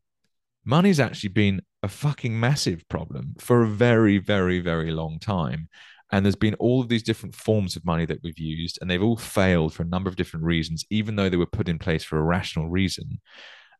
Money's 0.65 0.99
actually 0.99 1.30
been 1.30 1.61
a 1.84 1.88
fucking 1.88 2.38
massive 2.38 2.88
problem 2.89 3.36
for 3.39 3.63
a 3.63 3.67
very 3.67 4.17
very 4.17 4.59
very 4.59 4.91
long 4.91 5.19
time 5.19 5.69
and 6.12 6.26
there's 6.26 6.36
been 6.36 6.55
all 6.55 6.82
of 6.82 6.89
these 6.89 7.03
different 7.03 7.36
forms 7.36 7.76
of 7.76 7.86
money 7.86 8.05
that 8.05 8.22
we've 8.24 8.39
used, 8.39 8.80
and 8.82 8.89
they've 8.89 9.03
all 9.03 9.18
failed 9.18 9.74
for 9.74 9.84
a 9.84 9.88
number 9.88 10.10
of 10.10 10.16
different 10.16 10.45
reasons, 10.45 10.86
even 10.89 11.16
though 11.16 11.30
they 11.30 11.38
were 11.38 11.45
put 11.45 11.70
in 11.70 11.80
place 11.80 12.03
for 12.03 12.18
a 12.18 12.24
rational 12.24 12.70
reason. 12.70 13.20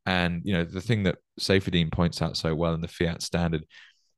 And 0.06 0.42
you 0.46 0.54
know, 0.54 0.64
the 0.64 0.82
thing 0.82 1.04
that 1.04 1.18
Saifedean 1.40 1.92
points 1.92 2.22
out 2.22 2.38
so 2.38 2.56
well 2.56 2.74
in 2.74 2.82
the 2.82 2.88
fiat 2.88 3.22
standard 3.22 3.66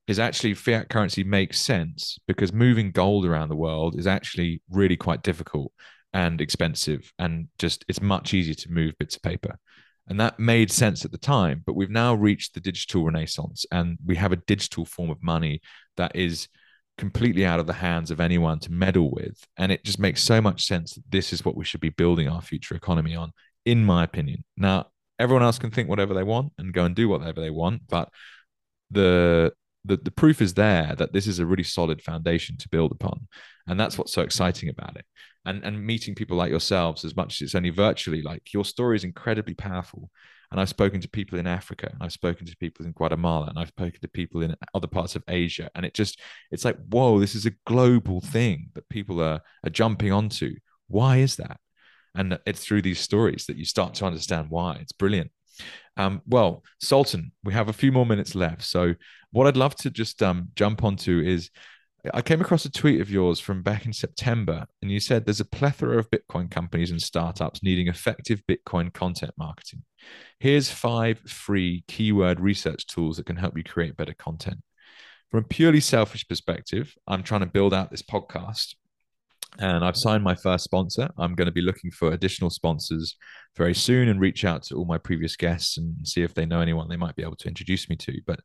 is 0.08 0.20
actually 0.20 0.56
fiat 0.56 0.90
currency 0.90 1.24
makes 1.24 1.60
sense 1.60 2.18
because 2.28 2.52
moving 2.52 2.92
gold 2.92 3.26
around 3.26 3.50
the 3.50 3.56
world 3.56 3.98
is 3.98 4.08
actually 4.08 4.62
really 4.72 4.98
quite 4.98 5.22
difficult 5.22 5.72
and 6.14 6.42
expensive 6.42 7.12
and 7.20 7.48
just 7.60 7.86
it's 7.88 8.02
much 8.02 8.34
easier 8.34 8.56
to 8.56 8.72
move 8.72 8.98
bits 8.98 9.16
of 9.16 9.22
paper. 9.22 9.60
And 10.08 10.20
that 10.20 10.40
made 10.40 10.72
sense 10.72 11.06
at 11.06 11.12
the 11.12 11.20
time, 11.20 11.62
but 11.64 11.76
we've 11.76 11.92
now 11.92 12.16
reached 12.16 12.56
the 12.56 12.60
digital 12.60 13.06
renaissance 13.06 13.68
and 13.72 14.00
we 14.04 14.16
have 14.16 14.32
a 14.32 14.38
digital 14.48 14.86
form 14.86 15.12
of 15.12 15.22
money 15.22 15.62
that 15.98 16.16
is 16.16 16.48
completely 17.00 17.46
out 17.46 17.60
of 17.60 17.66
the 17.66 17.74
hands 17.74 18.12
of 18.12 18.20
anyone 18.20 18.60
to 18.60 18.72
meddle 18.72 19.10
with. 19.10 19.48
And 19.58 19.72
it 19.72 19.84
just 19.84 20.00
makes 20.00 20.22
so 20.22 20.42
much 20.42 20.66
sense 20.66 20.94
that 20.94 21.10
this 21.10 21.34
is 21.34 21.44
what 21.44 21.56
we 21.56 21.66
should 21.66 21.82
be 21.82 21.90
building 21.90 22.28
our 22.28 22.42
future 22.42 22.76
economy 22.76 23.16
on, 23.16 23.32
in 23.66 23.84
my 23.84 24.04
opinion. 24.04 24.44
Now, 24.58 24.88
everyone 25.18 25.44
else 25.44 25.58
can 25.58 25.72
think 25.72 25.90
whatever 25.90 26.14
they 26.14 26.24
want 26.24 26.54
and 26.58 26.74
go 26.74 26.86
and 26.86 26.96
do 26.96 27.10
whatever 27.10 27.42
they 27.42 27.50
want, 27.50 27.84
but 27.88 28.10
the 28.92 29.54
the, 29.86 29.96
the 29.96 30.12
proof 30.12 30.42
is 30.42 30.54
there 30.56 30.94
that 30.98 31.14
this 31.14 31.26
is 31.26 31.40
a 31.40 31.46
really 31.46 31.64
solid 31.64 32.02
foundation 32.02 32.58
to 32.58 32.70
build 32.70 32.92
upon. 32.92 33.28
And 33.66 33.80
that's 33.80 33.98
what's 33.98 34.12
so 34.12 34.22
exciting 34.22 34.68
about 34.68 34.98
it. 34.98 35.06
And 35.46 35.64
and 35.64 35.86
meeting 35.86 36.16
people 36.16 36.36
like 36.36 36.52
yourselves, 36.52 37.06
as 37.06 37.16
much 37.16 37.36
as 37.36 37.46
it's 37.46 37.56
only 37.56 37.70
virtually, 37.70 38.22
like 38.22 38.54
your 38.54 38.66
story 38.66 38.98
is 38.98 39.06
incredibly 39.06 39.54
powerful. 39.54 40.12
And 40.52 40.60
I've 40.60 40.70
spoken 40.70 41.00
to 41.02 41.10
people 41.10 41.38
in 41.38 41.46
Africa, 41.46 41.90
and 41.92 42.02
I've 42.02 42.12
spoken 42.12 42.48
to 42.48 42.58
people 42.58 42.86
in 42.86 42.92
Guatemala, 42.92 43.48
and 43.48 43.60
I've 43.60 43.68
spoken 43.68 44.02
to 44.02 44.08
people 44.08 44.42
in 44.42 44.56
other 44.74 44.88
parts 44.88 45.16
of 45.16 45.24
Asia. 45.28 45.70
And 45.76 45.86
it 45.86 45.94
just, 45.94 46.20
it's 46.52 46.66
like, 46.66 46.78
whoa, 46.90 47.20
this 47.20 47.36
is 47.36 47.46
a 47.46 47.54
global 47.68 48.22
thing 48.22 48.70
that 48.74 48.90
people 48.90 49.22
are, 49.22 49.42
are 49.64 49.70
jumping 49.70 50.12
onto. 50.12 50.56
Why 50.88 51.18
is 51.18 51.36
that? 51.36 51.60
And 52.16 52.40
it's 52.48 52.66
through 52.66 52.82
these 52.82 53.00
stories 53.00 53.46
that 53.46 53.58
you 53.58 53.66
start 53.66 53.94
to 53.96 54.06
understand 54.06 54.48
why. 54.50 54.78
It's 54.82 54.92
brilliant. 54.92 55.32
Um, 55.98 56.22
well, 56.26 56.64
Sultan, 56.80 57.32
we 57.44 57.54
have 57.54 57.70
a 57.70 57.74
few 57.74 57.92
more 57.92 58.06
minutes 58.06 58.34
left. 58.34 58.64
So, 58.64 58.96
what 59.32 59.46
I'd 59.46 59.58
love 59.58 59.76
to 59.76 59.92
just 59.92 60.24
um, 60.24 60.48
jump 60.56 60.84
onto 60.84 61.20
is 61.20 61.52
I 62.14 62.22
came 62.22 62.40
across 62.40 62.64
a 62.64 62.72
tweet 62.72 63.02
of 63.02 63.10
yours 63.10 63.40
from 63.40 63.62
back 63.62 63.86
in 63.86 63.92
September, 63.92 64.66
and 64.82 64.90
you 64.90 65.00
said 65.00 65.26
there's 65.26 65.42
a 65.42 65.46
plethora 65.46 65.98
of 65.98 66.10
Bitcoin 66.10 66.50
companies 66.50 66.92
and 66.92 67.02
startups 67.02 67.62
needing 67.62 67.88
effective 67.88 68.42
Bitcoin 68.48 68.94
content 68.94 69.34
marketing. 69.38 69.84
Here's 70.40 70.72
five 70.72 71.20
free 71.20 71.84
keyword 71.88 72.40
research 72.40 72.86
tools 72.88 73.18
that 73.18 73.26
can 73.26 73.36
help 73.36 73.58
you 73.58 73.64
create 73.64 73.98
better 73.98 74.14
content. 74.14 74.60
From 75.30 75.44
a 75.44 75.48
purely 75.48 75.82
selfish 75.82 76.28
perspective, 76.28 76.96
I'm 77.06 77.22
trying 77.22 77.42
to 77.42 77.48
build 77.48 77.74
out 77.74 77.92
this 77.92 78.02
podcast 78.02 78.76
and 79.58 79.84
I've 79.84 79.98
signed 79.98 80.24
my 80.24 80.36
first 80.36 80.64
sponsor. 80.64 81.10
I'm 81.18 81.36
going 81.36 81.48
to 81.48 81.52
be 81.52 81.62
looking 81.62 81.92
for 81.92 82.12
additional 82.12 82.50
sponsors 82.50 83.16
very 83.58 83.74
soon 83.74 84.08
and 84.08 84.20
reach 84.20 84.46
out 84.46 84.64
to 84.64 84.76
all 84.76 84.86
my 84.86 84.98
previous 84.98 85.36
guests 85.36 85.78
and 85.78 86.08
see 86.08 86.22
if 86.22 86.34
they 86.34 86.46
know 86.46 86.62
anyone 86.62 86.88
they 86.88 86.98
might 86.98 87.16
be 87.16 87.24
able 87.24 87.36
to 87.38 87.48
introduce 87.48 87.90
me 87.90 87.96
to. 87.98 88.22
But 88.26 88.40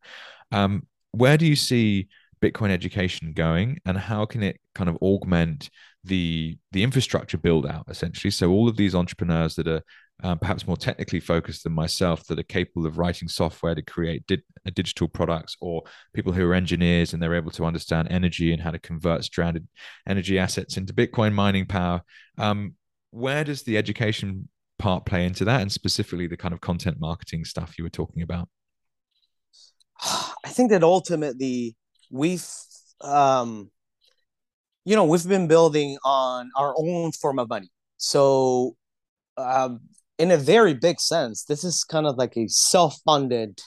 um, 0.51 0.87
where 1.13 1.37
do 1.37 1.47
you 1.47 1.57
see 1.57 2.09
Bitcoin 2.45 2.71
education 2.71 3.33
going, 3.33 3.79
and 3.87 3.97
how 3.97 4.27
can 4.27 4.43
it 4.43 4.61
kind 4.75 4.91
of 4.91 4.97
augment 4.97 5.71
the 6.05 6.59
the 6.73 6.83
infrastructure 6.83 7.39
build 7.39 7.67
out 7.67 7.85
essentially? 7.89 8.31
So 8.31 8.51
all 8.51 8.69
of 8.69 8.77
these 8.77 8.95
entrepreneurs 8.95 9.55
that 9.55 9.67
are 9.67 9.83
uh, 10.23 10.35
perhaps 10.35 10.67
more 10.67 10.77
technically 10.77 11.21
focused 11.21 11.65
than 11.65 11.73
myself 11.73 12.27
that 12.27 12.39
are 12.39 12.45
capable 12.45 12.87
of 12.87 12.99
writing 12.99 13.29
software 13.29 13.75
to 13.75 13.83
create 13.83 14.27
di- 14.27 14.43
uh, 14.67 14.71
digital 14.75 15.09
products, 15.09 15.57
or 15.61 15.83
people 16.13 16.33
who 16.33 16.47
are 16.47 16.55
engineers 16.55 17.13
and 17.13 17.23
they're 17.23 17.35
able 17.35 17.51
to 17.51 17.65
understand 17.65 18.09
energy 18.11 18.53
and 18.53 18.63
how 18.63 18.71
to 18.71 18.79
convert 18.79 19.25
stranded 19.25 19.67
energy 20.07 20.39
assets 20.39 20.77
into 20.77 20.93
Bitcoin 20.93 21.33
mining 21.33 21.67
power. 21.67 22.03
Um, 22.37 22.75
where 23.11 23.45
does 23.45 23.63
the 23.63 23.79
education 23.79 24.49
part 24.79 25.07
play 25.07 25.25
into 25.25 25.45
that, 25.47 25.63
and 25.63 25.73
specifically 25.73 26.27
the 26.27 26.37
kind 26.37 26.53
of 26.53 26.61
content 26.61 26.99
marketing 27.01 27.45
stuff 27.45 27.79
you 27.79 27.85
were 27.85 27.91
talking 27.91 28.23
about? 28.23 28.49
I 30.03 30.49
think 30.49 30.71
that 30.71 30.85
ultimately 30.85 31.77
we've 32.15 32.47
um 33.01 33.71
you 34.85 34.95
know 34.95 35.05
we've 35.05 35.29
been 35.29 35.49
building 35.49 35.99
on 36.05 36.49
our 36.57 36.73
own 36.79 37.11
form 37.13 37.39
of 37.39 37.49
money. 37.49 37.71
So 37.97 38.77
um 39.37 39.81
in 40.19 40.31
a 40.31 40.37
very 40.37 40.75
big 40.75 41.01
sense 41.01 41.45
this 41.45 41.65
is 41.65 41.83
kind 41.83 42.07
of 42.07 42.17
like 42.17 42.37
a 42.37 42.47
self-funded 42.47 43.61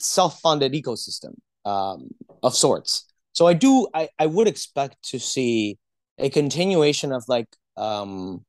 self-funded 0.00 0.72
ecosystem 0.72 1.34
um 1.64 2.08
of 2.42 2.54
sorts. 2.54 3.06
So 3.32 3.46
i 3.46 3.54
do 3.54 3.86
i 3.94 4.08
i 4.18 4.26
would 4.26 4.48
expect 4.48 4.96
to 5.10 5.20
see 5.20 5.78
a 6.18 6.28
continuation 6.28 7.12
of 7.12 7.22
like 7.28 7.48
um 7.76 8.44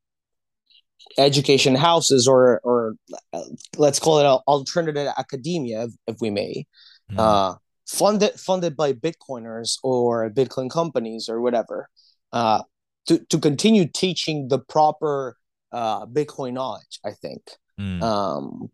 education 1.18 1.76
houses 1.76 2.28
or 2.28 2.60
or 2.64 2.96
uh, 3.34 3.44
let's 3.78 4.00
call 4.00 4.18
it 4.20 4.26
alternative 4.26 5.08
academia 5.18 5.84
if, 5.84 5.92
if 6.08 6.16
we 6.22 6.32
may. 6.32 6.66
Mm. 7.12 7.20
uh 7.20 7.56
funded 7.92 8.40
funded 8.40 8.76
by 8.78 8.94
Bitcoiners 8.94 9.78
or 9.84 10.30
Bitcoin 10.30 10.70
companies 10.70 11.28
or 11.28 11.42
whatever, 11.42 11.90
uh, 12.32 12.64
to 13.08 13.20
to 13.30 13.38
continue 13.40 13.86
teaching 13.86 14.48
the 14.48 14.60
proper 14.60 15.38
uh, 15.72 16.06
Bitcoin 16.06 16.54
knowledge. 16.54 17.00
I 17.04 17.12
think, 17.12 17.42
mm. 17.80 18.02
um, 18.02 18.70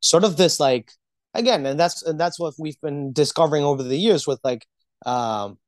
sort 0.00 0.24
of 0.24 0.36
this 0.36 0.60
like 0.60 0.92
again, 1.34 1.64
and 1.64 1.80
that's 1.80 2.02
and 2.02 2.20
that's 2.20 2.38
what 2.38 2.54
we've 2.58 2.80
been 2.82 3.12
discovering 3.12 3.64
over 3.64 3.82
the 3.82 3.96
years 3.96 4.26
with 4.26 4.40
like 4.44 4.66
um, 5.06 5.58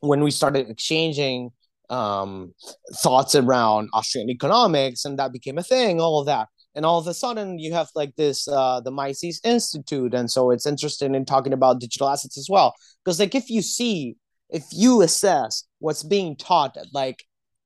when 0.00 0.22
we 0.22 0.30
started 0.30 0.70
exchanging 0.70 1.50
um, 1.90 2.54
thoughts 3.02 3.34
around 3.34 3.88
Austrian 3.92 4.30
economics, 4.30 5.04
and 5.04 5.18
that 5.18 5.32
became 5.32 5.58
a 5.58 5.64
thing. 5.64 6.00
All 6.00 6.20
of 6.20 6.26
that 6.26 6.48
and 6.74 6.84
all 6.84 6.98
of 6.98 7.06
a 7.06 7.14
sudden 7.14 7.58
you 7.58 7.72
have 7.72 7.88
like 7.94 8.14
this 8.16 8.48
uh 8.48 8.80
the 8.80 8.90
Mises 8.90 9.40
Institute 9.44 10.14
and 10.14 10.30
so 10.30 10.50
it's 10.50 10.66
interested 10.66 11.14
in 11.14 11.24
talking 11.24 11.52
about 11.52 11.80
digital 11.80 12.08
assets 12.08 12.38
as 12.38 12.48
well 12.50 12.74
because 13.04 13.20
like 13.20 13.34
if 13.34 13.50
you 13.50 13.62
see 13.62 14.16
if 14.50 14.64
you 14.72 15.02
assess 15.02 15.64
what's 15.78 16.02
being 16.02 16.36
taught 16.36 16.76
at 16.76 16.86
like 16.92 17.24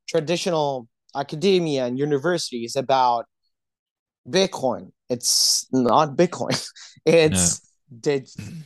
traditional 0.09 0.89
academia 1.15 1.87
and 1.87 1.99
universities 1.99 2.77
about 2.77 3.27
bitcoin 4.29 4.91
it's 5.09 5.67
not 5.73 6.17
bitcoin 6.17 6.69
it's 7.07 7.61
no. 7.61 7.67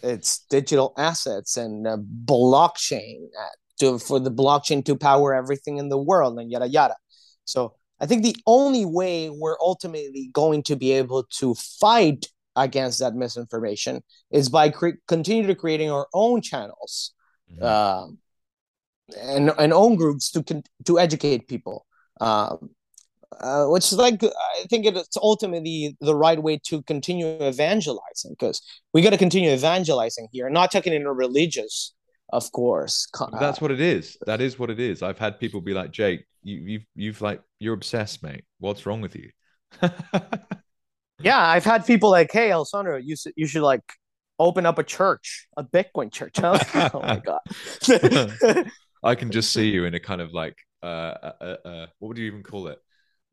it's 0.02 0.44
digital 0.50 0.92
assets 0.98 1.56
and 1.56 1.86
uh, 1.86 1.96
blockchain 2.24 3.26
uh, 3.40 3.48
to 3.78 3.98
for 3.98 4.18
the 4.18 4.30
blockchain 4.30 4.84
to 4.84 4.96
power 4.96 5.32
everything 5.32 5.78
in 5.78 5.88
the 5.88 5.98
world 5.98 6.38
and 6.38 6.50
yada 6.50 6.66
yada 6.66 6.96
so 7.44 7.74
I 8.02 8.06
think 8.06 8.24
the 8.24 8.36
only 8.46 8.84
way 8.84 9.30
we're 9.30 9.56
ultimately 9.60 10.28
going 10.32 10.64
to 10.64 10.74
be 10.74 10.90
able 10.90 11.22
to 11.38 11.54
fight 11.54 12.26
against 12.56 12.98
that 12.98 13.14
misinformation 13.14 14.02
is 14.32 14.48
by 14.48 14.70
cre- 14.70 14.98
continue 15.06 15.46
to 15.46 15.54
creating 15.54 15.90
our 15.90 16.08
own 16.12 16.42
channels 16.42 17.12
mm-hmm. 17.50 17.62
uh, 17.64 18.08
and 19.20 19.52
and 19.56 19.72
own 19.72 19.94
groups 19.94 20.32
to 20.32 20.42
con- 20.42 20.64
to 20.84 20.98
educate 20.98 21.46
people. 21.46 21.86
Um, 22.20 22.70
uh, 23.40 23.64
which 23.66 23.90
is 23.90 23.98
like 23.98 24.22
I 24.22 24.64
think 24.68 24.84
it's 24.84 25.16
ultimately 25.16 25.96
the 26.00 26.14
right 26.14 26.42
way 26.42 26.60
to 26.66 26.82
continue 26.82 27.26
evangelizing 27.42 28.32
because 28.32 28.60
we 28.92 29.00
got 29.00 29.10
to 29.10 29.18
continue 29.18 29.50
evangelizing 29.50 30.28
here, 30.32 30.50
not 30.50 30.70
taking 30.70 30.92
in 30.92 31.06
a 31.06 31.12
religious 31.12 31.94
of 32.32 32.50
course. 32.52 33.06
That's 33.38 33.60
what 33.60 33.70
it 33.70 33.80
is. 33.80 34.16
That 34.26 34.40
is 34.40 34.58
what 34.58 34.70
it 34.70 34.80
is. 34.80 35.02
I've 35.02 35.18
had 35.18 35.38
people 35.38 35.60
be 35.60 35.74
like, 35.74 35.90
Jake, 35.90 36.24
you, 36.42 36.56
you've 36.56 36.86
you've 36.94 37.20
like 37.20 37.40
you're 37.60 37.74
obsessed, 37.74 38.22
mate. 38.22 38.44
What's 38.58 38.86
wrong 38.86 39.00
with 39.00 39.14
you? 39.14 39.30
yeah, 41.20 41.38
I've 41.38 41.64
had 41.64 41.86
people 41.86 42.10
like, 42.10 42.32
hey, 42.32 42.52
Alessandro, 42.52 42.96
you 42.96 43.16
should 43.16 43.32
you 43.36 43.46
should 43.46 43.62
like 43.62 43.84
open 44.38 44.66
up 44.66 44.78
a 44.78 44.84
church, 44.84 45.46
a 45.56 45.62
Bitcoin 45.62 46.12
church. 46.12 46.34
oh 46.40 47.00
my 47.00 47.20
god. 47.20 48.66
I 49.04 49.14
can 49.14 49.30
just 49.30 49.52
see 49.52 49.70
you 49.70 49.84
in 49.84 49.94
a 49.94 50.00
kind 50.00 50.20
of 50.20 50.32
like 50.32 50.56
uh, 50.82 50.86
uh, 50.86 51.32
uh, 51.40 51.68
uh, 51.68 51.86
what 51.98 52.08
would 52.08 52.18
you 52.18 52.26
even 52.26 52.42
call 52.42 52.68
it? 52.68 52.78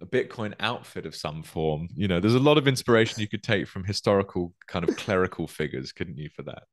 A 0.01 0.05
Bitcoin 0.05 0.53
outfit 0.59 1.05
of 1.05 1.15
some 1.15 1.43
form. 1.43 1.89
You 1.93 2.07
know, 2.07 2.19
there's 2.19 2.35
a 2.35 2.39
lot 2.39 2.57
of 2.57 2.67
inspiration 2.67 3.21
you 3.21 3.27
could 3.27 3.43
take 3.43 3.67
from 3.67 3.83
historical 3.83 4.53
kind 4.67 4.87
of 4.87 4.95
clerical 4.95 5.45
figures, 5.47 5.91
couldn't 5.91 6.17
you, 6.17 6.29
for 6.29 6.43
that? 6.43 6.63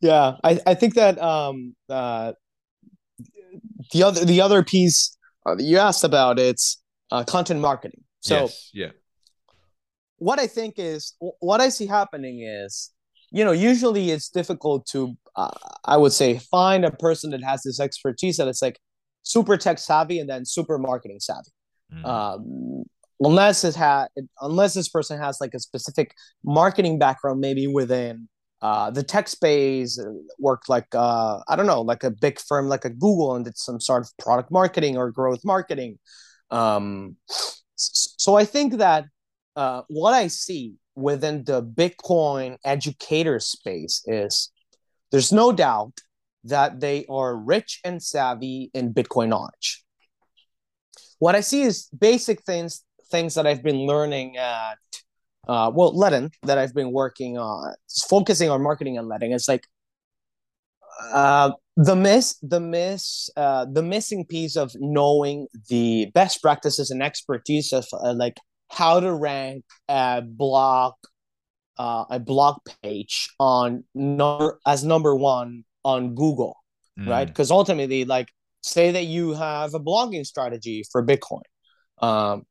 Yeah, 0.00 0.36
I, 0.42 0.60
I 0.66 0.74
think 0.74 0.94
that 0.94 1.20
um 1.20 1.74
uh 1.88 2.32
the 3.92 4.02
other 4.02 4.24
the 4.24 4.40
other 4.40 4.62
piece 4.62 5.16
uh, 5.46 5.56
you 5.58 5.78
asked 5.78 6.04
about 6.04 6.38
it's 6.38 6.82
uh, 7.10 7.24
content 7.24 7.60
marketing. 7.60 8.02
So 8.20 8.42
yes, 8.42 8.70
yeah, 8.72 8.90
what 10.18 10.38
I 10.38 10.46
think 10.46 10.74
is 10.78 11.14
what 11.40 11.60
I 11.60 11.68
see 11.68 11.86
happening 11.86 12.42
is 12.42 12.92
you 13.30 13.44
know 13.44 13.52
usually 13.52 14.10
it's 14.10 14.28
difficult 14.28 14.86
to 14.86 15.16
uh, 15.36 15.50
I 15.84 15.96
would 15.96 16.12
say 16.12 16.38
find 16.38 16.84
a 16.84 16.90
person 16.90 17.30
that 17.30 17.42
has 17.42 17.62
this 17.62 17.80
expertise 17.80 18.36
that 18.36 18.48
it's 18.48 18.62
like 18.62 18.78
super 19.22 19.56
tech 19.56 19.78
savvy 19.78 20.18
and 20.18 20.28
then 20.28 20.44
super 20.44 20.78
marketing 20.78 21.20
savvy. 21.20 21.50
Mm. 21.92 22.04
Um, 22.06 22.84
unless 23.20 23.64
it 23.64 23.74
had 23.74 24.08
unless 24.40 24.74
this 24.74 24.88
person 24.88 25.18
has 25.18 25.38
like 25.40 25.54
a 25.54 25.60
specific 25.60 26.14
marketing 26.44 26.98
background 26.98 27.40
maybe 27.40 27.66
within 27.66 28.28
uh, 28.62 28.90
the 28.92 29.02
tech 29.02 29.26
space 29.26 29.98
uh, 29.98 30.12
worked 30.38 30.68
like 30.68 30.86
uh, 30.94 31.40
I 31.48 31.56
don't 31.56 31.66
know, 31.66 31.82
like 31.82 32.04
a 32.04 32.10
big 32.10 32.38
firm 32.38 32.68
like 32.68 32.84
a 32.84 32.90
Google 32.90 33.34
and 33.34 33.44
did 33.44 33.58
some 33.58 33.80
sort 33.80 34.04
of 34.04 34.16
product 34.18 34.52
marketing 34.52 34.96
or 34.96 35.10
growth 35.10 35.44
marketing. 35.44 35.98
Um, 36.50 37.16
so 37.74 38.36
I 38.36 38.44
think 38.44 38.74
that 38.74 39.06
uh, 39.56 39.82
what 39.88 40.14
I 40.14 40.28
see 40.28 40.74
within 40.94 41.42
the 41.44 41.62
Bitcoin 41.62 42.56
educator 42.64 43.40
space 43.40 44.02
is 44.06 44.50
there's 45.10 45.32
no 45.32 45.50
doubt 45.50 45.94
that 46.44 46.78
they 46.78 47.04
are 47.08 47.36
rich 47.36 47.80
and 47.84 48.00
savvy 48.00 48.70
in 48.74 48.94
Bitcoin 48.94 49.28
knowledge. 49.28 49.84
What 51.18 51.34
I 51.34 51.40
see 51.40 51.62
is 51.62 51.88
basic 51.98 52.42
things 52.42 52.84
things 53.10 53.34
that 53.34 53.46
I've 53.46 53.62
been 53.62 53.86
learning 53.86 54.38
at 54.38 54.78
uh, 55.48 55.70
well 55.74 55.94
Ledn 55.94 56.32
that 56.42 56.58
I've 56.58 56.74
been 56.74 56.92
working 56.92 57.38
on 57.38 57.74
focusing 58.08 58.50
on 58.50 58.62
marketing 58.62 58.98
and 58.98 59.10
Ledn. 59.10 59.34
It's 59.34 59.48
like 59.48 59.66
uh, 61.12 61.52
the 61.76 61.96
miss 61.96 62.36
the 62.42 62.60
miss 62.60 63.30
uh, 63.36 63.66
the 63.70 63.82
missing 63.82 64.24
piece 64.26 64.56
of 64.56 64.72
knowing 64.78 65.46
the 65.68 66.10
best 66.14 66.42
practices 66.42 66.90
and 66.90 67.02
expertise 67.02 67.72
of 67.72 67.86
uh, 67.92 68.14
like 68.14 68.38
how 68.70 69.00
to 69.00 69.12
rank 69.12 69.64
a 69.88 70.22
blog 70.22 70.94
uh, 71.78 72.04
a 72.10 72.20
blog 72.20 72.58
page 72.82 73.30
on 73.38 73.84
number 73.94 74.58
as 74.66 74.84
number 74.84 75.14
one 75.14 75.64
on 75.84 76.14
Google, 76.14 76.56
mm. 76.98 77.08
right? 77.08 77.26
Because 77.26 77.50
ultimately, 77.50 78.04
like, 78.04 78.28
say 78.62 78.92
that 78.92 79.04
you 79.04 79.34
have 79.34 79.74
a 79.74 79.80
blogging 79.80 80.24
strategy 80.26 80.84
for 80.90 81.04
Bitcoin. 81.04 81.42
Um, 82.00 82.44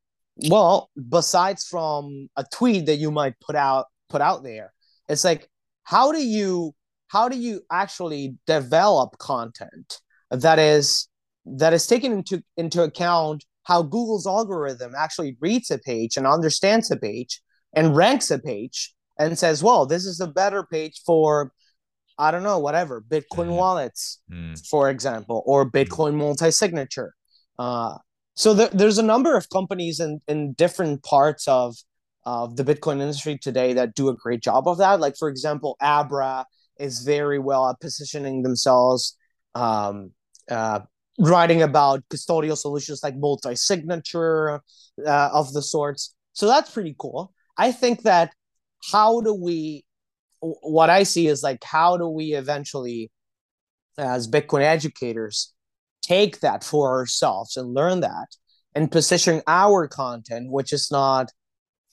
well, 0.48 0.90
besides 1.08 1.64
from 1.64 2.28
a 2.36 2.44
tweet 2.52 2.86
that 2.86 2.96
you 2.96 3.10
might 3.10 3.34
put 3.40 3.56
out 3.56 3.86
put 4.08 4.20
out 4.20 4.42
there, 4.42 4.72
it's 5.08 5.24
like 5.24 5.48
how 5.84 6.12
do 6.12 6.22
you 6.22 6.74
how 7.08 7.28
do 7.28 7.38
you 7.38 7.62
actually 7.70 8.36
develop 8.46 9.18
content 9.18 10.00
that 10.30 10.58
is 10.58 11.08
that 11.44 11.72
is 11.72 11.86
taken 11.86 12.12
into 12.12 12.42
into 12.56 12.82
account 12.82 13.44
how 13.64 13.82
Google's 13.82 14.26
algorithm 14.26 14.92
actually 14.96 15.36
reads 15.40 15.70
a 15.70 15.78
page 15.78 16.16
and 16.16 16.26
understands 16.26 16.90
a 16.90 16.96
page 16.96 17.40
and 17.74 17.96
ranks 17.96 18.30
a 18.30 18.38
page 18.38 18.94
and 19.18 19.38
says, 19.38 19.62
well, 19.62 19.86
this 19.86 20.04
is 20.04 20.20
a 20.20 20.26
better 20.26 20.64
page 20.64 21.00
for, 21.06 21.52
I 22.18 22.30
don't 22.30 22.42
know, 22.42 22.58
whatever, 22.58 23.00
Bitcoin 23.00 23.48
mm. 23.48 23.56
wallets, 23.56 24.20
mm. 24.30 24.60
for 24.68 24.90
example, 24.90 25.42
or. 25.46 25.70
Bitcoin 25.70 26.14
multi 26.14 26.50
signature. 26.50 27.14
Uh, 27.58 27.96
so 28.34 28.54
there, 28.54 28.68
there's 28.72 28.98
a 28.98 29.02
number 29.02 29.36
of 29.36 29.48
companies 29.50 30.00
in, 30.00 30.20
in 30.28 30.52
different 30.54 31.02
parts 31.02 31.46
of, 31.48 31.76
of 32.24 32.56
the 32.56 32.64
Bitcoin 32.64 33.00
industry 33.00 33.38
today 33.38 33.72
that 33.74 33.94
do 33.94 34.08
a 34.08 34.14
great 34.14 34.42
job 34.42 34.68
of 34.68 34.78
that. 34.78 35.00
Like, 35.00 35.16
for 35.18 35.28
example, 35.28 35.76
Abra 35.80 36.46
is 36.78 37.00
very 37.00 37.38
well 37.38 37.68
at 37.68 37.80
positioning 37.80 38.42
themselves, 38.42 39.16
um, 39.54 40.12
uh, 40.50 40.80
writing 41.18 41.62
about 41.62 42.02
custodial 42.08 42.56
solutions 42.56 43.02
like 43.02 43.16
multi 43.16 43.54
signature 43.54 44.62
uh, 45.06 45.30
of 45.32 45.52
the 45.52 45.62
sorts. 45.62 46.14
So 46.32 46.46
that's 46.46 46.70
pretty 46.70 46.94
cool. 46.98 47.34
I 47.58 47.70
think 47.70 48.02
that 48.02 48.32
how 48.90 49.20
do 49.20 49.32
we 49.34 49.84
what 50.40 50.90
i 50.90 51.02
see 51.02 51.26
is 51.28 51.42
like 51.42 51.62
how 51.62 51.96
do 51.96 52.08
we 52.08 52.32
eventually 52.32 53.10
as 53.96 54.28
bitcoin 54.28 54.62
educators 54.62 55.52
take 56.02 56.40
that 56.40 56.64
for 56.64 56.90
ourselves 56.90 57.56
and 57.56 57.74
learn 57.74 58.00
that 58.00 58.28
and 58.74 58.90
position 58.90 59.42
our 59.46 59.86
content 59.88 60.50
which 60.50 60.72
is 60.72 60.88
not 60.90 61.30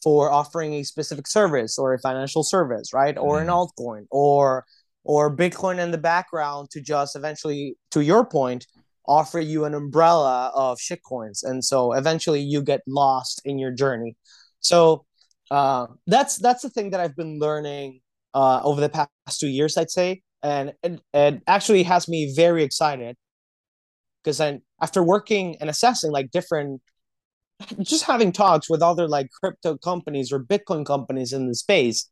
for 0.01 0.31
offering 0.31 0.73
a 0.73 0.83
specific 0.83 1.27
service 1.27 1.77
or 1.77 1.93
a 1.93 1.99
financial 1.99 2.43
service 2.43 2.93
right 2.93 3.17
or 3.17 3.37
mm. 3.37 3.41
an 3.41 3.47
mm-hmm. 3.47 3.83
altcoin 3.83 4.05
or 4.11 4.65
or 5.03 5.35
bitcoin 5.35 5.79
in 5.79 5.91
the 5.91 5.97
background 5.97 6.69
to 6.71 6.81
just 6.81 7.15
eventually 7.15 7.75
to 7.91 8.01
your 8.01 8.25
point 8.25 8.65
offer 9.07 9.39
you 9.39 9.65
an 9.65 9.73
umbrella 9.73 10.51
of 10.53 10.77
shitcoins 10.77 11.43
and 11.43 11.63
so 11.63 11.93
eventually 11.93 12.41
you 12.41 12.61
get 12.61 12.81
lost 12.87 13.41
in 13.45 13.57
your 13.57 13.71
journey 13.71 14.15
so 14.59 15.05
uh, 15.51 15.87
that's 16.07 16.37
that's 16.37 16.61
the 16.61 16.69
thing 16.69 16.91
that 16.91 16.99
I've 16.99 17.15
been 17.15 17.39
learning 17.39 18.01
uh, 18.33 18.61
over 18.63 18.81
the 18.81 18.89
past 18.89 19.39
two 19.39 19.47
years, 19.47 19.77
I'd 19.77 19.89
say, 19.89 20.21
and 20.43 20.73
it, 20.83 21.01
it 21.13 21.41
actually 21.47 21.83
has 21.83 22.07
me 22.07 22.33
very 22.35 22.63
excited 22.63 23.17
because 24.23 24.37
then 24.37 24.61
after 24.81 25.03
working 25.03 25.57
and 25.59 25.69
assessing 25.69 26.11
like 26.11 26.31
different, 26.31 26.81
just 27.81 28.05
having 28.05 28.31
talks 28.31 28.69
with 28.69 28.81
other 28.81 29.07
like 29.07 29.29
crypto 29.31 29.77
companies 29.77 30.31
or 30.31 30.39
Bitcoin 30.39 30.85
companies 30.85 31.33
in 31.33 31.47
the 31.47 31.55
space, 31.55 32.09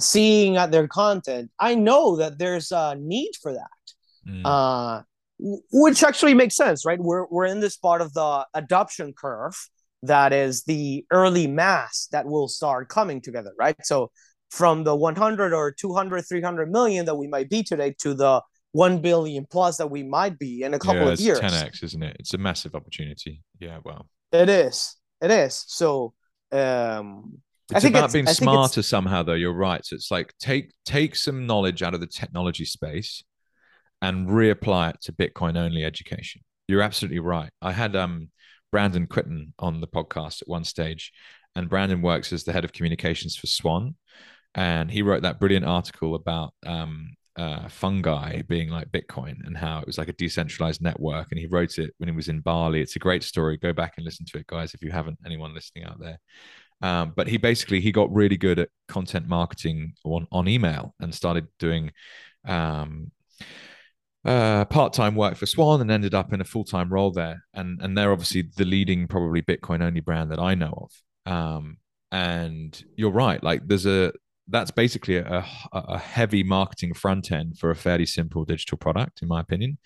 seeing 0.00 0.56
at 0.56 0.70
their 0.70 0.88
content, 0.88 1.50
I 1.58 1.74
know 1.74 2.16
that 2.16 2.38
there's 2.38 2.72
a 2.72 2.96
need 2.98 3.32
for 3.40 3.52
that. 3.52 4.28
Mm. 4.28 4.42
Uh, 4.44 5.02
which 5.38 6.02
actually 6.02 6.34
makes 6.34 6.56
sense, 6.56 6.86
right? 6.86 6.98
We're 6.98 7.26
we're 7.26 7.44
in 7.46 7.60
this 7.60 7.76
part 7.76 8.00
of 8.00 8.12
the 8.14 8.46
adoption 8.54 9.12
curve 9.12 9.54
that 10.02 10.32
is 10.32 10.64
the 10.64 11.04
early 11.10 11.46
mass 11.46 12.08
that 12.12 12.26
will 12.26 12.48
start 12.48 12.88
coming 12.88 13.20
together, 13.20 13.52
right? 13.58 13.76
So 13.82 14.10
from 14.50 14.84
the 14.84 14.94
100 14.94 15.52
or 15.52 15.72
200, 15.72 16.22
300 16.22 16.70
million 16.70 17.06
that 17.06 17.16
we 17.16 17.26
might 17.26 17.50
be 17.50 17.62
today 17.62 17.94
to 18.00 18.14
the 18.14 18.40
1 18.72 18.98
billion 19.00 19.46
plus 19.46 19.78
that 19.78 19.90
we 19.90 20.02
might 20.02 20.38
be 20.38 20.62
in 20.62 20.74
a 20.74 20.78
couple 20.78 21.06
yeah, 21.06 21.12
of 21.12 21.20
years. 21.20 21.40
10x, 21.40 21.82
isn't 21.82 22.02
it? 22.02 22.16
It's 22.20 22.34
a 22.34 22.38
massive 22.38 22.74
opportunity. 22.74 23.42
Yeah, 23.58 23.78
well. 23.84 24.08
It 24.32 24.48
is. 24.48 24.96
It 25.20 25.30
is. 25.30 25.64
So 25.66 26.12
um 26.52 27.38
it's 27.74 27.84
about 27.84 28.04
it's, 28.04 28.12
being 28.12 28.26
smarter 28.26 28.82
somehow 28.82 29.22
though, 29.22 29.32
you're 29.32 29.52
right. 29.52 29.84
So 29.84 29.96
it's 29.96 30.10
like 30.10 30.32
take 30.38 30.72
take 30.84 31.16
some 31.16 31.46
knowledge 31.46 31.82
out 31.82 31.94
of 31.94 32.00
the 32.00 32.06
technology 32.06 32.64
space 32.64 33.24
and 34.02 34.28
reapply 34.28 34.90
it 34.90 35.00
to 35.02 35.12
Bitcoin 35.12 35.56
only 35.56 35.84
education. 35.84 36.42
You're 36.68 36.82
absolutely 36.82 37.18
right. 37.18 37.50
I 37.62 37.72
had 37.72 37.96
um 37.96 38.30
Brandon 38.70 39.06
Quittem 39.06 39.52
on 39.58 39.80
the 39.80 39.86
podcast 39.86 40.42
at 40.42 40.48
one 40.48 40.64
stage, 40.64 41.12
and 41.54 41.68
Brandon 41.68 42.02
works 42.02 42.32
as 42.32 42.44
the 42.44 42.52
head 42.52 42.64
of 42.64 42.72
communications 42.72 43.36
for 43.36 43.46
Swan, 43.46 43.96
and 44.54 44.90
he 44.90 45.02
wrote 45.02 45.22
that 45.22 45.40
brilliant 45.40 45.64
article 45.64 46.14
about 46.14 46.52
um, 46.66 47.14
uh, 47.36 47.68
fungi 47.68 48.42
being 48.42 48.70
like 48.70 48.90
Bitcoin 48.90 49.46
and 49.46 49.56
how 49.56 49.80
it 49.80 49.86
was 49.86 49.98
like 49.98 50.08
a 50.08 50.14
decentralized 50.14 50.80
network. 50.80 51.28
And 51.30 51.38
he 51.38 51.46
wrote 51.46 51.78
it 51.78 51.94
when 51.98 52.08
he 52.08 52.14
was 52.14 52.28
in 52.28 52.40
Bali. 52.40 52.80
It's 52.80 52.96
a 52.96 53.00
great 53.00 53.22
story. 53.22 53.56
Go 53.56 53.72
back 53.72 53.94
and 53.96 54.04
listen 54.04 54.26
to 54.26 54.38
it, 54.38 54.46
guys, 54.46 54.74
if 54.74 54.82
you 54.82 54.90
haven't. 54.90 55.18
Anyone 55.24 55.54
listening 55.54 55.84
out 55.84 56.00
there. 56.00 56.18
Um, 56.82 57.12
but 57.16 57.26
he 57.26 57.38
basically 57.38 57.80
he 57.80 57.92
got 57.92 58.14
really 58.14 58.36
good 58.36 58.58
at 58.58 58.68
content 58.88 59.26
marketing 59.26 59.94
on 60.04 60.26
on 60.30 60.48
email 60.48 60.94
and 61.00 61.14
started 61.14 61.46
doing 61.58 61.90
um, 62.46 63.10
uh, 64.24 64.64
part-time 64.66 65.14
work 65.14 65.36
for 65.36 65.46
Swan 65.46 65.80
and 65.80 65.90
ended 65.90 66.14
up 66.14 66.32
in 66.32 66.40
a 66.40 66.44
full-time 66.44 66.92
role 66.92 67.12
there. 67.12 67.44
And 67.54 67.80
and 67.82 67.96
they're 67.96 68.12
obviously 68.12 68.50
the 68.56 68.64
leading, 68.64 69.08
probably 69.08 69.42
Bitcoin 69.42 69.82
only 69.82 70.00
brand 70.00 70.30
that 70.32 70.38
I 70.38 70.54
know 70.54 70.88
of. 71.26 71.32
Um, 71.32 71.78
and 72.12 72.82
you're 72.96 73.10
right, 73.10 73.42
like 73.42 73.66
there's 73.66 73.86
a 73.86 74.12
that's 74.48 74.70
basically 74.70 75.16
a, 75.16 75.44
a 75.72 75.98
heavy 75.98 76.42
marketing 76.42 76.94
front 76.94 77.32
end 77.32 77.58
for 77.58 77.70
a 77.70 77.76
fairly 77.76 78.06
simple 78.06 78.44
digital 78.44 78.78
product, 78.78 79.22
in 79.22 79.28
my 79.28 79.40
opinion. 79.40 79.78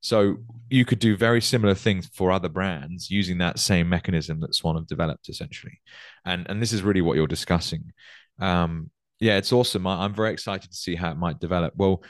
So 0.00 0.36
you 0.70 0.84
could 0.84 0.98
do 0.98 1.16
very 1.16 1.40
similar 1.40 1.74
things 1.74 2.08
for 2.14 2.30
other 2.30 2.48
brands 2.48 3.10
using 3.10 3.38
that 3.38 3.58
same 3.58 3.88
mechanism 3.88 4.40
that 4.40 4.54
Swan 4.54 4.76
have 4.76 4.86
developed, 4.86 5.28
essentially. 5.28 5.80
And 6.24 6.46
and 6.48 6.62
this 6.62 6.72
is 6.72 6.82
really 6.82 7.00
what 7.00 7.16
you're 7.16 7.26
discussing. 7.26 7.92
Um, 8.38 8.90
yeah, 9.20 9.36
it's 9.36 9.52
awesome. 9.52 9.86
I, 9.86 10.04
I'm 10.04 10.14
very 10.14 10.32
excited 10.32 10.70
to 10.70 10.76
see 10.76 10.94
how 10.94 11.10
it 11.10 11.16
might 11.16 11.40
develop. 11.40 11.74
Well, 11.76 12.02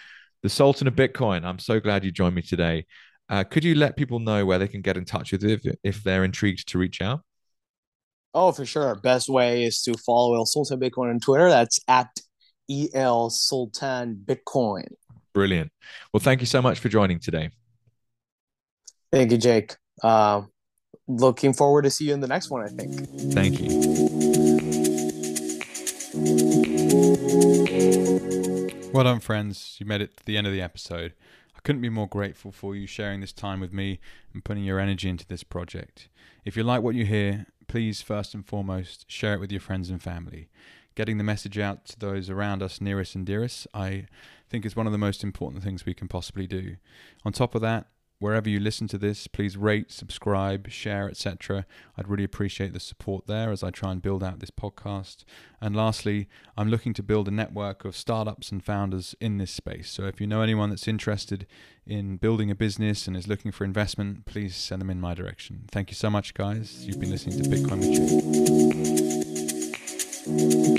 the 0.42 0.48
Sultan 0.48 0.86
of 0.86 0.94
Bitcoin. 0.94 1.44
I'm 1.44 1.59
so 1.59 1.80
glad 1.80 2.04
you 2.04 2.11
joined 2.11 2.34
me 2.34 2.42
today. 2.42 2.86
Uh, 3.30 3.44
could 3.44 3.64
you 3.64 3.74
let 3.74 3.96
people 3.96 4.18
know 4.20 4.46
where 4.46 4.59
they 4.59 4.68
can 4.68 4.80
get 4.82 4.96
in 4.96 5.04
touch 5.04 5.32
with 5.32 5.42
you 5.42 5.50
if, 5.50 5.76
if 5.82 6.02
they're 6.02 6.24
intrigued 6.24 6.68
to 6.68 6.78
reach 6.78 7.02
out? 7.02 7.20
Oh, 8.35 8.53
for 8.53 8.66
sure. 8.66 8.95
Best 8.97 9.29
way 9.29 9.64
is 9.64 9.83
to 9.83 9.95
follow 9.95 10.35
El 10.35 10.47
Sultan 10.47 10.79
Bitcoin 10.79 11.11
on 11.11 11.20
Twitter. 11.20 11.49
That's 11.49 11.81
at 11.89 12.11
EL 12.70 13.31
Sultan 13.31 14.22
Bitcoin. 14.24 14.89
Brilliant. 15.33 15.72
Well, 16.12 16.20
thank 16.20 16.41
you 16.41 16.47
so 16.47 16.61
much 16.61 16.79
for 16.79 16.89
joining 16.89 17.20
today. 17.20 17.51
Thank 19.11 19.31
you, 19.33 19.39
Jake. 19.39 19.76
Uh, 20.03 20.43
looking 21.07 21.53
forward 21.55 21.83
to 21.83 21.91
see 21.91 22.07
you 22.07 22.14
in 22.14 22.20
the 22.20 22.29
next 22.29 22.51
one, 22.51 22.64
I 22.64 22.68
think. 22.68 23.09
Thank 23.33 23.61
you. 23.61 24.89
Well 28.93 29.05
done, 29.05 29.20
friends. 29.20 29.76
You 29.79 29.87
made 29.87 30.01
it 30.01 30.16
to 30.18 30.26
the 30.26 30.37
end 30.37 30.47
of 30.47 30.53
the 30.53 30.61
episode. 30.61 31.14
I 31.57 31.61
couldn't 31.62 31.83
be 31.83 31.89
more 31.89 32.09
grateful 32.09 32.53
for 32.53 32.74
you 32.74 32.87
sharing 32.87 33.20
this 33.20 33.33
time 33.33 33.61
with 33.61 33.72
me 33.72 34.01
and 34.33 34.45
putting 34.45 34.64
your 34.64 34.79
energy 34.79 35.09
into 35.09 35.26
this 35.26 35.43
project. 35.43 36.09
If 36.45 36.57
you 36.57 36.62
like 36.62 36.83
what 36.83 36.95
you 36.95 37.05
hear, 37.05 37.47
please, 37.69 38.03
first 38.03 38.35
and 38.35 38.45
foremost, 38.45 39.05
share 39.09 39.35
it 39.35 39.41
with 39.41 39.53
your 39.53 39.61
friends 39.61 39.91
and 39.91 40.03
family. 40.03 40.49
Getting 40.95 41.19
the 41.19 41.25
message 41.25 41.59
out 41.59 41.85
to 41.87 41.99
those 41.99 42.29
around 42.29 42.62
us, 42.62 42.81
nearest 42.81 43.14
and 43.14 43.25
dearest, 43.25 43.69
I 43.73 44.07
think 44.51 44.66
is 44.66 44.75
one 44.75 44.87
of 44.87 44.93
the 44.93 44.99
most 44.99 45.23
important 45.23 45.62
things 45.62 45.87
we 45.87 45.95
can 45.95 46.09
possibly 46.09 46.47
do. 46.47 46.77
On 47.25 47.33
top 47.33 47.55
of 47.55 47.61
that, 47.61 47.87
wherever 48.19 48.49
you 48.49 48.59
listen 48.59 48.89
to 48.89 48.99
this, 48.99 49.27
please 49.27 49.57
rate, 49.57 49.91
subscribe, 49.91 50.69
share, 50.71 51.09
etc. 51.09 51.64
I'd 51.97 52.09
really 52.09 52.25
appreciate 52.25 52.73
the 52.73 52.81
support 52.81 53.27
there 53.27 53.51
as 53.51 53.62
I 53.62 53.71
try 53.71 53.93
and 53.93 54.03
build 54.03 54.25
out 54.25 54.41
this 54.41 54.51
podcast. 54.51 55.25
And 55.61 55.77
lastly, 55.77 56.29
I'm 56.57 56.69
looking 56.69 56.95
to 56.95 57.03
build 57.03 57.29
a 57.29 57.33
network 57.33 57.85
of 57.85 57.97
startups 57.97 58.51
and 58.51 58.64
founders 58.64 59.14
in 59.21 59.39
this 59.39 59.51
space. 59.51 59.91
So 59.91 60.05
if 60.05 60.21
you 60.21 60.27
know 60.27 60.43
anyone 60.43 60.71
that's 60.71 60.89
interested 60.89 61.47
in 61.87 62.16
building 62.16 62.51
a 62.51 62.55
business 62.55 63.07
and 63.07 63.16
is 63.16 63.29
looking 63.29 63.53
for 63.53 63.64
investment, 63.64 64.27
please 64.27 64.57
send 64.57 64.81
them 64.81 64.91
in 64.91 65.01
my 65.01 65.14
direction. 65.14 65.64
Thank 65.71 65.91
you 65.91 65.95
so 65.95 66.11
much, 66.11 66.35
guys. 66.35 66.85
You've 66.87 67.01
been 67.01 67.11
listening 67.11 67.43
to 67.43 67.49
Bitcoin 67.49 67.79
with 70.29 70.78